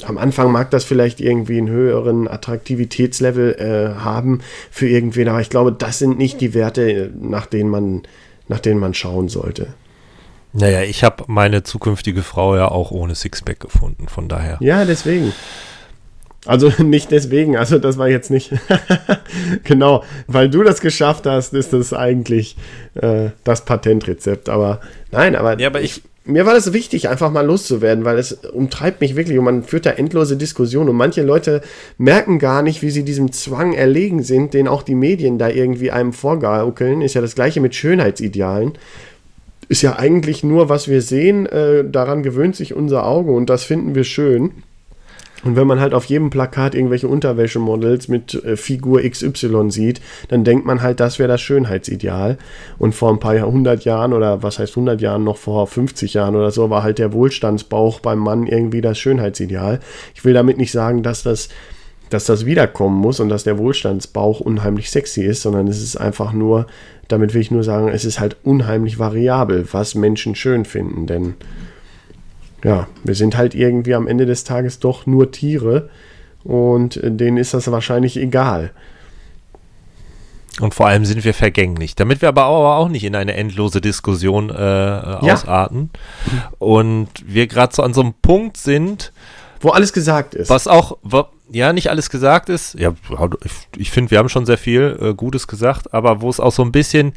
[0.06, 4.40] am Anfang mag das vielleicht irgendwie einen höheren Attraktivitätslevel äh, haben
[4.70, 8.02] für irgendwen, aber ich glaube, das sind nicht die Werte, nach denen man,
[8.46, 9.74] nach denen man schauen sollte.
[10.52, 14.58] Naja, ich habe meine zukünftige Frau ja auch ohne Sixpack gefunden, von daher.
[14.60, 15.32] Ja, deswegen.
[16.46, 18.52] Also nicht deswegen, also das war jetzt nicht
[19.64, 22.56] genau, weil du das geschafft hast, ist das eigentlich
[22.94, 24.48] äh, das Patentrezept.
[24.48, 24.80] Aber
[25.10, 29.00] nein, aber, Ja, aber ich- mir war das wichtig, einfach mal loszuwerden, weil es umtreibt
[29.00, 31.62] mich wirklich und man führt da endlose Diskussionen und manche Leute
[31.98, 35.90] merken gar nicht, wie sie diesem Zwang erlegen sind, den auch die Medien da irgendwie
[35.90, 37.02] einem vorgaukeln.
[37.02, 38.74] Ist ja das gleiche mit Schönheitsidealen.
[39.68, 43.64] Ist ja eigentlich nur, was wir sehen, äh, daran gewöhnt sich unser Auge und das
[43.64, 44.52] finden wir schön.
[45.44, 50.44] Und wenn man halt auf jedem Plakat irgendwelche Unterwäschemodels mit äh, Figur XY sieht, dann
[50.44, 52.38] denkt man halt, das wäre das Schönheitsideal.
[52.78, 56.36] Und vor ein paar hundert Jahren oder was heißt 100 Jahren, noch vor 50 Jahren
[56.36, 59.80] oder so, war halt der Wohlstandsbauch beim Mann irgendwie das Schönheitsideal.
[60.14, 61.48] Ich will damit nicht sagen, dass das,
[62.10, 66.32] dass das wiederkommen muss und dass der Wohlstandsbauch unheimlich sexy ist, sondern es ist einfach
[66.32, 66.66] nur,
[67.08, 71.34] damit will ich nur sagen, es ist halt unheimlich variabel, was Menschen schön finden, denn
[72.64, 75.88] ja, wir sind halt irgendwie am Ende des Tages doch nur Tiere
[76.44, 78.70] und äh, denen ist das wahrscheinlich egal.
[80.60, 81.94] Und vor allem sind wir vergänglich.
[81.94, 85.90] Damit wir aber auch, nicht in eine endlose Diskussion äh, ausarten.
[86.58, 89.12] Und wir gerade so an so einem Punkt sind,
[89.60, 90.50] Wo alles gesagt ist.
[90.50, 90.98] was auch,
[91.50, 92.74] ja, nicht alles gesagt ist.
[92.78, 92.94] Ja,
[93.44, 96.52] ich, ich finde, wir haben schon sehr viel äh, Gutes gesagt, aber wo es auch
[96.52, 97.12] so ein bisschen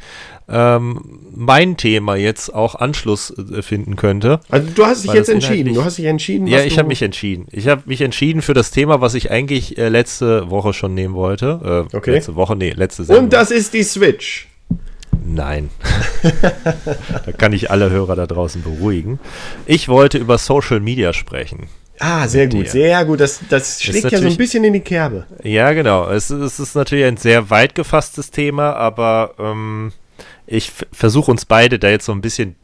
[0.48, 4.40] ähm, mein Thema jetzt auch Anschluss äh, finden könnte.
[4.50, 5.74] Also du hast dich jetzt entschieden.
[5.74, 6.46] Du hast dich entschieden.
[6.46, 7.46] Ja, ich habe mich entschieden.
[7.50, 11.14] Ich habe mich entschieden für das Thema, was ich eigentlich äh, letzte Woche schon nehmen
[11.14, 11.86] wollte.
[11.92, 12.12] Äh, Okay.
[12.12, 13.24] Letzte Woche, nee, letzte Sendung.
[13.24, 14.48] Und das ist die Switch.
[15.24, 15.70] Nein.
[17.24, 19.18] da kann ich alle Hörer da draußen beruhigen.
[19.66, 21.68] Ich wollte über Social Media sprechen.
[21.98, 22.70] Ah, sehr gut, dir.
[22.70, 23.20] sehr gut.
[23.20, 25.26] Das, das schlägt ja so ein bisschen in die Kerbe.
[25.42, 26.08] Ja, genau.
[26.08, 29.92] Es, es ist natürlich ein sehr weit gefasstes Thema, aber ähm,
[30.46, 32.56] ich versuche uns beide da jetzt so ein bisschen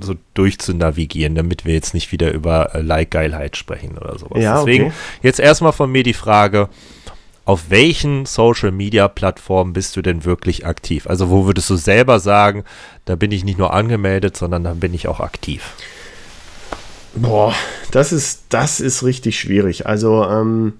[0.00, 4.42] so durchzunavigieren, damit wir jetzt nicht wieder über äh, Like-Geilheit sprechen oder sowas.
[4.42, 4.94] Ja, Deswegen okay.
[5.22, 6.68] jetzt erstmal von mir die Frage,
[7.44, 11.06] auf welchen Social-Media-Plattformen bist du denn wirklich aktiv?
[11.06, 12.64] Also wo würdest du selber sagen,
[13.04, 15.62] da bin ich nicht nur angemeldet, sondern da bin ich auch aktiv?
[17.16, 17.54] Boah,
[17.90, 19.86] das ist, das ist richtig schwierig.
[19.86, 20.74] Also, ähm,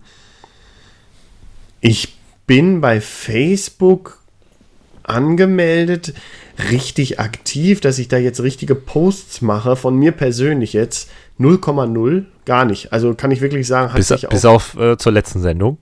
[1.81, 2.17] ich
[2.47, 4.19] bin bei Facebook
[5.03, 6.15] angemeldet,
[6.71, 12.65] richtig aktiv, dass ich da jetzt richtige Posts mache, von mir persönlich jetzt 0,0, gar
[12.65, 12.93] nicht.
[12.93, 15.79] Also kann ich wirklich sagen, hat Bis, sich bis auf äh, zur letzten Sendung.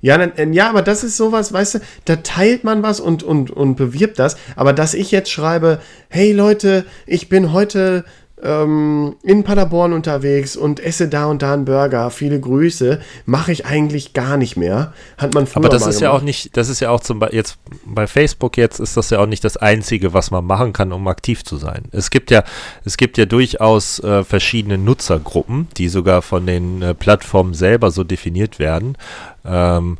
[0.00, 3.22] Ja, dann, äh, ja, aber das ist sowas, weißt du, da teilt man was und,
[3.22, 4.36] und, und bewirbt das.
[4.56, 8.04] Aber dass ich jetzt schreibe, hey Leute, ich bin heute
[8.42, 13.66] ähm, in Paderborn unterwegs und esse da und da einen Burger, viele Grüße, mache ich
[13.66, 14.92] eigentlich gar nicht mehr.
[15.16, 16.24] Hat man früher Aber das ist ja auch gemacht.
[16.24, 19.26] nicht, das ist ja auch zum Beispiel jetzt bei Facebook jetzt ist das ja auch
[19.26, 21.84] nicht das Einzige, was man machen kann, um aktiv zu sein.
[21.92, 22.44] Es gibt ja,
[22.84, 28.04] es gibt ja durchaus äh, verschiedene Nutzergruppen, die sogar von den äh, Plattformen selber so
[28.04, 28.96] definiert werden.
[29.44, 29.98] Ähm,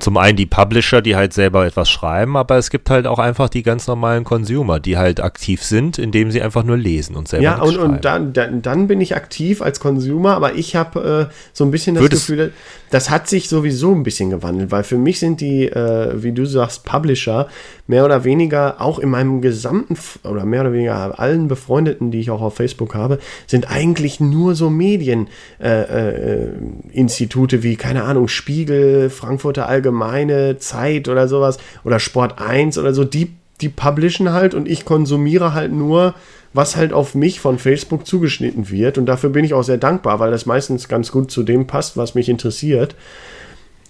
[0.00, 3.48] zum einen die Publisher, die halt selber etwas schreiben, aber es gibt halt auch einfach
[3.48, 7.44] die ganz normalen Consumer, die halt aktiv sind, indem sie einfach nur lesen und selber
[7.44, 7.92] Ja, und, schreiben.
[7.94, 11.70] und dann, dann, dann bin ich aktiv als Consumer, aber ich habe äh, so ein
[11.70, 12.52] bisschen das Würdest- Gefühl,
[12.90, 16.46] das hat sich sowieso ein bisschen gewandelt, weil für mich sind die, äh, wie du
[16.46, 17.48] sagst, Publisher
[17.86, 22.30] mehr oder weniger auch in meinem gesamten oder mehr oder weniger allen Befreundeten, die ich
[22.30, 29.10] auch auf Facebook habe, sind eigentlich nur so Medieninstitute äh, äh, wie, keine Ahnung, Spiegel,
[29.10, 34.68] Frankfurter Allgemeine, Zeit oder sowas oder Sport 1 oder so, die, die publishen halt und
[34.68, 36.14] ich konsumiere halt nur
[36.52, 38.98] was halt auf mich von Facebook zugeschnitten wird.
[38.98, 41.96] Und dafür bin ich auch sehr dankbar, weil das meistens ganz gut zu dem passt,
[41.96, 42.94] was mich interessiert.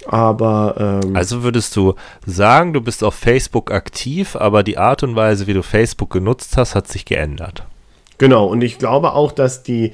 [0.06, 1.00] Aber.
[1.04, 1.94] Ähm, also würdest du
[2.26, 6.56] sagen, du bist auf Facebook aktiv, aber die Art und Weise, wie du Facebook genutzt
[6.56, 7.64] hast, hat sich geändert.
[8.18, 9.92] Genau, und ich glaube auch, dass die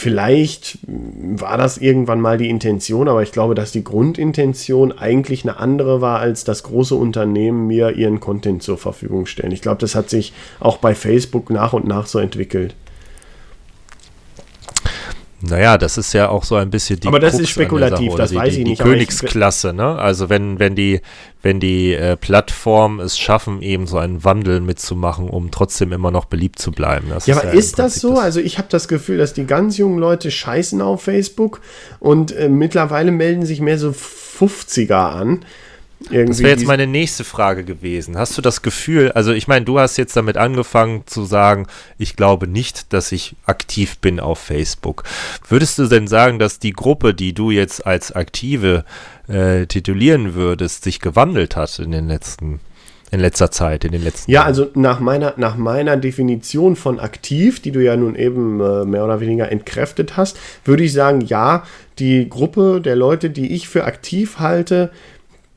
[0.00, 5.58] Vielleicht war das irgendwann mal die Intention, aber ich glaube, dass die Grundintention eigentlich eine
[5.58, 9.52] andere war, als dass große Unternehmen mir ihren Content zur Verfügung stellen.
[9.52, 12.74] Ich glaube, das hat sich auch bei Facebook nach und nach so entwickelt.
[15.42, 18.30] Naja, das ist ja auch so ein bisschen die Aber das Krux ist spekulativ, das
[18.30, 18.80] die, weiß die, ich nicht.
[18.80, 19.96] Die Königsklasse, ne?
[19.98, 21.00] Also wenn, wenn die,
[21.42, 26.26] wenn die äh, Plattformen es schaffen, eben so einen Wandel mitzumachen, um trotzdem immer noch
[26.26, 27.08] beliebt zu bleiben.
[27.08, 28.10] Das ja, ist aber ja ist das so?
[28.10, 31.62] Das also ich habe das Gefühl, dass die ganz jungen Leute scheißen auf Facebook
[32.00, 35.44] und äh, mittlerweile melden sich mehr so 50er an.
[36.08, 38.16] Irgendwie das wäre jetzt meine nächste Frage gewesen.
[38.16, 41.66] Hast du das Gefühl, also ich meine, du hast jetzt damit angefangen zu sagen,
[41.98, 45.04] ich glaube nicht, dass ich aktiv bin auf Facebook.
[45.48, 48.84] Würdest du denn sagen, dass die Gruppe, die du jetzt als aktive
[49.28, 52.60] äh, titulieren würdest, sich gewandelt hat in den letzten
[53.12, 54.46] in letzter Zeit, in den letzten Ja, Jahren.
[54.46, 59.04] also nach meiner, nach meiner Definition von aktiv, die du ja nun eben äh, mehr
[59.04, 61.64] oder weniger entkräftet hast, würde ich sagen, ja,
[61.98, 64.92] die Gruppe der Leute, die ich für aktiv halte,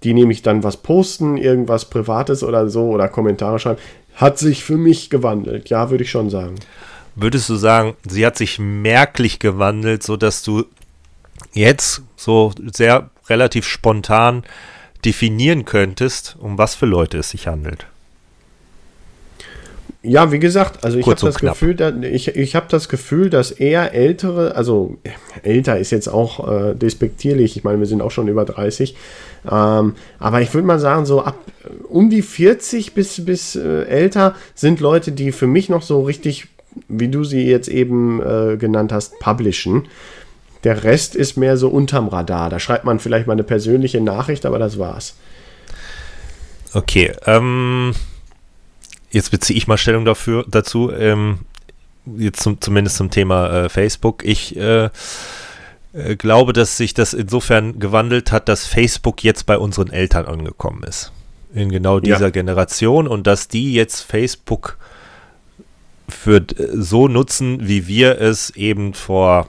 [0.03, 3.79] die nämlich dann was posten, irgendwas Privates oder so oder Kommentare schreiben,
[4.15, 5.69] hat sich für mich gewandelt.
[5.69, 6.55] Ja, würde ich schon sagen.
[7.15, 10.65] Würdest du sagen, sie hat sich merklich gewandelt, sodass du
[11.53, 14.43] jetzt so sehr relativ spontan
[15.05, 17.87] definieren könntest, um was für Leute es sich handelt?
[20.05, 23.51] Ja, wie gesagt, also ich habe das Gefühl, dass, ich, ich habe das Gefühl, dass
[23.51, 24.97] eher ältere, also
[25.43, 28.97] älter ist jetzt auch äh, despektierlich, ich meine, wir sind auch schon über 30,
[29.49, 33.83] ähm, aber ich würde mal sagen, so ab äh, um die 40 bis, bis äh,
[33.83, 36.49] älter sind Leute, die für mich noch so richtig,
[36.89, 39.87] wie du sie jetzt eben äh, genannt hast, publishen.
[40.65, 42.49] Der Rest ist mehr so unterm Radar.
[42.49, 45.15] Da schreibt man vielleicht mal eine persönliche Nachricht, aber das war's.
[46.73, 47.93] Okay, ähm
[49.13, 51.39] jetzt beziehe ich mal Stellung dafür, dazu, ähm,
[52.17, 54.25] jetzt zum, zumindest zum Thema äh, Facebook.
[54.25, 54.89] Ich äh,
[55.93, 60.83] äh, glaube, dass sich das insofern gewandelt hat, dass Facebook jetzt bei unseren Eltern angekommen
[60.83, 61.11] ist.
[61.53, 62.29] In genau dieser ja.
[62.31, 64.77] Generation und dass die jetzt Facebook
[66.09, 66.43] für
[66.73, 69.47] so nutzen, wie wir es eben vor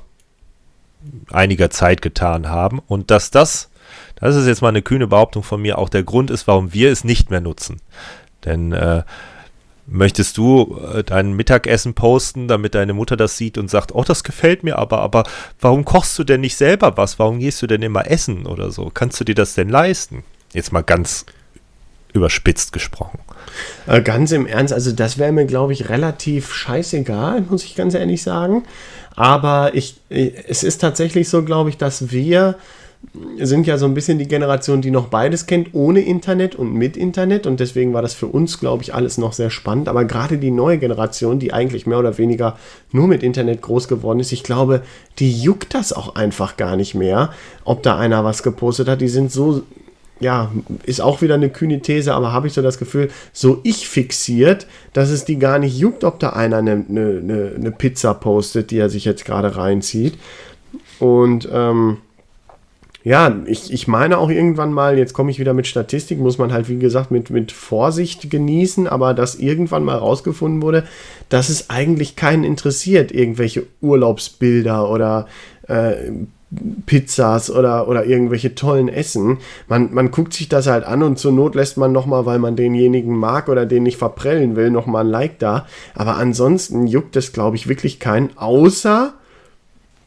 [1.31, 3.71] einiger Zeit getan haben und dass das,
[4.17, 6.93] das ist jetzt mal eine kühne Behauptung von mir, auch der Grund ist, warum wir
[6.93, 7.81] es nicht mehr nutzen.
[8.45, 9.03] Denn äh,
[9.87, 14.25] Möchtest du äh, dein Mittagessen posten, damit deine Mutter das sieht und sagt, oh, das
[14.25, 15.25] gefällt mir aber, aber
[15.61, 17.19] warum kochst du denn nicht selber was?
[17.19, 18.91] Warum gehst du denn immer essen oder so?
[18.93, 20.25] Kannst du dir das denn leisten?
[20.53, 21.27] Jetzt mal ganz
[22.15, 23.19] überspitzt gesprochen.
[23.87, 27.95] Äh, ganz im Ernst, also das wäre mir, glaube ich, relativ scheißegal, muss ich ganz
[27.95, 28.65] ehrlich sagen.
[29.17, 32.57] Aber ich, es ist tatsächlich so, glaube ich, dass wir
[33.39, 36.97] sind ja so ein bisschen die Generation, die noch beides kennt, ohne Internet und mit
[36.97, 37.47] Internet.
[37.47, 39.89] Und deswegen war das für uns, glaube ich, alles noch sehr spannend.
[39.89, 42.57] Aber gerade die neue Generation, die eigentlich mehr oder weniger
[42.93, 44.83] nur mit Internet groß geworden ist, ich glaube,
[45.19, 47.33] die juckt das auch einfach gar nicht mehr,
[47.65, 49.01] ob da einer was gepostet hat.
[49.01, 49.63] Die sind so,
[50.21, 50.51] ja,
[50.85, 54.67] ist auch wieder eine kühne These, aber habe ich so das Gefühl, so ich fixiert,
[54.93, 58.79] dass es die gar nicht juckt, ob da einer eine, eine, eine Pizza postet, die
[58.79, 60.15] er sich jetzt gerade reinzieht.
[60.99, 61.99] Und ähm,
[63.05, 66.55] ja, ich, ich meine auch irgendwann mal, jetzt komme ich wieder mit Statistik, muss man
[66.55, 70.85] halt, wie gesagt, mit, mit Vorsicht genießen, aber dass irgendwann mal rausgefunden wurde,
[71.29, 75.27] dass es eigentlich keinen interessiert, irgendwelche Urlaubsbilder oder
[75.69, 76.13] äh,
[76.87, 79.37] Pizzas oder, oder irgendwelche tollen Essen.
[79.69, 82.57] Man, man guckt sich das halt an und zur Not lässt man nochmal, weil man
[82.57, 85.67] denjenigen mag oder den nicht verprellen will, nochmal ein Like da.
[85.95, 89.13] Aber ansonsten juckt es, glaube ich, wirklich keinen, außer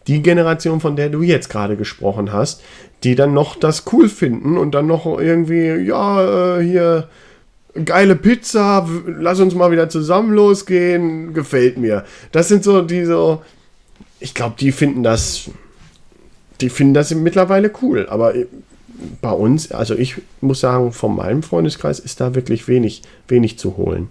[0.08, 2.62] die Generation, von der du jetzt gerade gesprochen hast,
[3.04, 7.10] die dann noch das cool finden und dann noch irgendwie, ja, äh, hier
[7.86, 12.06] geile Pizza, lass uns mal wieder zusammen losgehen, gefällt mir.
[12.32, 13.42] Das sind so die so,
[14.20, 15.50] ich glaube, die finden das,
[16.62, 18.34] die finden das mittlerweile cool, aber
[19.22, 23.78] bei uns, also ich muss sagen, von meinem Freundeskreis ist da wirklich wenig, wenig zu
[23.78, 24.10] holen.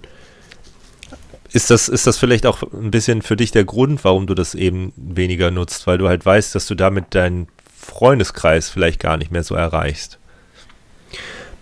[1.52, 4.54] Ist das, ist das vielleicht auch ein bisschen für dich der Grund, warum du das
[4.54, 9.30] eben weniger nutzt, weil du halt weißt, dass du damit deinen Freundeskreis vielleicht gar nicht
[9.30, 10.18] mehr so erreichst?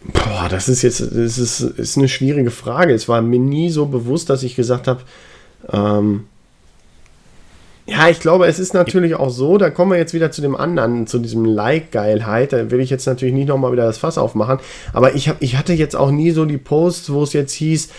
[0.04, 2.92] Boah, das ist jetzt das ist, ist eine schwierige Frage.
[2.92, 5.02] Es war mir nie so bewusst, dass ich gesagt habe,
[5.72, 6.26] ähm,
[7.86, 10.56] ja, ich glaube, es ist natürlich auch so, da kommen wir jetzt wieder zu dem
[10.56, 12.52] anderen, zu diesem Like-Geilheit.
[12.52, 14.58] Da will ich jetzt natürlich nicht nochmal wieder das Fass aufmachen.
[14.94, 17.90] Aber ich, hab, ich hatte jetzt auch nie so die Posts, wo es jetzt hieß,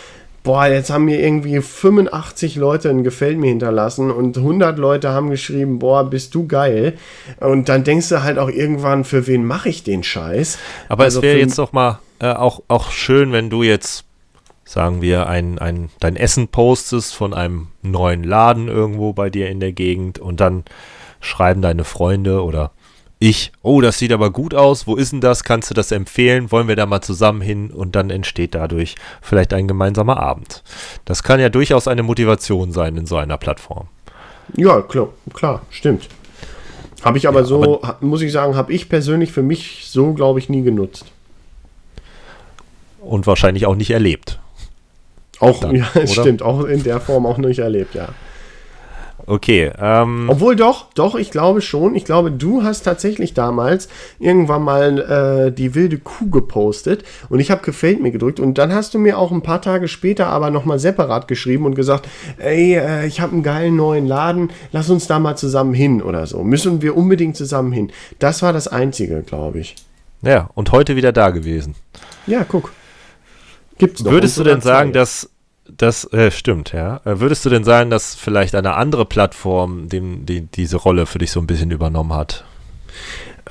[0.45, 5.29] boah, jetzt haben mir irgendwie 85 Leute ein Gefällt mir hinterlassen und 100 Leute haben
[5.29, 6.93] geschrieben, boah, bist du geil.
[7.41, 10.57] Und dann denkst du halt auch irgendwann, für wen mache ich den Scheiß?
[10.87, 14.05] Aber Also es wäre jetzt doch mal äh, auch, auch schön, wenn du jetzt,
[14.63, 19.59] sagen wir, ein, ein, dein Essen postest von einem neuen Laden irgendwo bei dir in
[19.59, 20.63] der Gegend und dann
[21.21, 22.71] schreiben deine Freunde oder
[23.19, 25.43] ich, oh, das sieht aber gut aus, wo ist denn das?
[25.43, 26.51] Kannst du das empfehlen?
[26.51, 27.71] Wollen wir da mal zusammen hin?
[27.71, 30.63] Und dann entsteht dadurch vielleicht ein gemeinsamer Abend.
[31.05, 33.87] Das kann ja durchaus eine Motivation sein in so einer Plattform.
[34.55, 36.07] Ja, klar, klar stimmt.
[37.03, 40.13] Habe ich aber Ja, so, ha- muss ich sagen, habe ich persönlich für mich so,
[40.13, 41.05] glaube ich, nie genutzt.
[42.99, 44.39] Und wahrscheinlich auch nicht erlebt.
[45.39, 46.07] Auch, Dann, ja, oder?
[46.07, 48.09] stimmt, auch in der Form auch nicht erlebt, ja.
[49.27, 51.95] Okay, ähm, Obwohl doch, doch, ich glaube schon.
[51.95, 57.49] Ich glaube, du hast tatsächlich damals irgendwann mal äh, die wilde Kuh gepostet und ich
[57.49, 60.51] habe gefällt mir gedrückt und dann hast du mir auch ein paar Tage später aber
[60.51, 62.07] nochmal separat geschrieben und gesagt,
[62.37, 66.27] ey, äh, ich habe einen geilen neuen Laden, lass uns da mal zusammen hin oder
[66.27, 66.43] so.
[66.43, 67.91] Müssen wir unbedingt zusammen hin.
[68.19, 69.75] Das war das Einzige, glaube ich.
[70.21, 71.73] ja, und heute wieder da gewesen.
[72.27, 72.71] Ja, guck.
[73.77, 74.11] Gibt's noch.
[74.11, 75.29] Würdest du denn sagen, dass
[75.67, 77.01] das äh, stimmt, ja?
[77.05, 81.19] Äh, Würdest du denn sagen, dass vielleicht eine andere Plattform dem, die, diese Rolle für
[81.19, 82.45] dich so ein bisschen übernommen hat?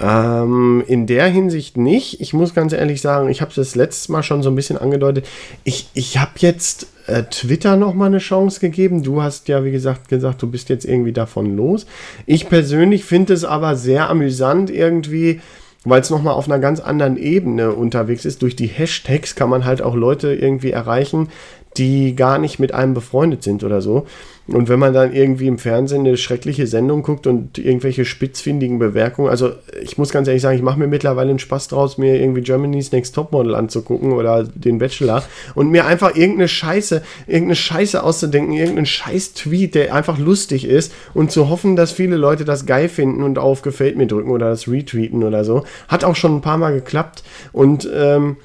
[0.00, 2.20] Ähm, in der Hinsicht nicht.
[2.20, 4.78] Ich muss ganz ehrlich sagen, ich habe es das letztes Mal schon so ein bisschen
[4.78, 5.26] angedeutet.
[5.62, 9.02] Ich, ich habe jetzt äh, Twitter noch mal eine Chance gegeben.
[9.02, 11.86] Du hast ja, wie gesagt, gesagt, du bist jetzt irgendwie davon los.
[12.26, 15.40] Ich persönlich finde es aber sehr amüsant irgendwie,
[15.84, 18.42] weil es noch mal auf einer ganz anderen Ebene unterwegs ist.
[18.42, 21.28] Durch die Hashtags kann man halt auch Leute irgendwie erreichen,
[21.76, 24.06] die gar nicht mit einem befreundet sind oder so.
[24.46, 29.30] Und wenn man dann irgendwie im Fernsehen eine schreckliche Sendung guckt und irgendwelche spitzfindigen Bewerkungen,
[29.30, 29.52] also
[29.82, 32.92] ich muss ganz ehrlich sagen, ich mache mir mittlerweile einen Spaß draus, mir irgendwie Germany's
[32.92, 38.84] Next Topmodel anzugucken oder den Bachelor und mir einfach irgendeine Scheiße, irgendeine Scheiße auszudenken, irgendeinen
[38.84, 43.38] Scheiß-Tweet, der einfach lustig ist und zu hoffen, dass viele Leute das geil finden und
[43.38, 45.64] auf Gefällt mir drücken oder das retweeten oder so.
[45.88, 47.22] Hat auch schon ein paar Mal geklappt
[47.52, 48.36] und ähm,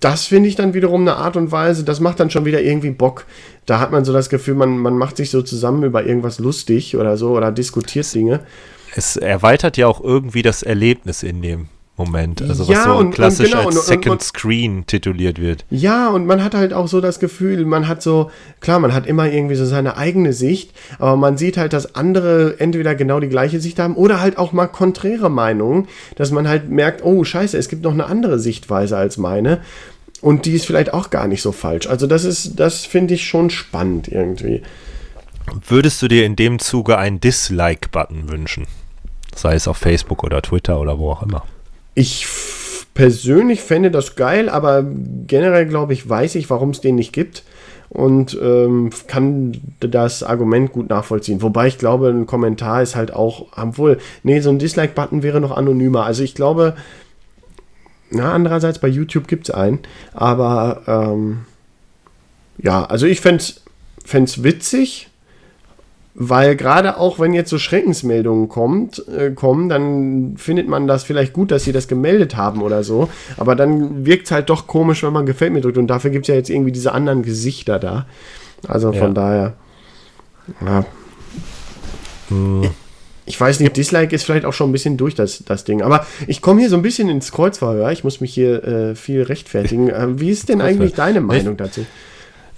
[0.00, 2.90] das finde ich dann wiederum eine Art und Weise, das macht dann schon wieder irgendwie
[2.90, 3.26] Bock.
[3.66, 6.96] Da hat man so das Gefühl, man, man macht sich so zusammen über irgendwas lustig
[6.96, 8.40] oder so oder diskutiert Dinge.
[8.94, 11.68] Es erweitert ja auch irgendwie das Erlebnis in dem
[11.98, 12.40] Moment.
[12.40, 15.38] Also Ja, was so und- und klassisch genau, als und- und- Second und- Screen tituliert
[15.40, 15.64] wird.
[15.68, 18.30] Ja, und man hat halt auch so das Gefühl, man hat so,
[18.60, 22.58] klar, man hat immer irgendwie so seine eigene Sicht, aber man sieht halt, dass andere
[22.60, 26.70] entweder genau die gleiche Sicht haben oder halt auch mal konträre Meinungen, dass man halt
[26.70, 29.58] merkt, oh scheiße, es gibt noch eine andere Sichtweise als meine.
[30.20, 31.86] Und die ist vielleicht auch gar nicht so falsch.
[31.88, 34.62] Also das ist, das finde ich schon spannend irgendwie.
[35.66, 38.66] Würdest du dir in dem Zuge einen Dislike-Button wünschen?
[39.34, 41.44] Sei es auf Facebook oder Twitter oder wo auch immer.
[41.98, 42.28] Ich
[42.94, 44.84] persönlich fände das geil, aber
[45.26, 47.42] generell glaube ich, weiß ich, warum es den nicht gibt
[47.88, 51.42] und ähm, kann das Argument gut nachvollziehen.
[51.42, 55.56] Wobei ich glaube, ein Kommentar ist halt auch, obwohl, nee, so ein Dislike-Button wäre noch
[55.56, 56.04] anonymer.
[56.04, 56.76] Also ich glaube,
[58.10, 59.80] na, andererseits bei YouTube gibt es einen,
[60.14, 61.46] aber ähm,
[62.58, 65.07] ja, also ich fände es witzig,
[66.20, 71.32] weil gerade auch wenn jetzt so Schreckensmeldungen kommt, äh, kommen, dann findet man das vielleicht
[71.32, 73.08] gut, dass sie das gemeldet haben oder so.
[73.36, 75.78] Aber dann wirkt es halt doch komisch, wenn man gefällt mir drückt.
[75.78, 78.06] Und dafür gibt es ja jetzt irgendwie diese anderen Gesichter da.
[78.66, 79.14] Also von Ja.
[79.14, 79.52] daher.
[80.66, 80.84] Ja.
[82.30, 82.68] Hm,
[83.26, 85.82] Ich weiß nicht, Dislike ist vielleicht auch schon ein bisschen durch das, das Ding.
[85.82, 87.92] Aber ich komme hier so ein bisschen ins Kreuzverhör.
[87.92, 89.88] Ich muss mich hier äh, viel rechtfertigen.
[89.90, 91.84] Äh, wie ist denn eigentlich deine Meinung dazu?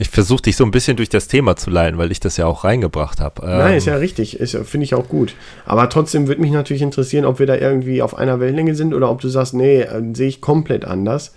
[0.00, 2.46] Ich versuche dich so ein bisschen durch das Thema zu leiten, weil ich das ja
[2.46, 3.44] auch reingebracht habe.
[3.44, 4.38] Nein, Ähm, ist ja richtig.
[4.64, 5.34] Finde ich auch gut.
[5.66, 9.10] Aber trotzdem würde mich natürlich interessieren, ob wir da irgendwie auf einer Wellenlänge sind oder
[9.10, 11.34] ob du sagst, nee, äh, sehe ich komplett anders.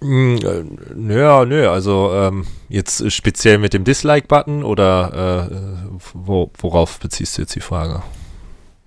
[0.00, 5.54] Mm, äh, Nö, nö, also ähm, jetzt speziell mit dem Dislike-Button oder äh,
[6.14, 8.02] wo, worauf beziehst du jetzt die Frage?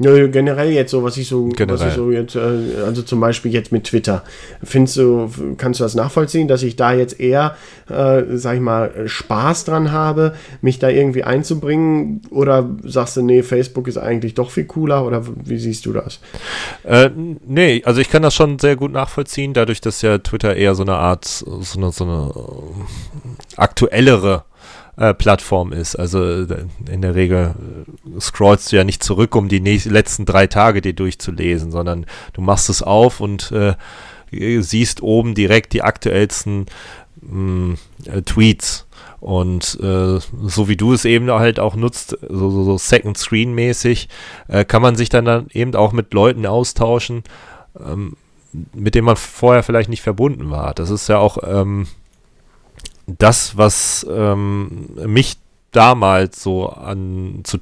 [0.02, 3.52] Nö, generell jetzt so, was ich so, was ich so jetzt, äh, also zum Beispiel
[3.52, 4.24] jetzt mit Twitter.
[4.64, 7.58] Findest du, kannst du das nachvollziehen, dass ich da jetzt eher,
[7.90, 12.22] äh, sag ich mal, Spaß dran habe, mich da irgendwie einzubringen?
[12.30, 15.06] Oder sagst du, nee, Facebook ist eigentlich doch viel cooler?
[15.06, 16.22] Oder wie siehst du das?
[16.84, 17.10] Äh,
[17.46, 20.84] nee, also ich kann das schon sehr gut nachvollziehen, dadurch, dass ja Twitter eher so
[20.84, 24.46] eine Art, so eine, so eine äh, aktuellere
[25.00, 25.96] äh, Plattform ist.
[25.96, 30.26] Also äh, in der Regel äh, scrollst du ja nicht zurück, um die nächsten, letzten
[30.26, 33.76] drei Tage dir durchzulesen, sondern du machst es auf und äh,
[34.32, 36.66] siehst oben direkt die aktuellsten
[37.22, 38.88] mh, äh, Tweets.
[39.22, 43.54] Und äh, so wie du es eben halt auch nutzt, so, so, so Second Screen
[43.54, 44.10] mäßig,
[44.48, 47.24] äh, kann man sich dann, dann eben auch mit Leuten austauschen,
[47.80, 48.18] ähm,
[48.74, 50.74] mit denen man vorher vielleicht nicht verbunden war.
[50.74, 51.88] Das ist ja auch ähm,
[53.18, 55.38] das, was ähm, mich
[55.72, 57.58] damals so an, zu,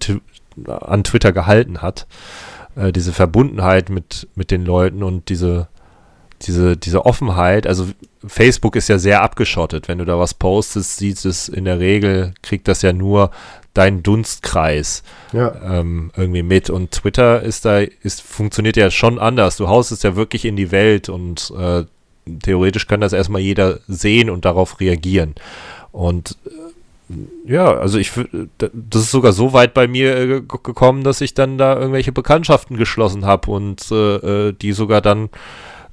[0.66, 2.08] an Twitter gehalten hat.
[2.76, 5.68] Äh, diese Verbundenheit mit, mit den Leuten und diese
[6.44, 7.88] diese, diese Offenheit, also
[8.26, 9.88] Facebook ist ja sehr abgeschottet.
[9.88, 13.32] Wenn du da was postest, sieht es in der Regel, kriegt das ja nur
[13.74, 15.54] dein Dunstkreis ja.
[15.64, 16.70] ähm, irgendwie mit.
[16.70, 19.58] Und Twitter ist da, ist, funktioniert ja schon anders.
[19.58, 21.86] Du haust es ja wirklich in die Welt und äh,
[22.42, 25.36] theoretisch kann das erstmal jeder sehen und darauf reagieren.
[25.92, 28.12] Und äh, ja, also ich
[28.58, 32.78] das ist sogar so weit bei mir äh, gekommen, dass ich dann da irgendwelche Bekanntschaften
[32.78, 35.30] geschlossen habe und äh, äh, die sogar dann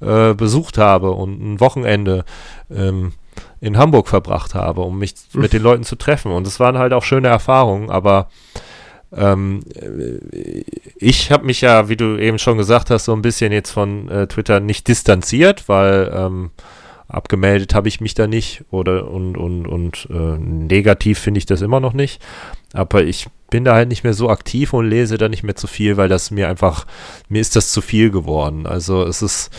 [0.00, 2.24] äh, besucht habe und ein Wochenende
[2.70, 3.12] ähm,
[3.60, 6.32] in Hamburg verbracht habe, um mich mit den Leuten zu treffen.
[6.32, 8.28] Und es waren halt auch schöne Erfahrungen, aber
[9.16, 9.62] ähm,
[10.96, 14.08] ich habe mich ja, wie du eben schon gesagt hast, so ein bisschen jetzt von
[14.08, 16.50] äh, Twitter nicht distanziert, weil ähm,
[17.08, 21.62] abgemeldet habe ich mich da nicht oder und und und äh, negativ finde ich das
[21.62, 22.20] immer noch nicht.
[22.72, 25.68] Aber ich bin da halt nicht mehr so aktiv und lese da nicht mehr zu
[25.68, 26.86] viel, weil das mir einfach,
[27.28, 28.66] mir ist das zu viel geworden.
[28.66, 29.50] Also es ist,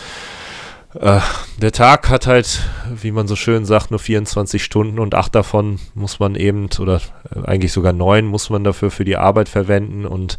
[1.00, 1.20] äh,
[1.60, 2.60] der Tag hat halt,
[2.94, 7.00] wie man so schön sagt, nur 24 Stunden und acht davon muss man eben, oder
[7.34, 10.38] äh, eigentlich sogar neun muss man dafür für die Arbeit verwenden und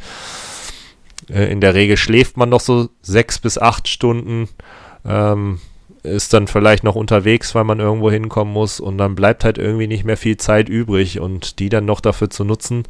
[1.29, 4.49] äh, in der Regel schläft man noch so sechs bis acht Stunden.
[5.05, 5.59] Ähm,
[6.03, 9.87] ist dann vielleicht noch unterwegs, weil man irgendwo hinkommen muss und dann bleibt halt irgendwie
[9.87, 12.83] nicht mehr viel Zeit übrig und die dann noch dafür zu nutzen,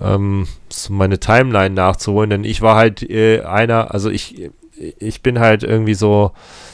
[0.00, 0.46] ähm,
[0.90, 4.50] meine Timeline nachzuholen, denn ich war halt äh, einer, also ich,
[4.98, 6.32] ich bin halt irgendwie so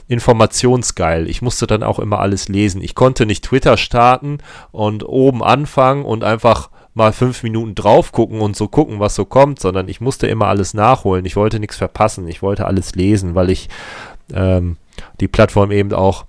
[0.09, 1.28] informationsgeil.
[1.28, 2.82] Ich musste dann auch immer alles lesen.
[2.82, 4.38] Ich konnte nicht Twitter starten
[4.72, 9.24] und oben anfangen und einfach mal fünf Minuten drauf gucken und so gucken, was so
[9.24, 11.24] kommt, sondern ich musste immer alles nachholen.
[11.24, 12.26] Ich wollte nichts verpassen.
[12.26, 13.68] Ich wollte alles lesen, weil ich
[14.32, 14.76] ähm,
[15.20, 16.24] die Plattform eben auch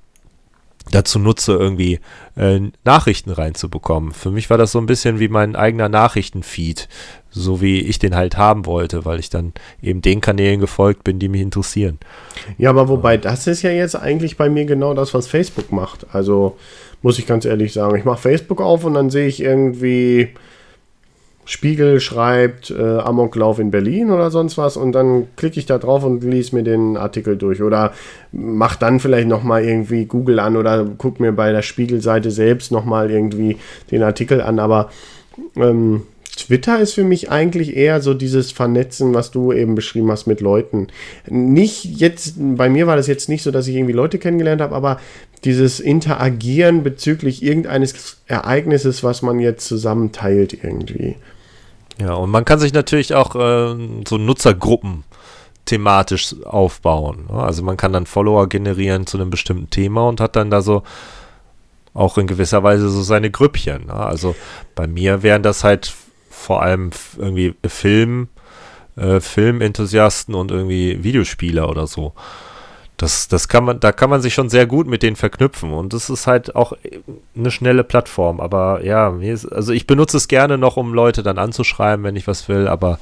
[0.91, 1.99] dazu nutze, irgendwie
[2.35, 4.11] äh, Nachrichten reinzubekommen.
[4.11, 6.87] Für mich war das so ein bisschen wie mein eigener Nachrichtenfeed,
[7.31, 11.19] so wie ich den halt haben wollte, weil ich dann eben den Kanälen gefolgt bin,
[11.19, 11.99] die mich interessieren.
[12.57, 16.07] Ja, aber wobei, das ist ja jetzt eigentlich bei mir genau das, was Facebook macht.
[16.11, 16.57] Also
[17.01, 20.29] muss ich ganz ehrlich sagen, ich mache Facebook auf und dann sehe ich irgendwie
[21.49, 26.03] Spiegel schreibt äh, Amoklauf in Berlin oder sonst was und dann klicke ich da drauf
[26.03, 27.91] und lese mir den Artikel durch oder
[28.31, 33.09] mach dann vielleicht nochmal irgendwie Google an oder guck mir bei der Spiegelseite selbst nochmal
[33.09, 33.57] irgendwie
[33.89, 34.91] den Artikel an, aber
[35.55, 36.03] ähm,
[36.39, 40.41] Twitter ist für mich eigentlich eher so dieses Vernetzen, was du eben beschrieben hast mit
[40.41, 40.87] Leuten.
[41.27, 44.75] Nicht jetzt, bei mir war das jetzt nicht so, dass ich irgendwie Leute kennengelernt habe,
[44.75, 44.99] aber
[45.43, 51.15] dieses Interagieren bezüglich irgendeines Ereignisses, was man jetzt zusammen teilt irgendwie.
[51.99, 53.75] Ja, und man kann sich natürlich auch äh,
[54.07, 55.03] so Nutzergruppen
[55.65, 57.27] thematisch aufbauen.
[57.29, 57.37] Ne?
[57.37, 60.83] Also man kann dann Follower generieren zu einem bestimmten Thema und hat dann da so
[61.93, 63.87] auch in gewisser Weise so seine Grüppchen.
[63.87, 63.93] Ne?
[63.93, 64.35] Also
[64.75, 65.93] bei mir wären das halt
[66.39, 68.29] vor allem irgendwie Film,
[68.95, 72.13] äh, Filmenthusiasten und irgendwie Videospieler oder so.
[72.97, 75.93] Das, das kann man, da kann man sich schon sehr gut mit denen verknüpfen und
[75.93, 76.73] das ist halt auch
[77.35, 78.41] eine schnelle Plattform.
[78.41, 79.13] Aber ja,
[79.51, 82.99] also ich benutze es gerne noch, um Leute dann anzuschreiben, wenn ich was will, aber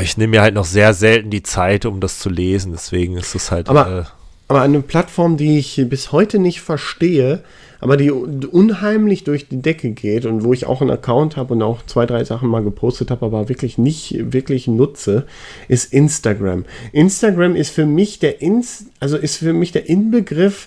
[0.00, 2.72] ich nehme mir halt noch sehr selten die Zeit, um das zu lesen.
[2.72, 3.68] Deswegen ist es halt.
[3.68, 4.04] Aber, äh,
[4.48, 7.44] aber eine Plattform, die ich bis heute nicht verstehe,
[7.84, 11.60] aber die unheimlich durch die Decke geht und wo ich auch einen Account habe und
[11.60, 15.26] auch zwei, drei Sachen mal gepostet habe, aber wirklich nicht wirklich nutze,
[15.68, 16.64] ist Instagram.
[16.92, 20.66] Instagram ist für mich der Ins also ist für mich der Inbegriff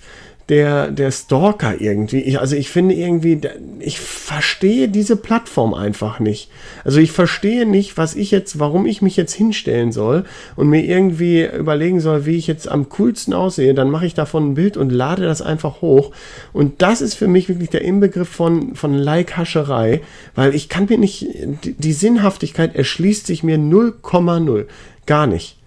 [0.49, 2.21] der, der Stalker irgendwie.
[2.21, 3.41] Ich, also ich finde irgendwie,
[3.79, 6.49] ich verstehe diese Plattform einfach nicht.
[6.85, 10.23] Also ich verstehe nicht, was ich jetzt, warum ich mich jetzt hinstellen soll
[10.55, 13.73] und mir irgendwie überlegen soll, wie ich jetzt am coolsten aussehe.
[13.73, 16.11] Dann mache ich davon ein Bild und lade das einfach hoch.
[16.53, 20.01] Und das ist für mich wirklich der Inbegriff von, von Like-Hascherei,
[20.33, 21.27] weil ich kann mir nicht,
[21.63, 24.65] die, Sinnhaftigkeit erschließt sich mir 0,0.
[25.05, 25.57] Gar nicht.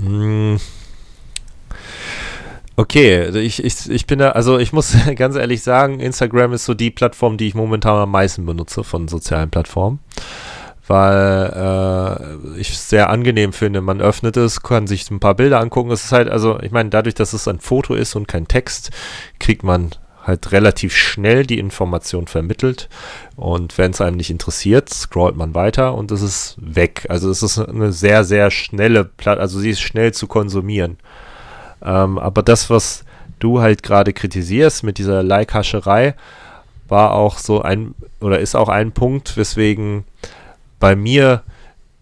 [0.00, 0.58] Mmh.
[2.80, 6.72] Okay, ich, ich, ich bin da, also ich muss ganz ehrlich sagen, Instagram ist so
[6.72, 9.98] die Plattform, die ich momentan am meisten benutze von sozialen Plattformen.
[10.86, 13.82] Weil äh, ich es sehr angenehm finde.
[13.82, 15.90] Man öffnet es, kann sich ein paar Bilder angucken.
[15.90, 18.88] Es ist halt, also ich meine, dadurch, dass es ein Foto ist und kein Text,
[19.38, 19.90] kriegt man
[20.24, 22.88] halt relativ schnell die Information vermittelt.
[23.36, 27.04] Und wenn es einem nicht interessiert, scrollt man weiter und es ist weg.
[27.10, 30.96] Also es ist eine sehr, sehr schnelle Plattform, also sie ist schnell zu konsumieren.
[31.82, 33.04] Ähm, aber das, was
[33.38, 36.14] du halt gerade kritisierst mit dieser Like-Hascherei,
[36.88, 40.04] war auch so ein, oder ist auch ein Punkt, weswegen
[40.78, 41.42] bei mir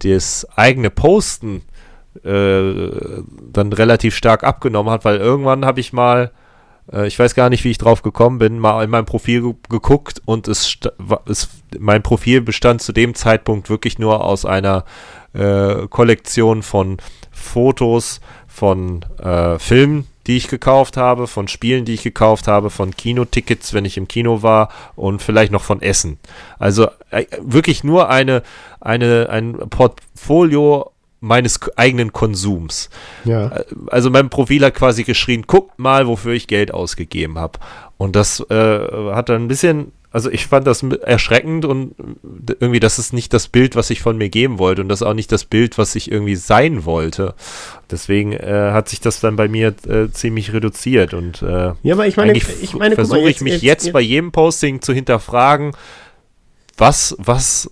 [0.01, 1.63] das eigene Posten
[2.25, 3.23] äh,
[3.53, 6.33] dann relativ stark abgenommen hat, weil irgendwann habe ich mal,
[6.93, 10.23] äh, ich weiß gar nicht, wie ich drauf gekommen bin, mal in mein Profil geguckt
[10.25, 10.79] und es,
[11.27, 11.49] es
[11.79, 14.85] mein Profil bestand zu dem Zeitpunkt wirklich nur aus einer
[15.35, 16.97] äh, Kollektion von
[17.31, 18.21] Fotos
[18.59, 23.73] von äh, Filmen, die ich gekauft habe, von Spielen, die ich gekauft habe, von Kinotickets,
[23.73, 26.19] wenn ich im Kino war und vielleicht noch von Essen.
[26.59, 28.43] Also äh, wirklich nur eine,
[28.81, 30.91] eine, ein Portfolio
[31.21, 32.91] meines eigenen Konsums.
[33.25, 33.47] Ja.
[33.47, 37.61] Äh, also mein Profil hat quasi geschrien, guckt mal, wofür ich Geld ausgegeben habe.
[37.97, 41.95] Und das äh, hat dann ein bisschen also ich fand das erschreckend und
[42.61, 45.07] irgendwie, das ist nicht das Bild, was ich von mir geben wollte und das ist
[45.07, 47.35] auch nicht das Bild, was ich irgendwie sein wollte.
[47.91, 52.07] Deswegen äh, hat sich das dann bei mir äh, ziemlich reduziert und äh, ja, aber
[52.07, 55.73] ich meine, ich meine, versuche ich mich jetzt, jetzt, jetzt bei jedem Posting zu hinterfragen,
[56.77, 57.71] was, was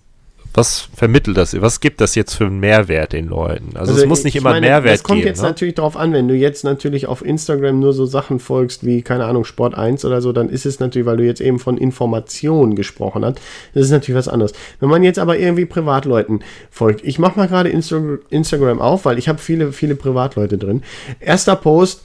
[0.57, 1.61] was vermittelt das?
[1.61, 3.77] Was gibt das jetzt für einen Mehrwert den Leuten?
[3.77, 4.95] Also, also es muss nicht immer meine, Mehrwert geben.
[4.95, 5.49] Es kommt geben, jetzt ne?
[5.49, 9.27] natürlich darauf an, wenn du jetzt natürlich auf Instagram nur so Sachen folgst wie, keine
[9.27, 12.75] Ahnung, Sport 1 oder so, dann ist es natürlich, weil du jetzt eben von Informationen
[12.75, 13.39] gesprochen hast,
[13.75, 14.55] das ist natürlich was anderes.
[14.81, 18.01] Wenn man jetzt aber irgendwie Privatleuten folgt, ich mache mal gerade Insta
[18.31, 20.83] Instagram auf, weil ich habe viele, viele Privatleute drin.
[21.21, 22.03] Erster Post,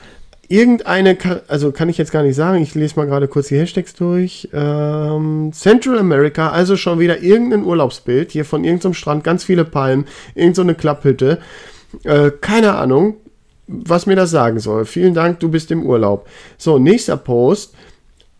[0.51, 3.93] irgendeine, also kann ich jetzt gar nicht sagen, ich lese mal gerade kurz die Hashtags
[3.93, 4.49] durch.
[4.53, 10.05] Ähm, Central America, also schon wieder irgendein Urlaubsbild, hier von irgendeinem Strand, ganz viele Palmen,
[10.35, 11.39] irgendeine Klapphütte.
[12.03, 13.15] Äh, keine Ahnung,
[13.67, 14.85] was mir das sagen soll.
[14.85, 16.27] Vielen Dank, du bist im Urlaub.
[16.57, 17.73] So, nächster Post.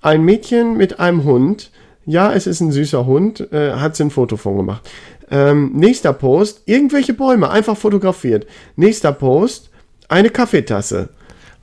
[0.01, 1.71] Ein Mädchen mit einem Hund.
[2.05, 4.89] Ja, es ist ein süßer Hund, äh, hat sie ein Foto von gemacht.
[5.29, 8.47] Ähm, nächster Post, irgendwelche Bäume, einfach fotografiert.
[8.75, 9.69] Nächster Post,
[10.09, 11.09] eine Kaffeetasse.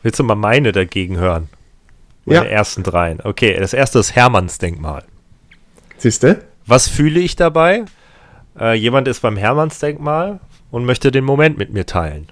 [0.03, 1.49] Willst du mal meine dagegen hören?
[2.24, 2.51] Meine ja.
[2.51, 3.20] ersten dreien.
[3.22, 5.05] Okay, das erste ist Hermannsdenkmal.
[5.96, 6.44] Siehste?
[6.66, 7.84] Was fühle ich dabei?
[8.59, 10.40] Äh, jemand ist beim Hermannsdenkmal
[10.70, 12.30] und möchte den Moment mit mir teilen.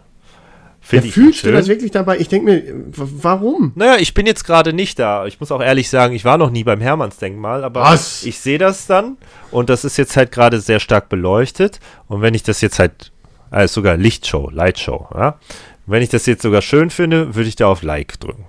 [0.93, 2.19] Ja, fühlst du das wirklich dabei?
[2.19, 2.63] Ich denke mir,
[2.95, 3.73] warum?
[3.75, 5.27] Naja, ich bin jetzt gerade nicht da.
[5.27, 8.25] Ich muss auch ehrlich sagen, ich war noch nie beim Hermannsdenkmal, aber Was?
[8.25, 9.17] ich sehe das dann
[9.51, 11.81] und das ist jetzt halt gerade sehr stark beleuchtet.
[12.07, 13.11] Und wenn ich das jetzt halt,
[13.51, 15.39] also sogar Lichtshow, Lightshow, ja,
[15.87, 18.45] wenn ich das jetzt sogar schön finde, würde ich da auf Like drücken.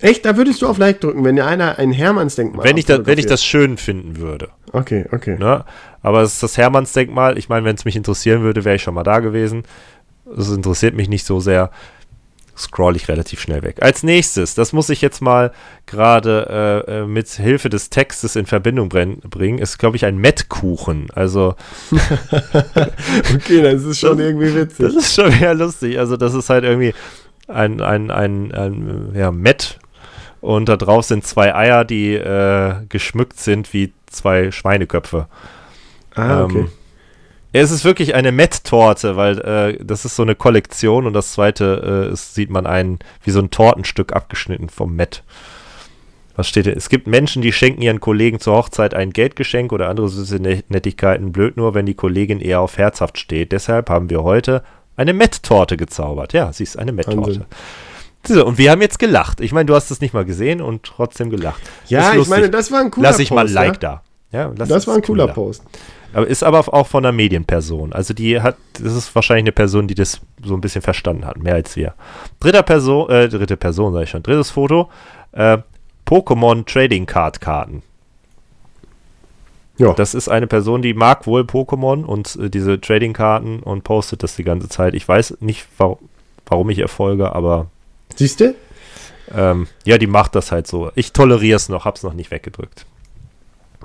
[0.00, 0.24] Echt?
[0.24, 3.26] Da würdest du auf Like drücken, wenn einer ein Hermannsdenkmal wenn ich da, Wenn ich
[3.26, 4.50] das schön finden würde.
[4.72, 5.38] Okay, okay.
[5.38, 5.64] Ne?
[6.02, 7.38] Aber es ist das Hermannsdenkmal.
[7.38, 9.62] Ich meine, wenn es mich interessieren würde, wäre ich schon mal da gewesen.
[10.36, 11.70] Es interessiert mich nicht so sehr
[12.56, 13.76] scroll ich relativ schnell weg.
[13.80, 15.52] Als nächstes, das muss ich jetzt mal
[15.86, 21.08] gerade äh, äh mit Hilfe des Textes in Verbindung bringen, ist, glaube ich, ein Mettkuchen.
[21.14, 21.54] Also.
[23.34, 24.86] okay, das ist schon das, irgendwie witzig.
[24.86, 25.98] Das ist schon eher lustig.
[25.98, 26.94] Also, das ist halt irgendwie
[27.48, 29.78] ein, ein, ein, ein ja, Mett
[30.40, 35.26] und da drauf sind zwei Eier, die äh, geschmückt sind wie zwei Schweineköpfe.
[36.14, 36.58] Ah, okay.
[36.58, 36.68] Ähm,
[37.62, 42.08] es ist wirklich eine Met-Torte, weil äh, das ist so eine Kollektion und das zweite
[42.08, 45.22] äh, ist, sieht man ein, wie so ein Tortenstück abgeschnitten vom Met.
[46.34, 46.76] Was steht hier?
[46.76, 51.32] Es gibt Menschen, die schenken ihren Kollegen zur Hochzeit ein Geldgeschenk oder andere süße Nettigkeiten.
[51.32, 53.52] Blöd nur, wenn die Kollegin eher auf herzhaft steht.
[53.52, 54.62] Deshalb haben wir heute
[54.96, 56.34] eine Met-Torte gezaubert.
[56.34, 57.46] Ja, sie ist eine Met-Torte.
[58.26, 59.40] So, und wir haben jetzt gelacht.
[59.40, 61.62] Ich meine, du hast es nicht mal gesehen und trotzdem gelacht.
[61.86, 63.08] Ja, ich meine, das war ein cooler.
[63.08, 63.78] Lass ich mal ein Like ja?
[63.78, 64.02] da.
[64.32, 65.62] Ja, das war ein cooler Post.
[66.12, 67.92] Aber ist aber auch von einer Medienperson.
[67.92, 71.38] Also die hat, das ist wahrscheinlich eine Person, die das so ein bisschen verstanden hat,
[71.38, 71.94] mehr als wir.
[72.40, 74.22] Dritter Person, äh, dritte Person, sag ich schon.
[74.22, 74.90] Drittes Foto,
[75.32, 75.58] äh,
[76.06, 77.82] Pokémon Trading Card Karten.
[79.78, 79.92] Ja.
[79.92, 84.36] Das ist eine Person, die mag wohl Pokémon und äh, diese Trading-Karten und postet das
[84.36, 84.94] die ganze Zeit.
[84.94, 85.98] Ich weiß nicht, warum,
[86.46, 87.66] warum ich erfolge, aber.
[88.14, 88.54] Siehst du?
[89.34, 90.90] Ähm, ja, die macht das halt so.
[90.94, 92.86] Ich toleriere es noch, hab's noch nicht weggedrückt.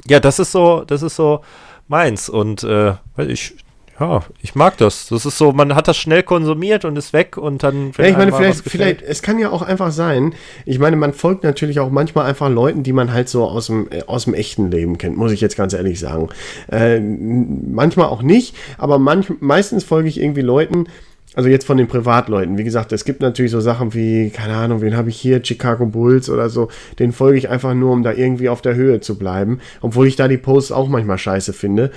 [0.08, 1.42] Ja, das ist so, das ist so
[1.88, 2.30] meins.
[2.30, 3.56] Und äh, ich,
[4.00, 5.08] ja, ich mag das.
[5.10, 7.92] Das ist so, man hat das schnell konsumiert und ist weg und dann.
[7.98, 10.34] Ja, ich meine, vielleicht, vielleicht, es kann ja auch einfach sein.
[10.66, 13.88] Ich meine, man folgt natürlich auch manchmal einfach Leuten, die man halt so aus dem,
[13.92, 16.30] äh, aus dem echten Leben kennt, muss ich jetzt ganz ehrlich sagen.
[16.72, 20.88] Äh, manchmal auch nicht, aber manch, meistens folge ich irgendwie Leuten,
[21.34, 22.58] also jetzt von den Privatleuten.
[22.58, 25.86] Wie gesagt, es gibt natürlich so Sachen wie, keine Ahnung, wen habe ich hier, Chicago
[25.86, 26.68] Bulls oder so.
[27.00, 29.60] Den folge ich einfach nur, um da irgendwie auf der Höhe zu bleiben.
[29.80, 31.92] Obwohl ich da die Posts auch manchmal scheiße finde.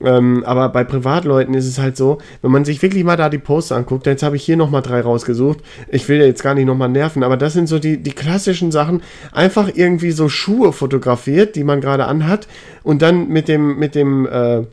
[0.00, 3.38] Ähm, aber bei Privatleuten ist es halt so, wenn man sich wirklich mal da die
[3.38, 5.60] Posts anguckt, jetzt habe ich hier nochmal drei rausgesucht.
[5.88, 9.02] Ich will jetzt gar nicht nochmal nerven, aber das sind so die, die klassischen Sachen.
[9.32, 12.46] Einfach irgendwie so Schuhe fotografiert, die man gerade anhat
[12.82, 14.64] und dann mit dem, mit dem, äh,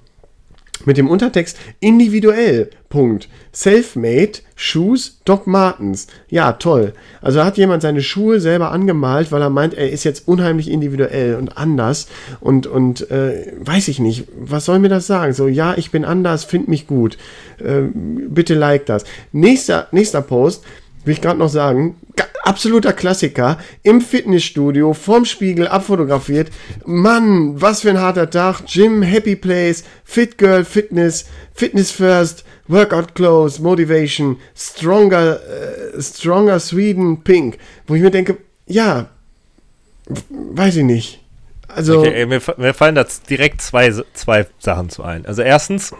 [0.88, 2.70] mit dem Untertext individuell.
[2.90, 3.28] Punkt.
[3.52, 6.08] Selfmade Shoes Doc Martens.
[6.30, 6.94] Ja, toll.
[7.22, 11.36] Also hat jemand seine Schuhe selber angemalt, weil er meint, er ist jetzt unheimlich individuell
[11.36, 12.08] und anders
[12.40, 15.34] und und äh, weiß ich nicht, was soll mir das sagen?
[15.34, 17.18] So, ja, ich bin anders, find mich gut.
[17.58, 19.06] Äh, bitte like das.
[19.32, 20.64] Nächster nächster Post
[21.06, 21.96] will ich gerade noch sagen,
[22.44, 26.52] absoluter Klassiker, im Fitnessstudio, vorm Spiegel, abfotografiert.
[26.86, 28.66] Mann, was für ein harter Tag.
[28.68, 37.24] Gym, Happy Place, Fit Girl, Fitness, Fitness First, Workout Clothes, Motivation, Stronger, äh, Stronger Sweden,
[37.24, 37.58] Pink.
[37.88, 38.38] Wo ich mir denke,
[38.68, 39.08] ja,
[40.30, 41.20] weiß ich nicht.
[41.68, 42.00] Also.
[42.00, 45.26] Okay, mir, mir fallen da direkt zwei, zwei Sachen zu ein.
[45.26, 45.94] Also erstens,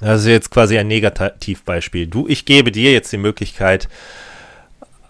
[0.00, 2.06] das ist jetzt quasi ein Negativbeispiel.
[2.06, 3.88] Du, ich gebe dir jetzt die Möglichkeit,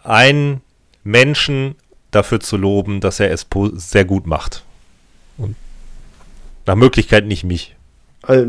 [0.05, 0.61] einen
[1.02, 1.74] Menschen
[2.11, 4.64] dafür zu loben, dass er es sehr gut macht.
[5.36, 5.57] Und
[6.66, 7.74] nach Möglichkeit nicht mich.
[8.28, 8.46] Äh,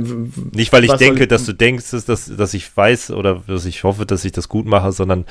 [0.54, 3.84] nicht, weil ich denke, ich, dass du denkst, dass, dass ich weiß oder dass ich
[3.84, 5.26] hoffe, dass ich das gut mache, sondern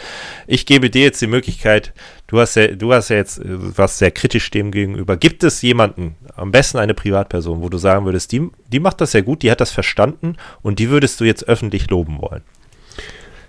[0.47, 1.95] ich gebe dir jetzt die Möglichkeit,
[2.27, 5.17] du hast ja, du hast ja jetzt was sehr kritisch dem gegenüber.
[5.17, 9.13] Gibt es jemanden, am besten eine Privatperson, wo du sagen würdest, die, die macht das
[9.13, 12.43] sehr gut, die hat das verstanden und die würdest du jetzt öffentlich loben wollen?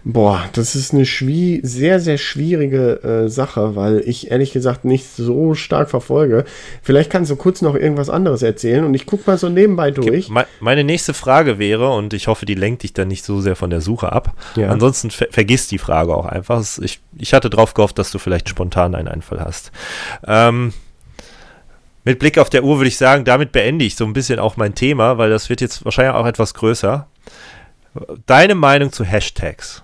[0.07, 5.55] Boah, das ist eine sehr, sehr schwierige äh, Sache, weil ich ehrlich gesagt nicht so
[5.55, 6.45] stark verfolge.
[6.83, 10.29] Vielleicht kannst du kurz noch irgendwas anderes erzählen und ich gucke mal so nebenbei durch.
[10.29, 13.55] Okay, meine nächste Frage wäre, und ich hoffe, die lenkt dich dann nicht so sehr
[13.55, 14.35] von der Suche ab.
[14.55, 14.69] Ja.
[14.69, 16.63] Ansonsten ver vergiss die Frage auch einfach.
[16.83, 19.71] Ich, ich hatte drauf gehofft, dass du vielleicht spontan einen Einfall hast.
[20.27, 20.71] Ähm,
[22.03, 24.55] mit Blick auf der Uhr würde ich sagen, damit beende ich so ein bisschen auch
[24.55, 27.07] mein Thema, weil das wird jetzt wahrscheinlich auch etwas größer.
[28.27, 29.81] Deine Meinung zu Hashtags?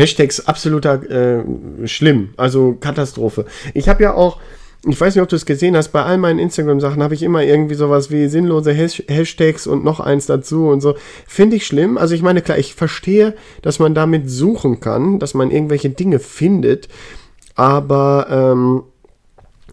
[0.00, 1.44] Hashtags absoluter äh,
[1.86, 3.44] schlimm, also Katastrophe.
[3.74, 4.40] Ich habe ja auch,
[4.88, 7.42] ich weiß nicht, ob du es gesehen hast, bei all meinen Instagram-Sachen habe ich immer
[7.42, 10.94] irgendwie sowas wie sinnlose Has Hashtags und noch eins dazu und so.
[11.26, 11.98] Finde ich schlimm.
[11.98, 16.18] Also ich meine, klar, ich verstehe, dass man damit suchen kann, dass man irgendwelche Dinge
[16.18, 16.88] findet,
[17.54, 18.84] aber ähm,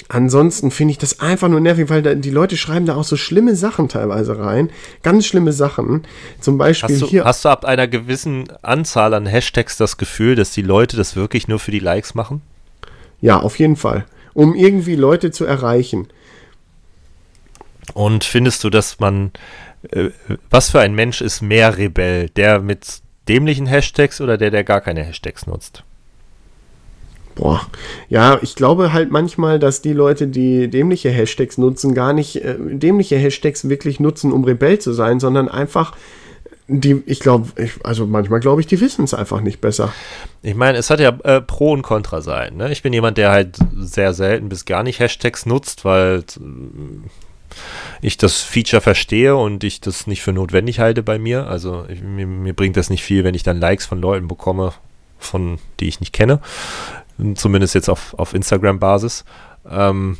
[0.09, 3.17] Ansonsten finde ich das einfach nur nervig, weil da, die Leute schreiben da auch so
[3.17, 4.69] schlimme Sachen teilweise rein.
[5.03, 6.03] Ganz schlimme Sachen.
[6.39, 7.25] Zum Beispiel hast du, hier.
[7.25, 11.47] Hast du ab einer gewissen Anzahl an Hashtags das Gefühl, dass die Leute das wirklich
[11.47, 12.41] nur für die Likes machen?
[13.19, 14.05] Ja, auf jeden Fall.
[14.33, 16.07] Um irgendwie Leute zu erreichen.
[17.93, 19.31] Und findest du, dass man.
[19.91, 20.09] Äh,
[20.49, 22.29] was für ein Mensch ist mehr Rebell?
[22.29, 25.83] Der mit dämlichen Hashtags oder der, der gar keine Hashtags nutzt?
[27.37, 27.61] Boah,
[28.09, 32.55] ja, ich glaube halt manchmal, dass die Leute, die dämliche Hashtags nutzen, gar nicht äh,
[32.57, 35.93] dämliche Hashtags wirklich nutzen, um Rebell zu sein, sondern einfach
[36.67, 37.47] die, ich glaube,
[37.83, 39.93] also manchmal glaube ich, die wissen es einfach nicht besser.
[40.41, 42.57] Ich meine, es hat ja äh, Pro und Contra sein.
[42.57, 42.71] Ne?
[42.71, 47.07] Ich bin jemand, der halt sehr selten bis gar nicht Hashtags nutzt, weil äh,
[48.01, 51.47] ich das Feature verstehe und ich das nicht für notwendig halte bei mir.
[51.47, 54.73] Also ich, mir, mir, bringt das nicht viel, wenn ich dann Likes von Leuten bekomme,
[55.19, 56.41] von die ich nicht kenne
[57.35, 59.25] zumindest jetzt auf, auf Instagram-Basis.
[59.69, 60.17] Ähm,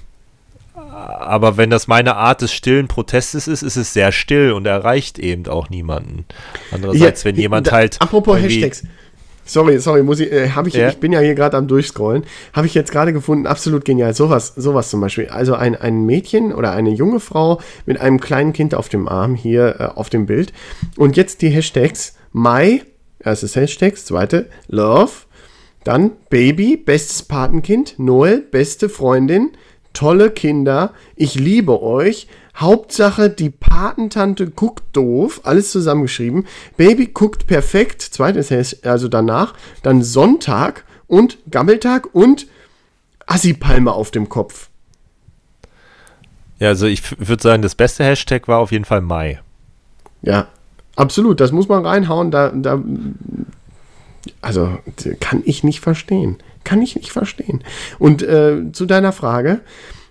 [0.76, 5.20] aber wenn das meine Art des stillen Protestes ist, ist es sehr still und erreicht
[5.20, 6.26] eben auch niemanden.
[6.72, 8.02] Andererseits, ja, wenn jemand da, halt.
[8.02, 8.84] Apropos Hashtags.
[9.48, 10.90] Sorry, sorry, muss ich, äh, ich, ja.
[10.90, 12.26] ich bin ja hier gerade am Durchscrollen.
[12.52, 14.14] Habe ich jetzt gerade gefunden, absolut genial.
[14.14, 15.30] Sowas, sowas zum Beispiel.
[15.30, 19.36] Also ein, ein Mädchen oder eine junge Frau mit einem kleinen Kind auf dem Arm
[19.36, 20.52] hier äh, auf dem Bild.
[20.98, 22.84] Und jetzt die Hashtags My,
[23.20, 25.12] erstes Hashtags, zweite, Love,
[25.88, 27.96] dann Baby, bestes Patenkind.
[27.98, 29.52] Noel, beste Freundin.
[29.94, 30.94] Tolle Kinder.
[31.16, 32.28] Ich liebe euch.
[32.58, 35.42] Hauptsache, die Patentante guckt doof.
[35.44, 36.46] Alles zusammengeschrieben.
[36.76, 38.02] Baby guckt perfekt.
[38.02, 39.54] Zweites, also danach.
[39.82, 42.48] Dann Sonntag und Gammeltag und
[43.26, 44.70] Assipalme auf dem Kopf.
[46.60, 49.40] Ja, also ich würde sagen, das beste Hashtag war auf jeden Fall Mai.
[50.22, 50.48] Ja,
[50.98, 51.40] absolut.
[51.40, 52.30] Das muss man reinhauen.
[52.30, 52.84] Da, da
[54.42, 54.78] also
[55.20, 56.38] kann ich nicht verstehen.
[56.64, 57.64] Kann ich nicht verstehen.
[58.00, 59.62] Und äh, zu deiner Frage,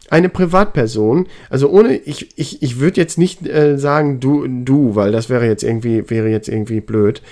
[0.09, 5.13] eine Privatperson, also ohne, ich, ich, ich würde jetzt nicht äh, sagen, du, du, weil
[5.13, 7.23] das wäre jetzt irgendwie, wäre jetzt irgendwie blöd.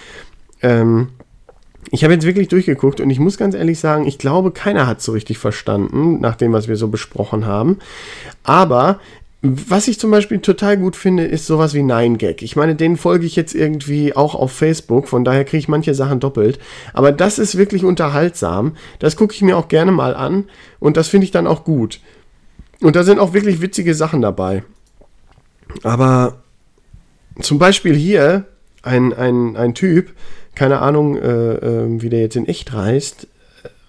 [0.61, 1.09] Ähm,
[1.91, 5.01] ich habe jetzt wirklich durchgeguckt und ich muss ganz ehrlich sagen, ich glaube, keiner hat
[5.01, 7.79] so richtig verstanden, nach dem, was wir so besprochen haben.
[8.43, 8.99] Aber
[9.47, 12.41] was ich zum Beispiel total gut finde, ist sowas wie Nine Gag.
[12.41, 15.95] Ich meine, denen folge ich jetzt irgendwie auch auf Facebook, von daher kriege ich manche
[15.95, 16.59] Sachen doppelt.
[16.95, 18.75] Aber das ist wirklich unterhaltsam.
[19.01, 20.45] Das gucke ich mir auch gerne mal an
[20.81, 22.01] und das finde ich dann auch gut.
[22.81, 24.65] Und da sind auch wirklich witzige Sachen dabei.
[25.83, 26.43] Aber
[27.39, 28.47] zum Beispiel hier
[28.83, 30.15] ein, ein, ein Typ,
[30.55, 33.27] keine Ahnung, äh, äh, wie der jetzt in echt heißt.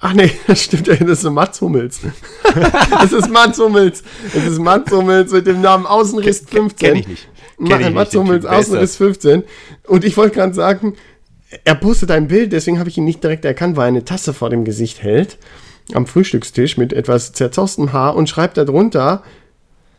[0.08, 2.02] Ach nee, das stimmt ja, das ist Mats Hummels.
[2.92, 4.04] das ist Mats Hummels.
[4.36, 6.76] Das ist Mats Hummels mit dem Namen Außenriss 15.
[6.78, 7.28] Kenn ich nicht.
[7.66, 9.44] Kenn ich Mats nicht, Hummels, Außenriss 15.
[9.88, 10.94] Und ich wollte gerade sagen,
[11.64, 14.36] er postet ein Bild, deswegen habe ich ihn nicht direkt erkannt, weil er eine Tasse
[14.36, 15.40] vor dem Gesicht hält,
[15.94, 19.24] am Frühstückstisch mit etwas zerzaustem Haar und schreibt darunter,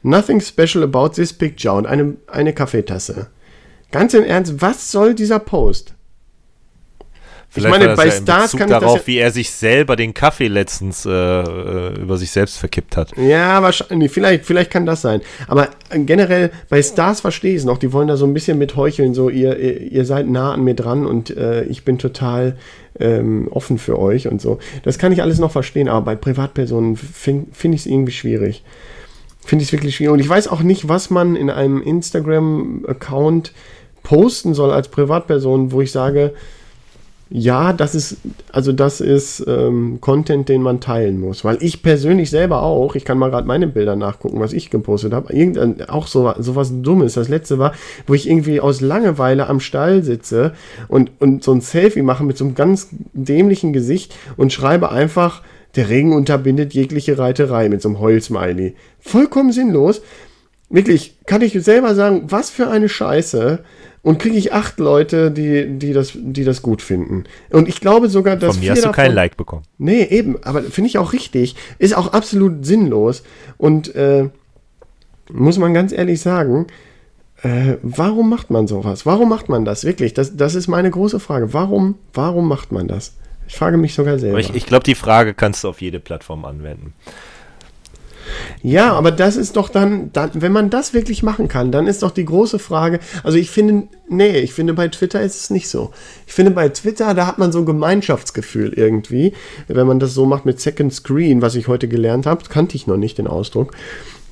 [0.03, 3.27] Nothing special about this picture und eine, eine Kaffeetasse.
[3.91, 5.96] Ganz im Ernst, was soll dieser Post?
[7.57, 9.51] Vielleicht meine, war das bei ja Stars Bezug kann ich darauf, ja- wie er sich
[9.51, 13.13] selber den Kaffee letztens äh, äh, über sich selbst verkippt hat.
[13.17, 15.21] Ja, wahrscheinlich, vielleicht, vielleicht kann das sein.
[15.49, 17.79] Aber generell bei Stars verstehe ich es noch.
[17.79, 20.63] Die wollen da so ein bisschen mit heucheln, so ihr, ihr, ihr seid nah an
[20.65, 22.57] mir dran und äh, ich bin total
[22.99, 24.59] ähm, offen für euch und so.
[24.83, 28.63] Das kann ich alles noch verstehen, aber bei Privatpersonen finde find ich es irgendwie schwierig.
[29.45, 30.13] Finde ich es wirklich schwierig.
[30.13, 33.53] Und ich weiß auch nicht, was man in einem Instagram-Account
[34.03, 36.33] posten soll als Privatperson, wo ich sage,
[37.29, 38.19] ja, das ist,
[38.53, 41.45] also das ist ähm, Content, den man teilen muss.
[41.45, 45.13] Weil ich persönlich selber auch, ich kann mal gerade meine Bilder nachgucken, was ich gepostet
[45.13, 45.35] habe.
[45.89, 47.15] Auch so, so was Dummes.
[47.15, 47.73] Das letzte war,
[48.07, 50.53] wo ich irgendwie aus Langeweile am Stall sitze
[50.87, 55.43] und, und so ein Selfie mache mit so einem ganz dämlichen Gesicht und schreibe einfach,
[55.75, 58.77] der Regen unterbindet jegliche Reiterei mit so einem Heulsmiley.
[59.01, 60.01] Vollkommen sinnlos.
[60.71, 63.65] Wirklich, kann ich selber sagen, was für eine Scheiße.
[64.07, 67.25] Und kriege ich acht Leute, die, die, das, die das gut finden.
[67.51, 69.65] Und ich glaube sogar, dass Von mir hast du kein Like bekommen.
[69.79, 71.57] Nee, eben, aber finde ich auch richtig.
[71.81, 73.25] Ist auch absolut sinnlos.
[73.59, 74.29] Und äh,
[75.33, 76.69] muss man ganz ehrlich sagen,
[77.43, 79.07] äh, warum macht man sowas?
[79.07, 79.83] Warum macht man das?
[79.83, 81.53] Wirklich, das, das ist meine große Frage.
[81.53, 83.15] Warum, warum macht man das?
[83.49, 84.39] Ich frage mich sogar selber.
[84.39, 86.95] Aber ich, ich glaube, die Frage kannst du auf jede Plattform anwenden.
[88.63, 92.03] Ja, aber das ist doch dann, dann, wenn man das wirklich machen kann, dann ist
[92.03, 95.69] doch die große Frage, also ich finde, nee, ich finde bei Twitter ist es nicht
[95.69, 95.93] so.
[96.27, 99.33] Ich finde bei Twitter, da hat man so ein Gemeinschaftsgefühl irgendwie,
[99.69, 102.87] wenn man das so macht mit Second Screen, was ich heute gelernt habe, kannte ich
[102.87, 103.73] noch nicht den Ausdruck.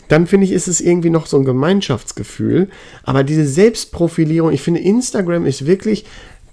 [0.09, 2.69] Dann finde ich, ist es irgendwie noch so ein Gemeinschaftsgefühl.
[3.05, 6.05] Aber diese Selbstprofilierung, ich finde, Instagram ist wirklich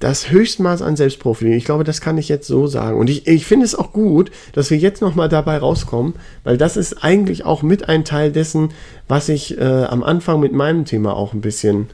[0.01, 1.57] das Höchstmaß an Selbstprofilierung.
[1.57, 2.97] Ich glaube, das kann ich jetzt so sagen.
[2.97, 6.75] Und ich, ich finde es auch gut, dass wir jetzt nochmal dabei rauskommen, weil das
[6.75, 8.69] ist eigentlich auch mit ein Teil dessen,
[9.07, 11.87] was ich äh, am Anfang mit meinem Thema auch ein bisschen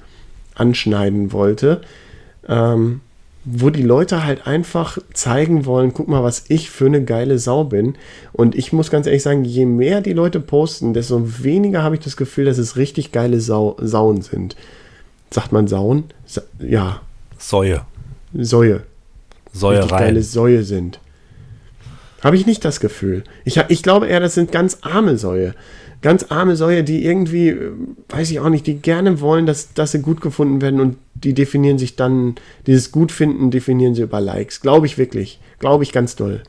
[0.56, 1.82] anschneiden wollte.
[2.48, 3.02] Ähm,
[3.50, 7.64] wo die Leute halt einfach zeigen wollen, guck mal, was ich für eine geile Sau
[7.64, 7.96] bin.
[8.34, 12.02] Und ich muss ganz ehrlich sagen, je mehr die Leute posten, desto weniger habe ich
[12.02, 14.58] das Gefühl, dass es richtig geile Sau Sauen sind.
[15.32, 16.06] Sagt man Sauen?
[16.26, 17.02] Sa ja,
[17.38, 17.86] Säue.
[18.38, 18.84] Säue.
[19.54, 20.24] richtig geile Säuereien.
[20.24, 21.00] Säue sind.
[22.24, 23.24] Habe ich nicht das Gefühl.
[23.46, 25.54] Ich, ich glaube eher, das sind ganz arme Säue.
[26.02, 27.72] Ganz arme Säue, die irgendwie, äh,
[28.10, 31.34] weiß ich auch nicht, die gerne wollen, dass, dass sie gut gefunden werden und die
[31.34, 32.36] definieren sich dann,
[32.68, 34.62] dieses Gutfinden definieren sie über Likes.
[34.62, 35.40] Glaube ich wirklich.
[35.60, 36.44] Glaube ich ganz doll.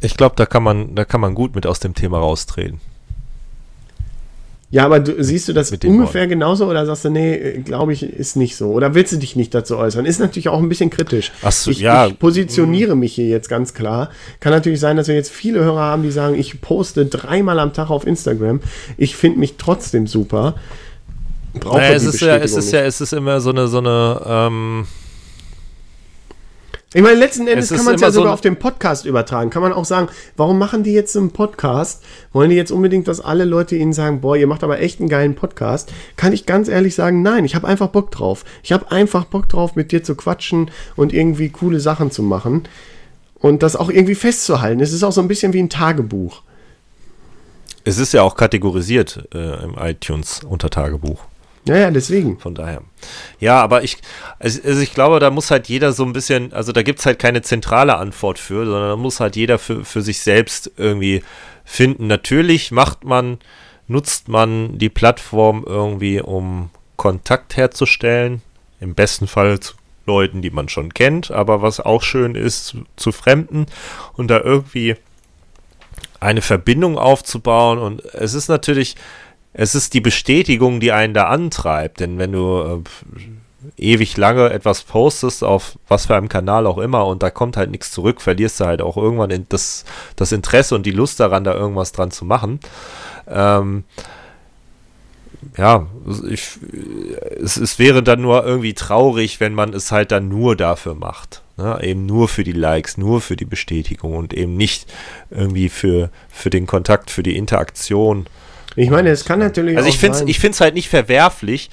[0.00, 2.80] Ich glaube, da kann man, da kann man gut mit aus dem Thema raustreten.
[4.72, 8.36] Ja, aber du, siehst du das ungefähr genauso oder sagst du, nee, glaube ich, ist
[8.36, 8.68] nicht so?
[8.68, 10.06] Oder willst du dich nicht dazu äußern?
[10.06, 11.32] Ist natürlich auch ein bisschen kritisch.
[11.42, 12.06] Ach so, ich, ja.
[12.06, 14.10] ich positioniere mich hier jetzt ganz klar.
[14.38, 17.72] Kann natürlich sein, dass wir jetzt viele Hörer haben, die sagen, ich poste dreimal am
[17.72, 18.60] Tag auf Instagram.
[18.96, 20.54] Ich finde mich trotzdem super.
[21.54, 24.22] Brauche Naja, es ist ja, es ist ja, es ist immer so eine, so eine,
[24.24, 24.86] ähm,
[26.92, 29.06] Ich meine, letzten Endes Es kann man es ja so sogar ein- auf den Podcast
[29.06, 29.50] übertragen.
[29.50, 32.02] Kann man auch sagen, warum machen die jetzt einen Podcast?
[32.32, 35.08] Wollen die jetzt unbedingt, dass alle Leute ihnen sagen, boah, ihr macht aber echt einen
[35.08, 35.92] geilen Podcast?
[36.16, 38.44] Kann ich ganz ehrlich sagen, nein, ich habe einfach Bock drauf.
[38.64, 42.64] Ich habe einfach Bock drauf, mit dir zu quatschen und irgendwie coole Sachen zu machen.
[43.38, 44.80] Und das auch irgendwie festzuhalten.
[44.80, 46.42] Es ist auch so ein bisschen wie ein Tagebuch.
[47.84, 51.20] es ist ja auch kategorisiert äh, im iTunes unter Tagebuch.
[51.66, 52.38] Ja, ja, deswegen.
[52.38, 52.82] Von daher.
[53.38, 53.98] Ja, aber ich,
[54.38, 57.18] also ich glaube, da muss halt jeder so ein bisschen, also da gibt es halt
[57.18, 61.22] keine zentrale Antwort für, sondern da muss halt jeder für, für sich selbst irgendwie
[61.64, 62.06] finden.
[62.06, 63.38] Natürlich macht man,
[63.88, 68.42] nutzt man die Plattform irgendwie, um Kontakt herzustellen.
[68.80, 69.74] Im besten Fall zu
[70.06, 73.66] Leuten, die man schon kennt, aber was auch schön ist, zu Fremden
[74.14, 74.96] und da irgendwie
[76.18, 77.78] eine Verbindung aufzubauen.
[77.78, 78.96] Und es ist natürlich,
[79.52, 82.00] es ist die Bestätigung, die einen da antreibt.
[82.00, 83.22] Denn wenn du äh,
[83.76, 87.70] ewig lange etwas postest, auf was für einem Kanal auch immer, und da kommt halt
[87.70, 89.84] nichts zurück, verlierst du halt auch irgendwann das,
[90.16, 92.60] das Interesse und die Lust daran, da irgendwas dran zu machen.
[93.28, 93.84] Ähm,
[95.56, 95.86] ja,
[96.28, 96.58] ich,
[97.42, 101.42] es, es wäre dann nur irgendwie traurig, wenn man es halt dann nur dafür macht.
[101.56, 101.78] Ne?
[101.82, 104.90] Eben nur für die Likes, nur für die Bestätigung und eben nicht
[105.30, 108.26] irgendwie für, für den Kontakt, für die Interaktion.
[108.76, 111.70] Ich meine, es kann natürlich Also ich auch finde es ich find's halt nicht verwerflich,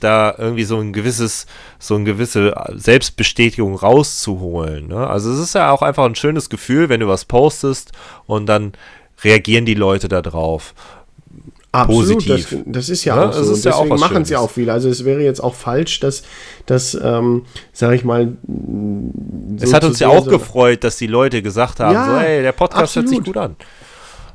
[0.00, 1.46] da irgendwie so ein gewisses,
[1.78, 4.86] so eine gewisse Selbstbestätigung rauszuholen.
[4.88, 5.06] Ne?
[5.06, 7.92] Also es ist ja auch einfach ein schönes Gefühl, wenn du was postest
[8.26, 8.72] und dann
[9.24, 10.74] reagieren die Leute da drauf.
[11.70, 12.48] Absolut, positiv.
[12.50, 13.40] Das, das ist ja Ja, auch so.
[13.42, 14.72] es ist ja auch Deswegen was machen es ja auch viele.
[14.72, 16.22] Also es wäre jetzt auch falsch, dass,
[16.64, 17.44] dass ähm,
[17.74, 18.32] sage ich mal,
[19.60, 22.06] Es so hat zu uns ja auch so- gefreut, dass die Leute gesagt haben, Ja,
[22.20, 23.36] so, ey, der Podcast hört sich absolut.
[23.36, 23.56] gut an.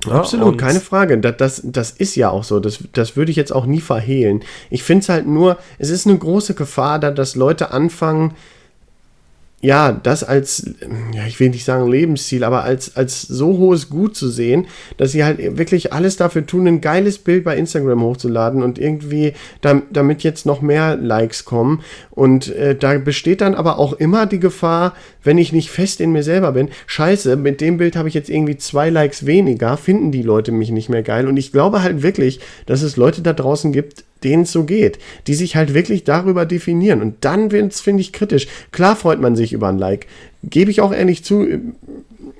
[0.05, 1.17] Ja, Absolut, keine Frage.
[1.17, 2.59] Das, das, das ist ja auch so.
[2.59, 4.43] Das, das würde ich jetzt auch nie verhehlen.
[4.69, 8.33] Ich finde es halt nur, es ist eine große Gefahr, da, dass Leute anfangen,
[9.63, 10.69] ja, das als,
[11.13, 14.67] ja, ich will nicht sagen Lebensziel, aber als, als so hohes Gut zu sehen,
[14.97, 19.31] dass sie halt wirklich alles dafür tun, ein geiles Bild bei Instagram hochzuladen und irgendwie,
[19.61, 21.81] dam- damit jetzt noch mehr Likes kommen.
[22.11, 26.11] Und äh, da besteht dann aber auch immer die Gefahr, wenn ich nicht fest in
[26.11, 30.11] mir selber bin, scheiße, mit dem Bild habe ich jetzt irgendwie zwei Likes weniger, finden
[30.11, 31.25] die Leute mich nicht mehr geil.
[31.25, 34.99] Und ich glaube halt wirklich, dass es Leute da draußen gibt, denen es so geht,
[35.27, 37.01] die sich halt wirklich darüber definieren.
[37.01, 38.47] Und dann finde ich, kritisch.
[38.71, 40.07] Klar freut man sich über ein Like.
[40.43, 41.59] Gebe ich auch ehrlich zu, äh,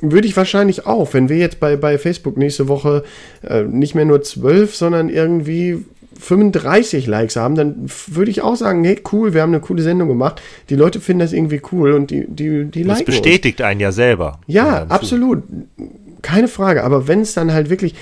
[0.01, 3.03] würde ich wahrscheinlich auch, wenn wir jetzt bei, bei Facebook nächste Woche
[3.47, 5.85] äh, nicht mehr nur 12, sondern irgendwie
[6.19, 10.07] 35 Likes haben, dann würde ich auch sagen, hey, cool, wir haben eine coole Sendung
[10.07, 10.41] gemacht.
[10.69, 13.21] Die Leute finden das irgendwie cool und die, die, die Das liken uns.
[13.21, 14.39] bestätigt einen ja selber.
[14.47, 15.43] Ja, absolut.
[16.21, 16.83] Keine Frage.
[16.83, 17.95] Aber wenn es dann halt wirklich.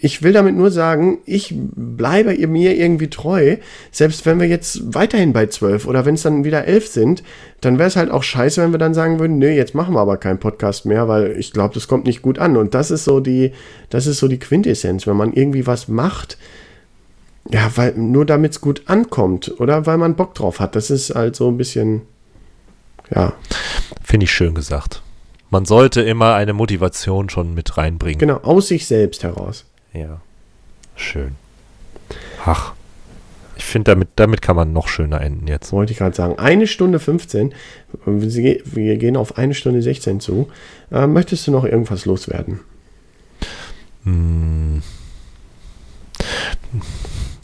[0.00, 3.56] Ich will damit nur sagen, ich bleibe mir irgendwie treu,
[3.90, 7.22] selbst wenn wir jetzt weiterhin bei 12 oder wenn es dann wieder 11 sind,
[7.60, 10.00] dann wäre es halt auch scheiße, wenn wir dann sagen würden, nee, jetzt machen wir
[10.00, 12.56] aber keinen Podcast mehr, weil ich glaube, das kommt nicht gut an.
[12.56, 13.52] Und das ist so die,
[13.90, 16.38] das ist so die Quintessenz, wenn man irgendwie was macht,
[17.50, 20.76] ja, weil nur damit es gut ankommt oder weil man Bock drauf hat.
[20.76, 22.02] Das ist halt so ein bisschen,
[23.14, 23.34] ja,
[24.10, 25.02] Finde ich schön gesagt.
[25.50, 28.18] Man sollte immer eine Motivation schon mit reinbringen.
[28.18, 29.66] genau, aus sich selbst heraus.
[29.92, 30.20] Ja.
[30.96, 31.36] Schön.
[32.44, 32.72] Ach.
[33.56, 35.70] Ich finde, damit, damit kann man noch schöner enden jetzt.
[35.72, 36.38] wollte ich gerade sagen.
[36.38, 37.52] Eine Stunde 15.
[38.06, 40.48] Wir ge- wir gehen auf eine Stunde 16 zu.
[40.90, 42.60] Äh, möchtest du noch irgendwas loswerden?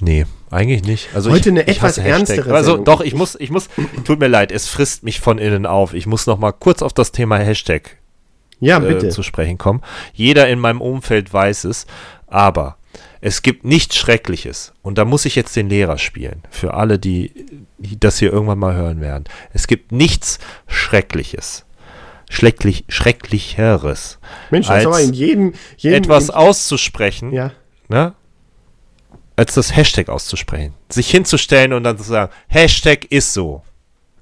[0.01, 1.09] Nee, eigentlich nicht.
[1.14, 2.85] Also Heute ich, eine ich etwas ernstere Also Sendung.
[2.85, 3.68] doch, ich muss, ich muss,
[4.05, 5.94] tut mir leid, es frisst mich von innen auf.
[5.94, 7.97] Ich muss noch mal kurz auf das Thema Hashtag
[8.60, 9.09] Ja, äh, bitte.
[9.10, 9.82] zu sprechen kommen.
[10.12, 11.86] Jeder in meinem Umfeld weiß es,
[12.27, 12.77] aber
[13.20, 14.73] es gibt nichts Schreckliches.
[14.82, 16.43] Und da muss ich jetzt den Lehrer spielen.
[16.51, 17.47] Für alle, die,
[17.78, 19.24] die das hier irgendwann mal hören werden.
[19.53, 21.65] Es gibt nichts Schreckliches.
[22.31, 24.19] Schrecklich, Schrecklicheres.
[24.51, 27.53] Mensch, als aber in jedem, jedem etwas in, auszusprechen, ja.
[27.89, 28.15] ne?
[29.36, 30.74] als das Hashtag auszusprechen.
[30.89, 33.62] Sich hinzustellen und dann zu sagen, Hashtag ist so.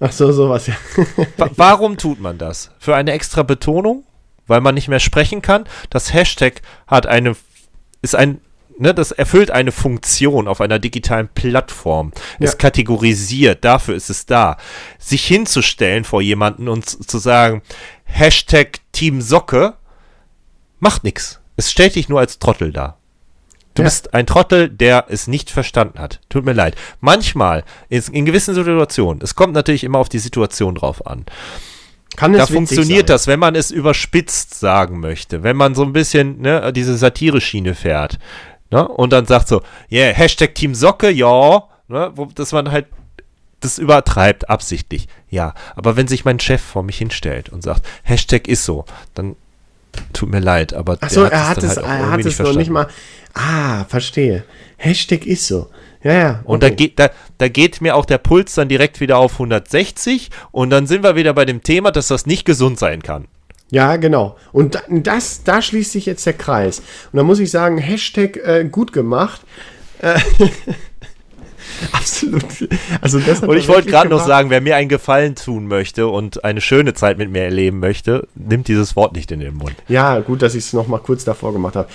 [0.01, 0.75] Ach so, sowas, ja.
[1.37, 2.71] Wa- Warum tut man das?
[2.79, 4.05] Für eine extra Betonung?
[4.47, 5.65] Weil man nicht mehr sprechen kann?
[5.89, 7.37] Das Hashtag hat eine,
[8.05, 8.41] ist ein,
[8.79, 12.13] ne, das erfüllt eine Funktion auf einer digitalen Plattform.
[12.39, 12.57] Es Ja.
[12.59, 14.57] kategorisiert, dafür ist es da.
[14.99, 17.63] Sich hinzustellen vor jemanden und zu sagen,
[18.05, 19.75] Hashtag Team Socke,
[20.81, 21.41] macht nix.
[21.57, 22.99] Es stellt dich nur als Trottel dar.
[23.75, 23.87] Du Ja.
[23.87, 26.21] bist ein Trottel, der es nicht verstanden hat.
[26.29, 26.77] Tut mir leid.
[27.01, 31.25] Manchmal, in, in gewissen Situationen, es kommt natürlich immer auf die Situation drauf an.
[32.17, 35.43] Kann Da funktioniert das, wenn man es überspitzt sagen möchte.
[35.43, 38.19] Wenn man so ein bisschen ne, diese Satire-Schiene fährt.
[38.71, 41.65] Ne, und dann sagt so, yeah, Hashtag Team Socke, ja.
[41.89, 42.87] Ne, wo, dass man halt
[43.61, 45.09] das übertreibt, absichtlich.
[45.31, 48.85] Ja, aber wenn sich mein Chef vor mich hinstellt und sagt, Hashtag ist so,
[49.15, 49.37] dann
[50.13, 52.55] tut mir leid, aber Ach so, er hat es, halt auch er hat es noch
[52.55, 52.89] nicht mal.
[53.33, 54.45] Ah, verstehe.
[54.77, 55.71] Hashtag ist so.
[56.05, 56.41] Ja, ja.
[56.45, 56.77] Und da, okay.
[56.77, 60.87] geht, da, da geht mir auch der Puls dann direkt wieder auf 160 und dann
[60.87, 63.27] sind wir wieder bei dem Thema, dass das nicht gesund sein kann.
[63.71, 64.37] Ja, genau.
[64.53, 66.81] Und da- das, da schließt sich jetzt der Kreis.
[67.11, 69.41] Und da muss ich sagen, Hashtag äh, gut gemacht.
[70.01, 70.19] Äh,
[71.93, 72.45] Absolut.
[73.01, 76.45] Also das Und ich wollte gerade noch sagen, wer mir einen Gefallen tun möchte und
[76.45, 79.75] eine schöne Zeit mit mir erleben möchte, nimmt dieses Wort nicht in den Mund.
[79.89, 81.89] Ja, gut, dass ich es noch mal kurz davor gemacht habe.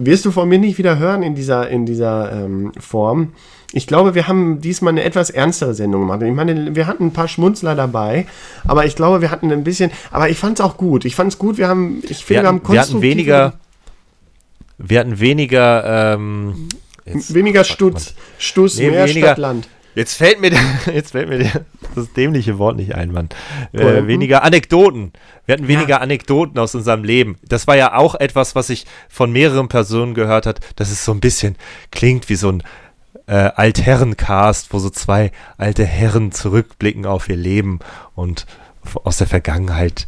[0.00, 3.32] Wirst du von mir nicht wieder hören in dieser, in dieser ähm, Form?
[3.72, 6.22] Ich glaube, wir haben diesmal eine etwas ernstere Sendung gemacht.
[6.22, 8.26] Ich meine, wir hatten ein paar Schmunzler dabei,
[8.66, 9.90] aber ich glaube, wir hatten ein bisschen.
[10.10, 11.04] Aber ich fand es auch gut.
[11.04, 11.58] Ich fand es gut.
[11.58, 13.52] Wir haben, ich finde, Wir wir, haben hatten, wir hatten weniger,
[14.78, 16.68] wir hatten weniger, ähm,
[17.04, 19.68] jetzt, weniger Stutz, Stuss, Nee, mehr weniger- Stadt, Land.
[19.96, 20.60] jetzt fällt mir, der,
[20.94, 21.50] jetzt fällt mir der,
[21.98, 23.28] das dämliche Wort nicht ein, Mann.
[23.72, 25.12] Äh, weniger Anekdoten.
[25.46, 27.36] Wir hatten weniger Anekdoten aus unserem Leben.
[27.42, 31.12] Das war ja auch etwas, was ich von mehreren Personen gehört hat, dass es so
[31.12, 31.56] ein bisschen
[31.90, 32.62] klingt wie so ein
[33.26, 37.78] äh, Altherrencast, wo so zwei alte Herren zurückblicken auf ihr Leben
[38.14, 38.46] und
[39.04, 40.06] aus der Vergangenheit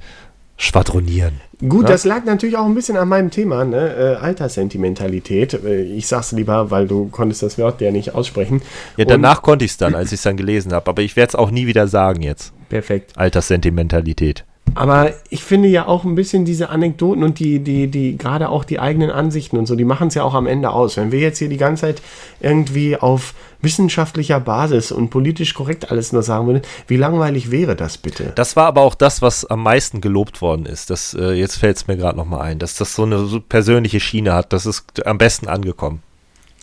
[0.56, 1.40] schwadronieren.
[1.68, 1.88] Gut, Ja.
[1.90, 4.16] das lag natürlich auch ein bisschen an meinem Thema, ne?
[4.20, 5.54] Äh, Alterssentimentalität.
[5.64, 8.62] Äh, Ich sag's lieber, weil du konntest das Wort ja nicht aussprechen.
[8.96, 10.88] Ja, Und- danach konnte ich es dann, als ich es dann gelesen habe.
[10.88, 12.52] Aber ich werde es auch nie wieder sagen jetzt.
[12.68, 13.12] Perfekt.
[13.16, 14.44] Alterssentimentalität.
[14.76, 18.64] Aber ich finde ja auch ein bisschen diese Anekdoten und die, die, die, gerade auch
[18.64, 20.96] die eigenen Ansichten und so, die machen es ja auch am Ende aus.
[20.96, 22.02] Wenn wir jetzt hier die ganze Zeit
[22.40, 27.98] irgendwie auf wissenschaftlicher Basis und politisch korrekt alles nur sagen würden, wie langweilig wäre das
[27.98, 28.32] bitte?
[28.34, 30.90] Das war aber auch das, was am meisten gelobt worden ist.
[30.90, 34.00] Das, äh, jetzt fällt es mir gerade nochmal ein, dass das so eine so persönliche
[34.00, 34.52] Schiene hat.
[34.52, 36.02] Das ist am besten angekommen.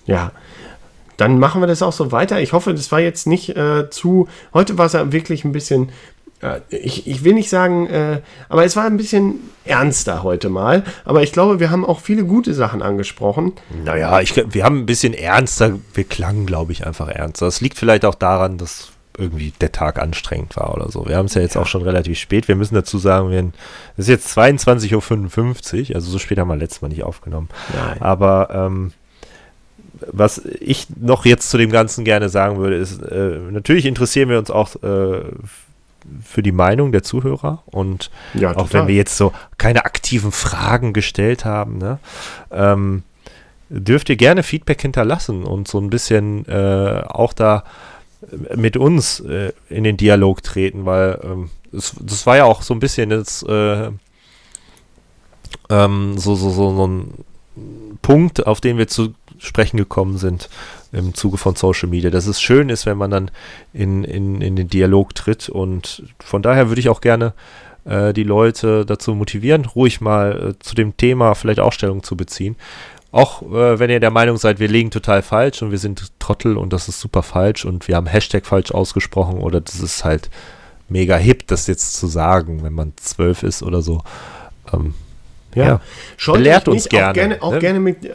[0.05, 0.31] Ja.
[1.17, 2.39] Dann machen wir das auch so weiter.
[2.41, 4.27] Ich hoffe, das war jetzt nicht äh, zu.
[4.53, 5.89] Heute war es ja wirklich ein bisschen.
[6.69, 10.83] Ich, ich will nicht sagen, äh, aber es war ein bisschen ernster heute mal.
[11.03, 13.53] Aber ich glaube, wir haben auch viele gute Sachen angesprochen.
[13.83, 17.45] Naja, ich, wir haben ein bisschen ernster, wir klangen, glaube ich, einfach ernster.
[17.45, 21.07] Das liegt vielleicht auch daran, dass irgendwie der Tag anstrengend war oder so.
[21.07, 22.47] Wir haben es ja jetzt auch schon relativ spät.
[22.47, 23.51] Wir müssen dazu sagen, wir,
[23.97, 27.49] es ist jetzt 22.55 Uhr, also so spät haben wir letztes Mal nicht aufgenommen.
[27.73, 28.01] Nein.
[28.01, 28.93] Aber ähm,
[30.11, 34.37] was ich noch jetzt zu dem Ganzen gerne sagen würde, ist, äh, natürlich interessieren wir
[34.37, 35.23] uns auch äh,
[36.23, 37.63] für die Meinung der Zuhörer.
[37.65, 41.99] Und Ja, auch wenn wir jetzt so keine aktiven Fragen gestellt haben, ne,
[42.51, 43.03] ähm,
[43.69, 47.63] dürft ihr gerne Feedback hinterlassen und so ein bisschen äh, auch da
[48.21, 52.61] äh, mit uns äh, in den Dialog treten, weil ähm, es, das war ja auch
[52.61, 53.89] so ein bisschen jetzt äh,
[55.69, 57.13] ähm, so, so, so, so ein
[58.01, 60.49] Punkt, auf den wir zu sprechen gekommen sind
[60.91, 63.31] im Zuge von Social Media, dass es schön ist, wenn man dann
[63.73, 67.33] in, in, in den Dialog tritt und von daher würde ich auch gerne
[67.85, 72.15] äh, die Leute dazu motivieren, ruhig mal äh, zu dem Thema vielleicht auch Stellung zu
[72.15, 72.55] beziehen.
[73.11, 76.57] Auch äh, wenn ihr der Meinung seid, wir liegen total falsch und wir sind Trottel
[76.57, 80.29] und das ist super falsch und wir haben Hashtag falsch ausgesprochen oder das ist halt
[80.89, 84.01] mega hip, das jetzt zu sagen, wenn man zwölf ist oder so.
[84.73, 84.93] Ähm,
[85.65, 85.81] Ja.
[86.17, 87.59] Scheut Belehrt uns gerne, Auch gerne, auch ne?
[87.59, 88.11] gerne mit, äh,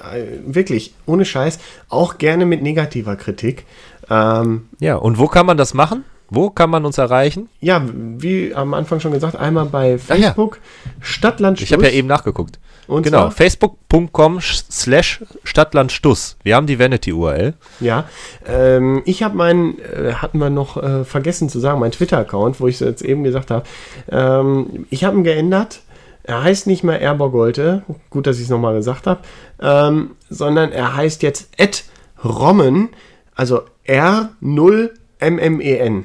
[0.46, 1.58] wirklich, ohne Scheiß,
[1.88, 3.64] auch gerne mit negativer Kritik.
[4.10, 6.04] Ähm, ja, und wo kann man das machen?
[6.34, 7.50] Wo kann man uns erreichen?
[7.60, 10.28] ja, wie am Anfang schon gesagt, einmal bei Ach ja.
[10.28, 10.60] Facebook,
[11.00, 12.58] Stadtland Ich habe ja eben nachgeguckt.
[12.86, 16.36] Und genau, facebook.com slash Stadtlandstuss.
[16.42, 17.54] Wir haben die Vanity-URL.
[17.80, 18.08] Ja,
[18.46, 22.66] ähm, ich habe meinen, äh, hatten wir noch äh, vergessen zu sagen, mein Twitter-Account, wo
[22.66, 23.64] ich es jetzt eben gesagt habe,
[24.10, 25.80] ähm, ich habe ihn geändert.
[26.24, 29.20] Er heißt nicht mehr Erborgolte, gut, dass ich es nochmal gesagt habe,
[29.60, 31.84] ähm, sondern er heißt jetzt Ed
[32.24, 32.90] Rommen,
[33.34, 36.04] also R0MMEN.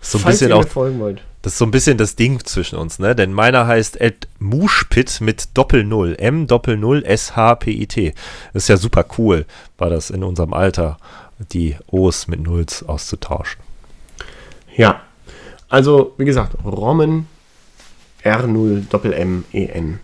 [0.00, 1.22] So ein Falls bisschen ihr auch, folgen wollt.
[1.42, 3.14] das ist so ein bisschen das Ding zwischen uns, ne?
[3.14, 6.16] Denn meiner heißt Ed Mushpit mit Doppel-Null.
[6.18, 8.14] M Doppel-Null S-H-P-I-T.
[8.52, 9.46] Das ist ja super cool,
[9.78, 10.96] war das in unserem Alter,
[11.52, 13.60] die O's mit Nulls auszutauschen.
[14.76, 15.02] Ja,
[15.68, 17.28] also wie gesagt, Rommen
[18.26, 20.00] R0-M-M-E-N.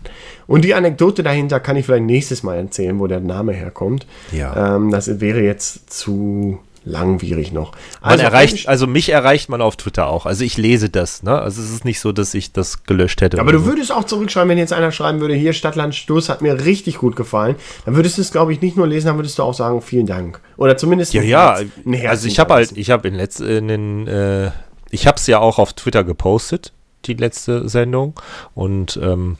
[0.47, 4.05] Und die Anekdote dahinter kann ich vielleicht nächstes Mal erzählen, wo der Name herkommt.
[4.31, 4.75] Ja.
[4.75, 7.71] Ähm, das wäre jetzt zu langwierig noch.
[8.01, 10.25] Man erreicht, also mich erreicht man auf Twitter auch.
[10.25, 11.39] Also ich lese das, ne?
[11.39, 13.39] Also es ist nicht so, dass ich das gelöscht hätte.
[13.39, 16.65] aber du würdest auch zurückschreiben, wenn jetzt einer schreiben würde, hier Stadtland Stoß hat mir
[16.65, 17.55] richtig gut gefallen.
[17.85, 20.07] Dann würdest du es, glaube ich, nicht nur lesen, dann würdest du auch sagen, vielen
[20.07, 20.41] Dank.
[20.57, 21.57] Oder zumindest Ja, ja.
[21.89, 24.51] Herz- Also ich habe halt, ich habe in letzten, in den, äh,
[24.89, 26.73] ich habe es ja auch auf Twitter gepostet,
[27.07, 28.19] die letzte Sendung
[28.55, 29.37] und ähm,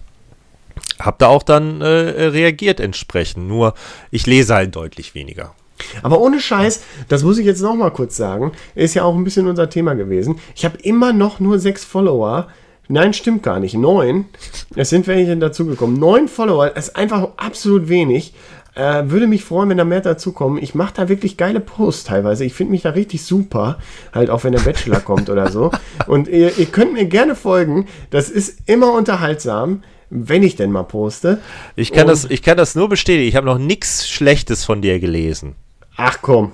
[0.99, 3.48] habe da auch dann äh, reagiert entsprechend.
[3.48, 3.73] Nur
[4.11, 5.53] ich lese halt deutlich weniger.
[6.02, 9.23] Aber ohne Scheiß, das muss ich jetzt noch mal kurz sagen, ist ja auch ein
[9.23, 10.40] bisschen unser Thema gewesen.
[10.56, 12.48] Ich habe immer noch nur sechs Follower.
[12.88, 13.76] Nein, stimmt gar nicht.
[13.76, 14.26] Neun.
[14.76, 15.99] Es sind welche dazugekommen.
[15.99, 18.34] Neun Follower, ist einfach absolut wenig.
[18.76, 20.62] Äh, würde mich freuen, wenn da mehr dazukommen.
[20.62, 22.44] Ich mache da wirklich geile Posts teilweise.
[22.44, 23.78] Ich finde mich da richtig super.
[24.14, 25.72] Halt auch wenn der Bachelor kommt oder so.
[26.08, 27.88] Und ihr, ihr könnt mir gerne folgen.
[28.10, 31.40] Das ist immer unterhaltsam, wenn ich denn mal poste.
[31.76, 33.28] Ich kann, Und- das, ich kann das nur bestätigen.
[33.28, 35.56] Ich habe noch nichts Schlechtes von dir gelesen.
[35.95, 36.52] Ach komm.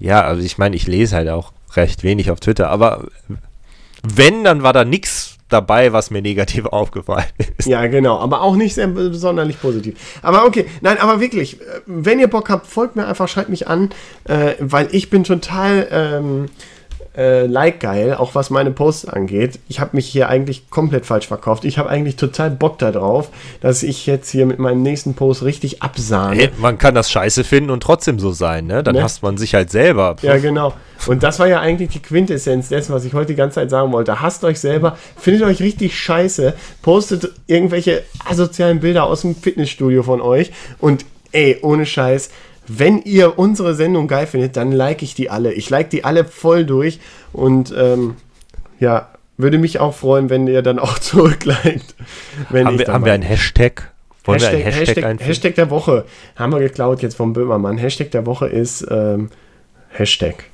[0.00, 3.06] Ja, also ich meine, ich lese halt auch recht wenig auf Twitter, aber
[4.02, 7.26] wenn, dann war da nichts dabei, was mir negativ aufgefallen
[7.56, 7.68] ist.
[7.68, 10.18] Ja, genau, aber auch nicht sehr sonderlich positiv.
[10.22, 13.68] Aber okay, nein, aber wirklich, äh, wenn ihr Bock habt, folgt mir einfach, schreibt mich
[13.68, 13.90] an,
[14.24, 16.46] äh, weil ich bin total ähm,
[17.18, 19.58] äh, like-geil, auch was meine Posts angeht.
[19.68, 21.64] Ich habe mich hier eigentlich komplett falsch verkauft.
[21.64, 23.30] Ich habe eigentlich total Bock darauf,
[23.60, 26.36] dass ich jetzt hier mit meinem nächsten Post richtig absahne.
[26.36, 28.84] Hey, man kann das scheiße finden und trotzdem so sein, ne?
[28.84, 29.02] Dann Ne?
[29.02, 30.14] hasst man sich halt selber.
[30.22, 30.74] Ja, genau.
[31.06, 33.90] Und das war ja eigentlich die Quintessenz dessen, was ich heute die ganze Zeit sagen
[33.92, 34.20] wollte.
[34.20, 40.20] Hasst euch selber, findet euch richtig scheiße, postet irgendwelche asozialen Bilder aus dem Fitnessstudio von
[40.20, 42.30] euch und ey, ohne Scheiß,
[42.68, 45.52] wenn ihr unsere Sendung geil findet, dann like ich die alle.
[45.52, 47.00] Ich like die alle voll durch
[47.32, 48.16] und ähm,
[48.78, 49.08] ja,
[49.40, 51.94] Würde mich auch freuen, wenn ihr dann auch zurückliked.
[52.50, 53.92] Wenn Haben, wir, haben wir einen Hashtag?
[54.24, 55.26] Wollen Hashtag, wir einen Hashtag, Hashtag?
[55.26, 56.04] Hashtag der Woche.
[56.36, 57.78] Haben wir geklaut jetzt vom Böhmermann.
[57.78, 59.30] Hashtag der Woche ist ähm,
[59.90, 60.44] Hashtag.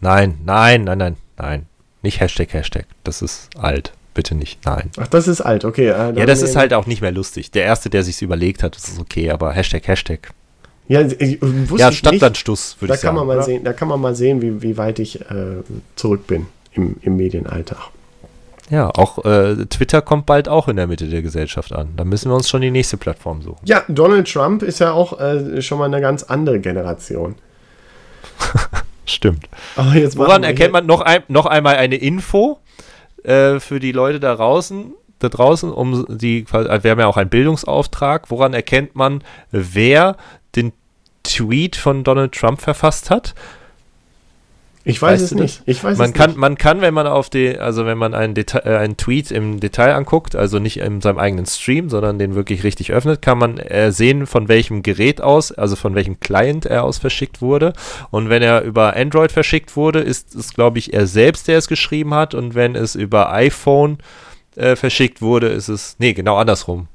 [0.00, 1.66] Nein, nein, nein, nein, nein.
[2.02, 2.86] Nicht Hashtag, Hashtag.
[3.02, 3.92] Das ist alt.
[4.14, 4.64] Bitte nicht.
[4.64, 4.90] Nein.
[4.98, 5.88] Ach, das ist alt, okay.
[5.88, 7.50] äh, Ja, das ist halt auch nicht mehr lustig.
[7.50, 10.30] Der Erste, der sich's überlegt hat, das ist okay, aber Hashtag, Hashtag.
[10.88, 11.92] Ja, ich, wusste Ja.
[11.92, 13.26] Stadtlandstuss, würde ich kann sagen.
[13.26, 15.62] man mal sehen, da kann man mal sehen, wie, wie weit ich äh,
[15.96, 17.90] zurück bin im, im Medienalltag.
[18.70, 21.90] Ja, auch äh, Twitter kommt bald auch in der Mitte der Gesellschaft an.
[21.96, 23.60] Da müssen wir uns schon die nächste Plattform suchen.
[23.64, 27.36] Ja, Donald Trump ist ja auch äh, schon mal eine ganz andere Generation.
[29.06, 29.46] Stimmt.
[29.76, 32.58] Aber jetzt Woran erkennt man noch, ein, noch einmal eine Info
[33.22, 34.92] äh, für die Leute da draußen?
[35.20, 38.30] Da draußen, um die, wir haben ja auch einen Bildungsauftrag.
[38.30, 40.16] Woran erkennt man, wer
[40.56, 40.72] den
[41.22, 43.34] Tweet von Donald Trump verfasst hat?
[44.88, 45.62] Ich weiß Weißt es nicht.
[45.66, 46.38] Ich weiß man es kann, nicht.
[46.38, 49.58] man kann, wenn man auf die, also wenn man einen, Deta äh, einen Tweet im
[49.58, 53.58] Detail anguckt, also nicht in seinem eigenen Stream, sondern den wirklich richtig öffnet, kann man
[53.58, 57.72] äh, sehen, von welchem Gerät aus, also von welchem Client er aus verschickt wurde.
[58.12, 61.66] Und wenn er über Android verschickt wurde, ist es, glaube ich, er selbst, der es
[61.66, 62.34] geschrieben hat.
[62.34, 63.98] Und wenn es über iPhone
[64.54, 66.86] äh, verschickt wurde, ist es, nee, genau andersrum.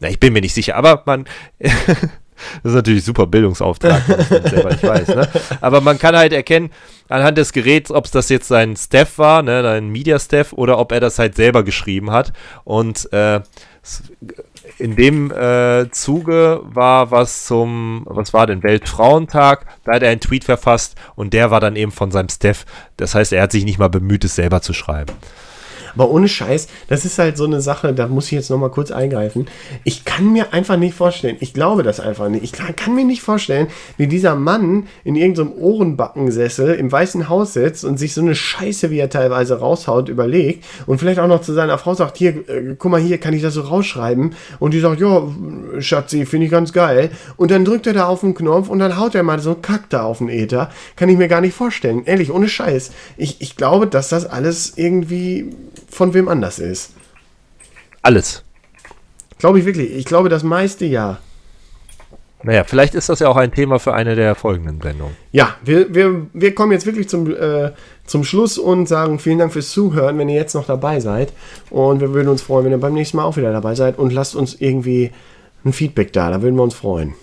[0.00, 1.26] Na, ich bin mir nicht sicher, aber man,
[2.62, 5.08] das ist natürlich super Bildungsauftrag, selber nicht weiß.
[5.08, 5.28] Ne?
[5.60, 6.70] Aber man kann halt erkennen,
[7.08, 10.78] anhand des Geräts, ob es das jetzt sein Staff war, ne, ein Media Staff, oder
[10.78, 12.32] ob er das halt selber geschrieben hat.
[12.64, 13.40] Und äh,
[14.78, 20.20] in dem äh, Zuge war was zum, was war denn, Weltfrauentag, da hat er einen
[20.20, 22.64] Tweet verfasst und der war dann eben von seinem Staff.
[22.96, 25.12] Das heißt, er hat sich nicht mal bemüht, es selber zu schreiben.
[25.94, 28.90] Aber ohne Scheiß, das ist halt so eine Sache, da muss ich jetzt nochmal kurz
[28.90, 29.46] eingreifen.
[29.84, 33.22] Ich kann mir einfach nicht vorstellen, ich glaube das einfach nicht, ich kann, mir nicht
[33.22, 38.34] vorstellen, wie dieser Mann in irgendeinem Ohrenbackensessel im Weißen Haus sitzt und sich so eine
[38.34, 42.48] Scheiße, wie er teilweise raushaut, überlegt und vielleicht auch noch zu seiner Frau sagt, hier,
[42.48, 45.22] äh, guck mal, hier kann ich das so rausschreiben und die sagt, ja,
[45.78, 48.98] Schatzi, finde ich ganz geil und dann drückt er da auf den Knopf und dann
[48.98, 50.70] haut er mal so einen Kack da auf den Äther.
[50.96, 52.02] Kann ich mir gar nicht vorstellen.
[52.04, 52.92] Ehrlich, ohne Scheiß.
[53.16, 55.50] Ich, ich glaube, dass das alles irgendwie
[55.92, 56.94] von wem anders ist.
[58.00, 58.42] Alles.
[59.38, 59.92] Glaube ich wirklich.
[59.92, 61.18] Ich glaube das meiste ja.
[62.44, 65.16] Naja, vielleicht ist das ja auch ein Thema für eine der folgenden Sendungen.
[65.30, 67.70] Ja, wir, wir, wir kommen jetzt wirklich zum, äh,
[68.04, 71.32] zum Schluss und sagen vielen Dank fürs Zuhören, wenn ihr jetzt noch dabei seid.
[71.70, 74.12] Und wir würden uns freuen, wenn ihr beim nächsten Mal auch wieder dabei seid und
[74.12, 75.12] lasst uns irgendwie
[75.64, 76.30] ein Feedback da.
[76.30, 77.14] Da würden wir uns freuen.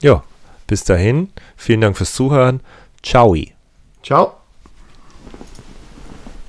[0.00, 0.22] Ja,
[0.66, 1.28] bis dahin.
[1.56, 2.60] Vielen Dank fürs Zuhören.
[3.02, 3.36] Ciao.
[4.02, 4.45] Ciao.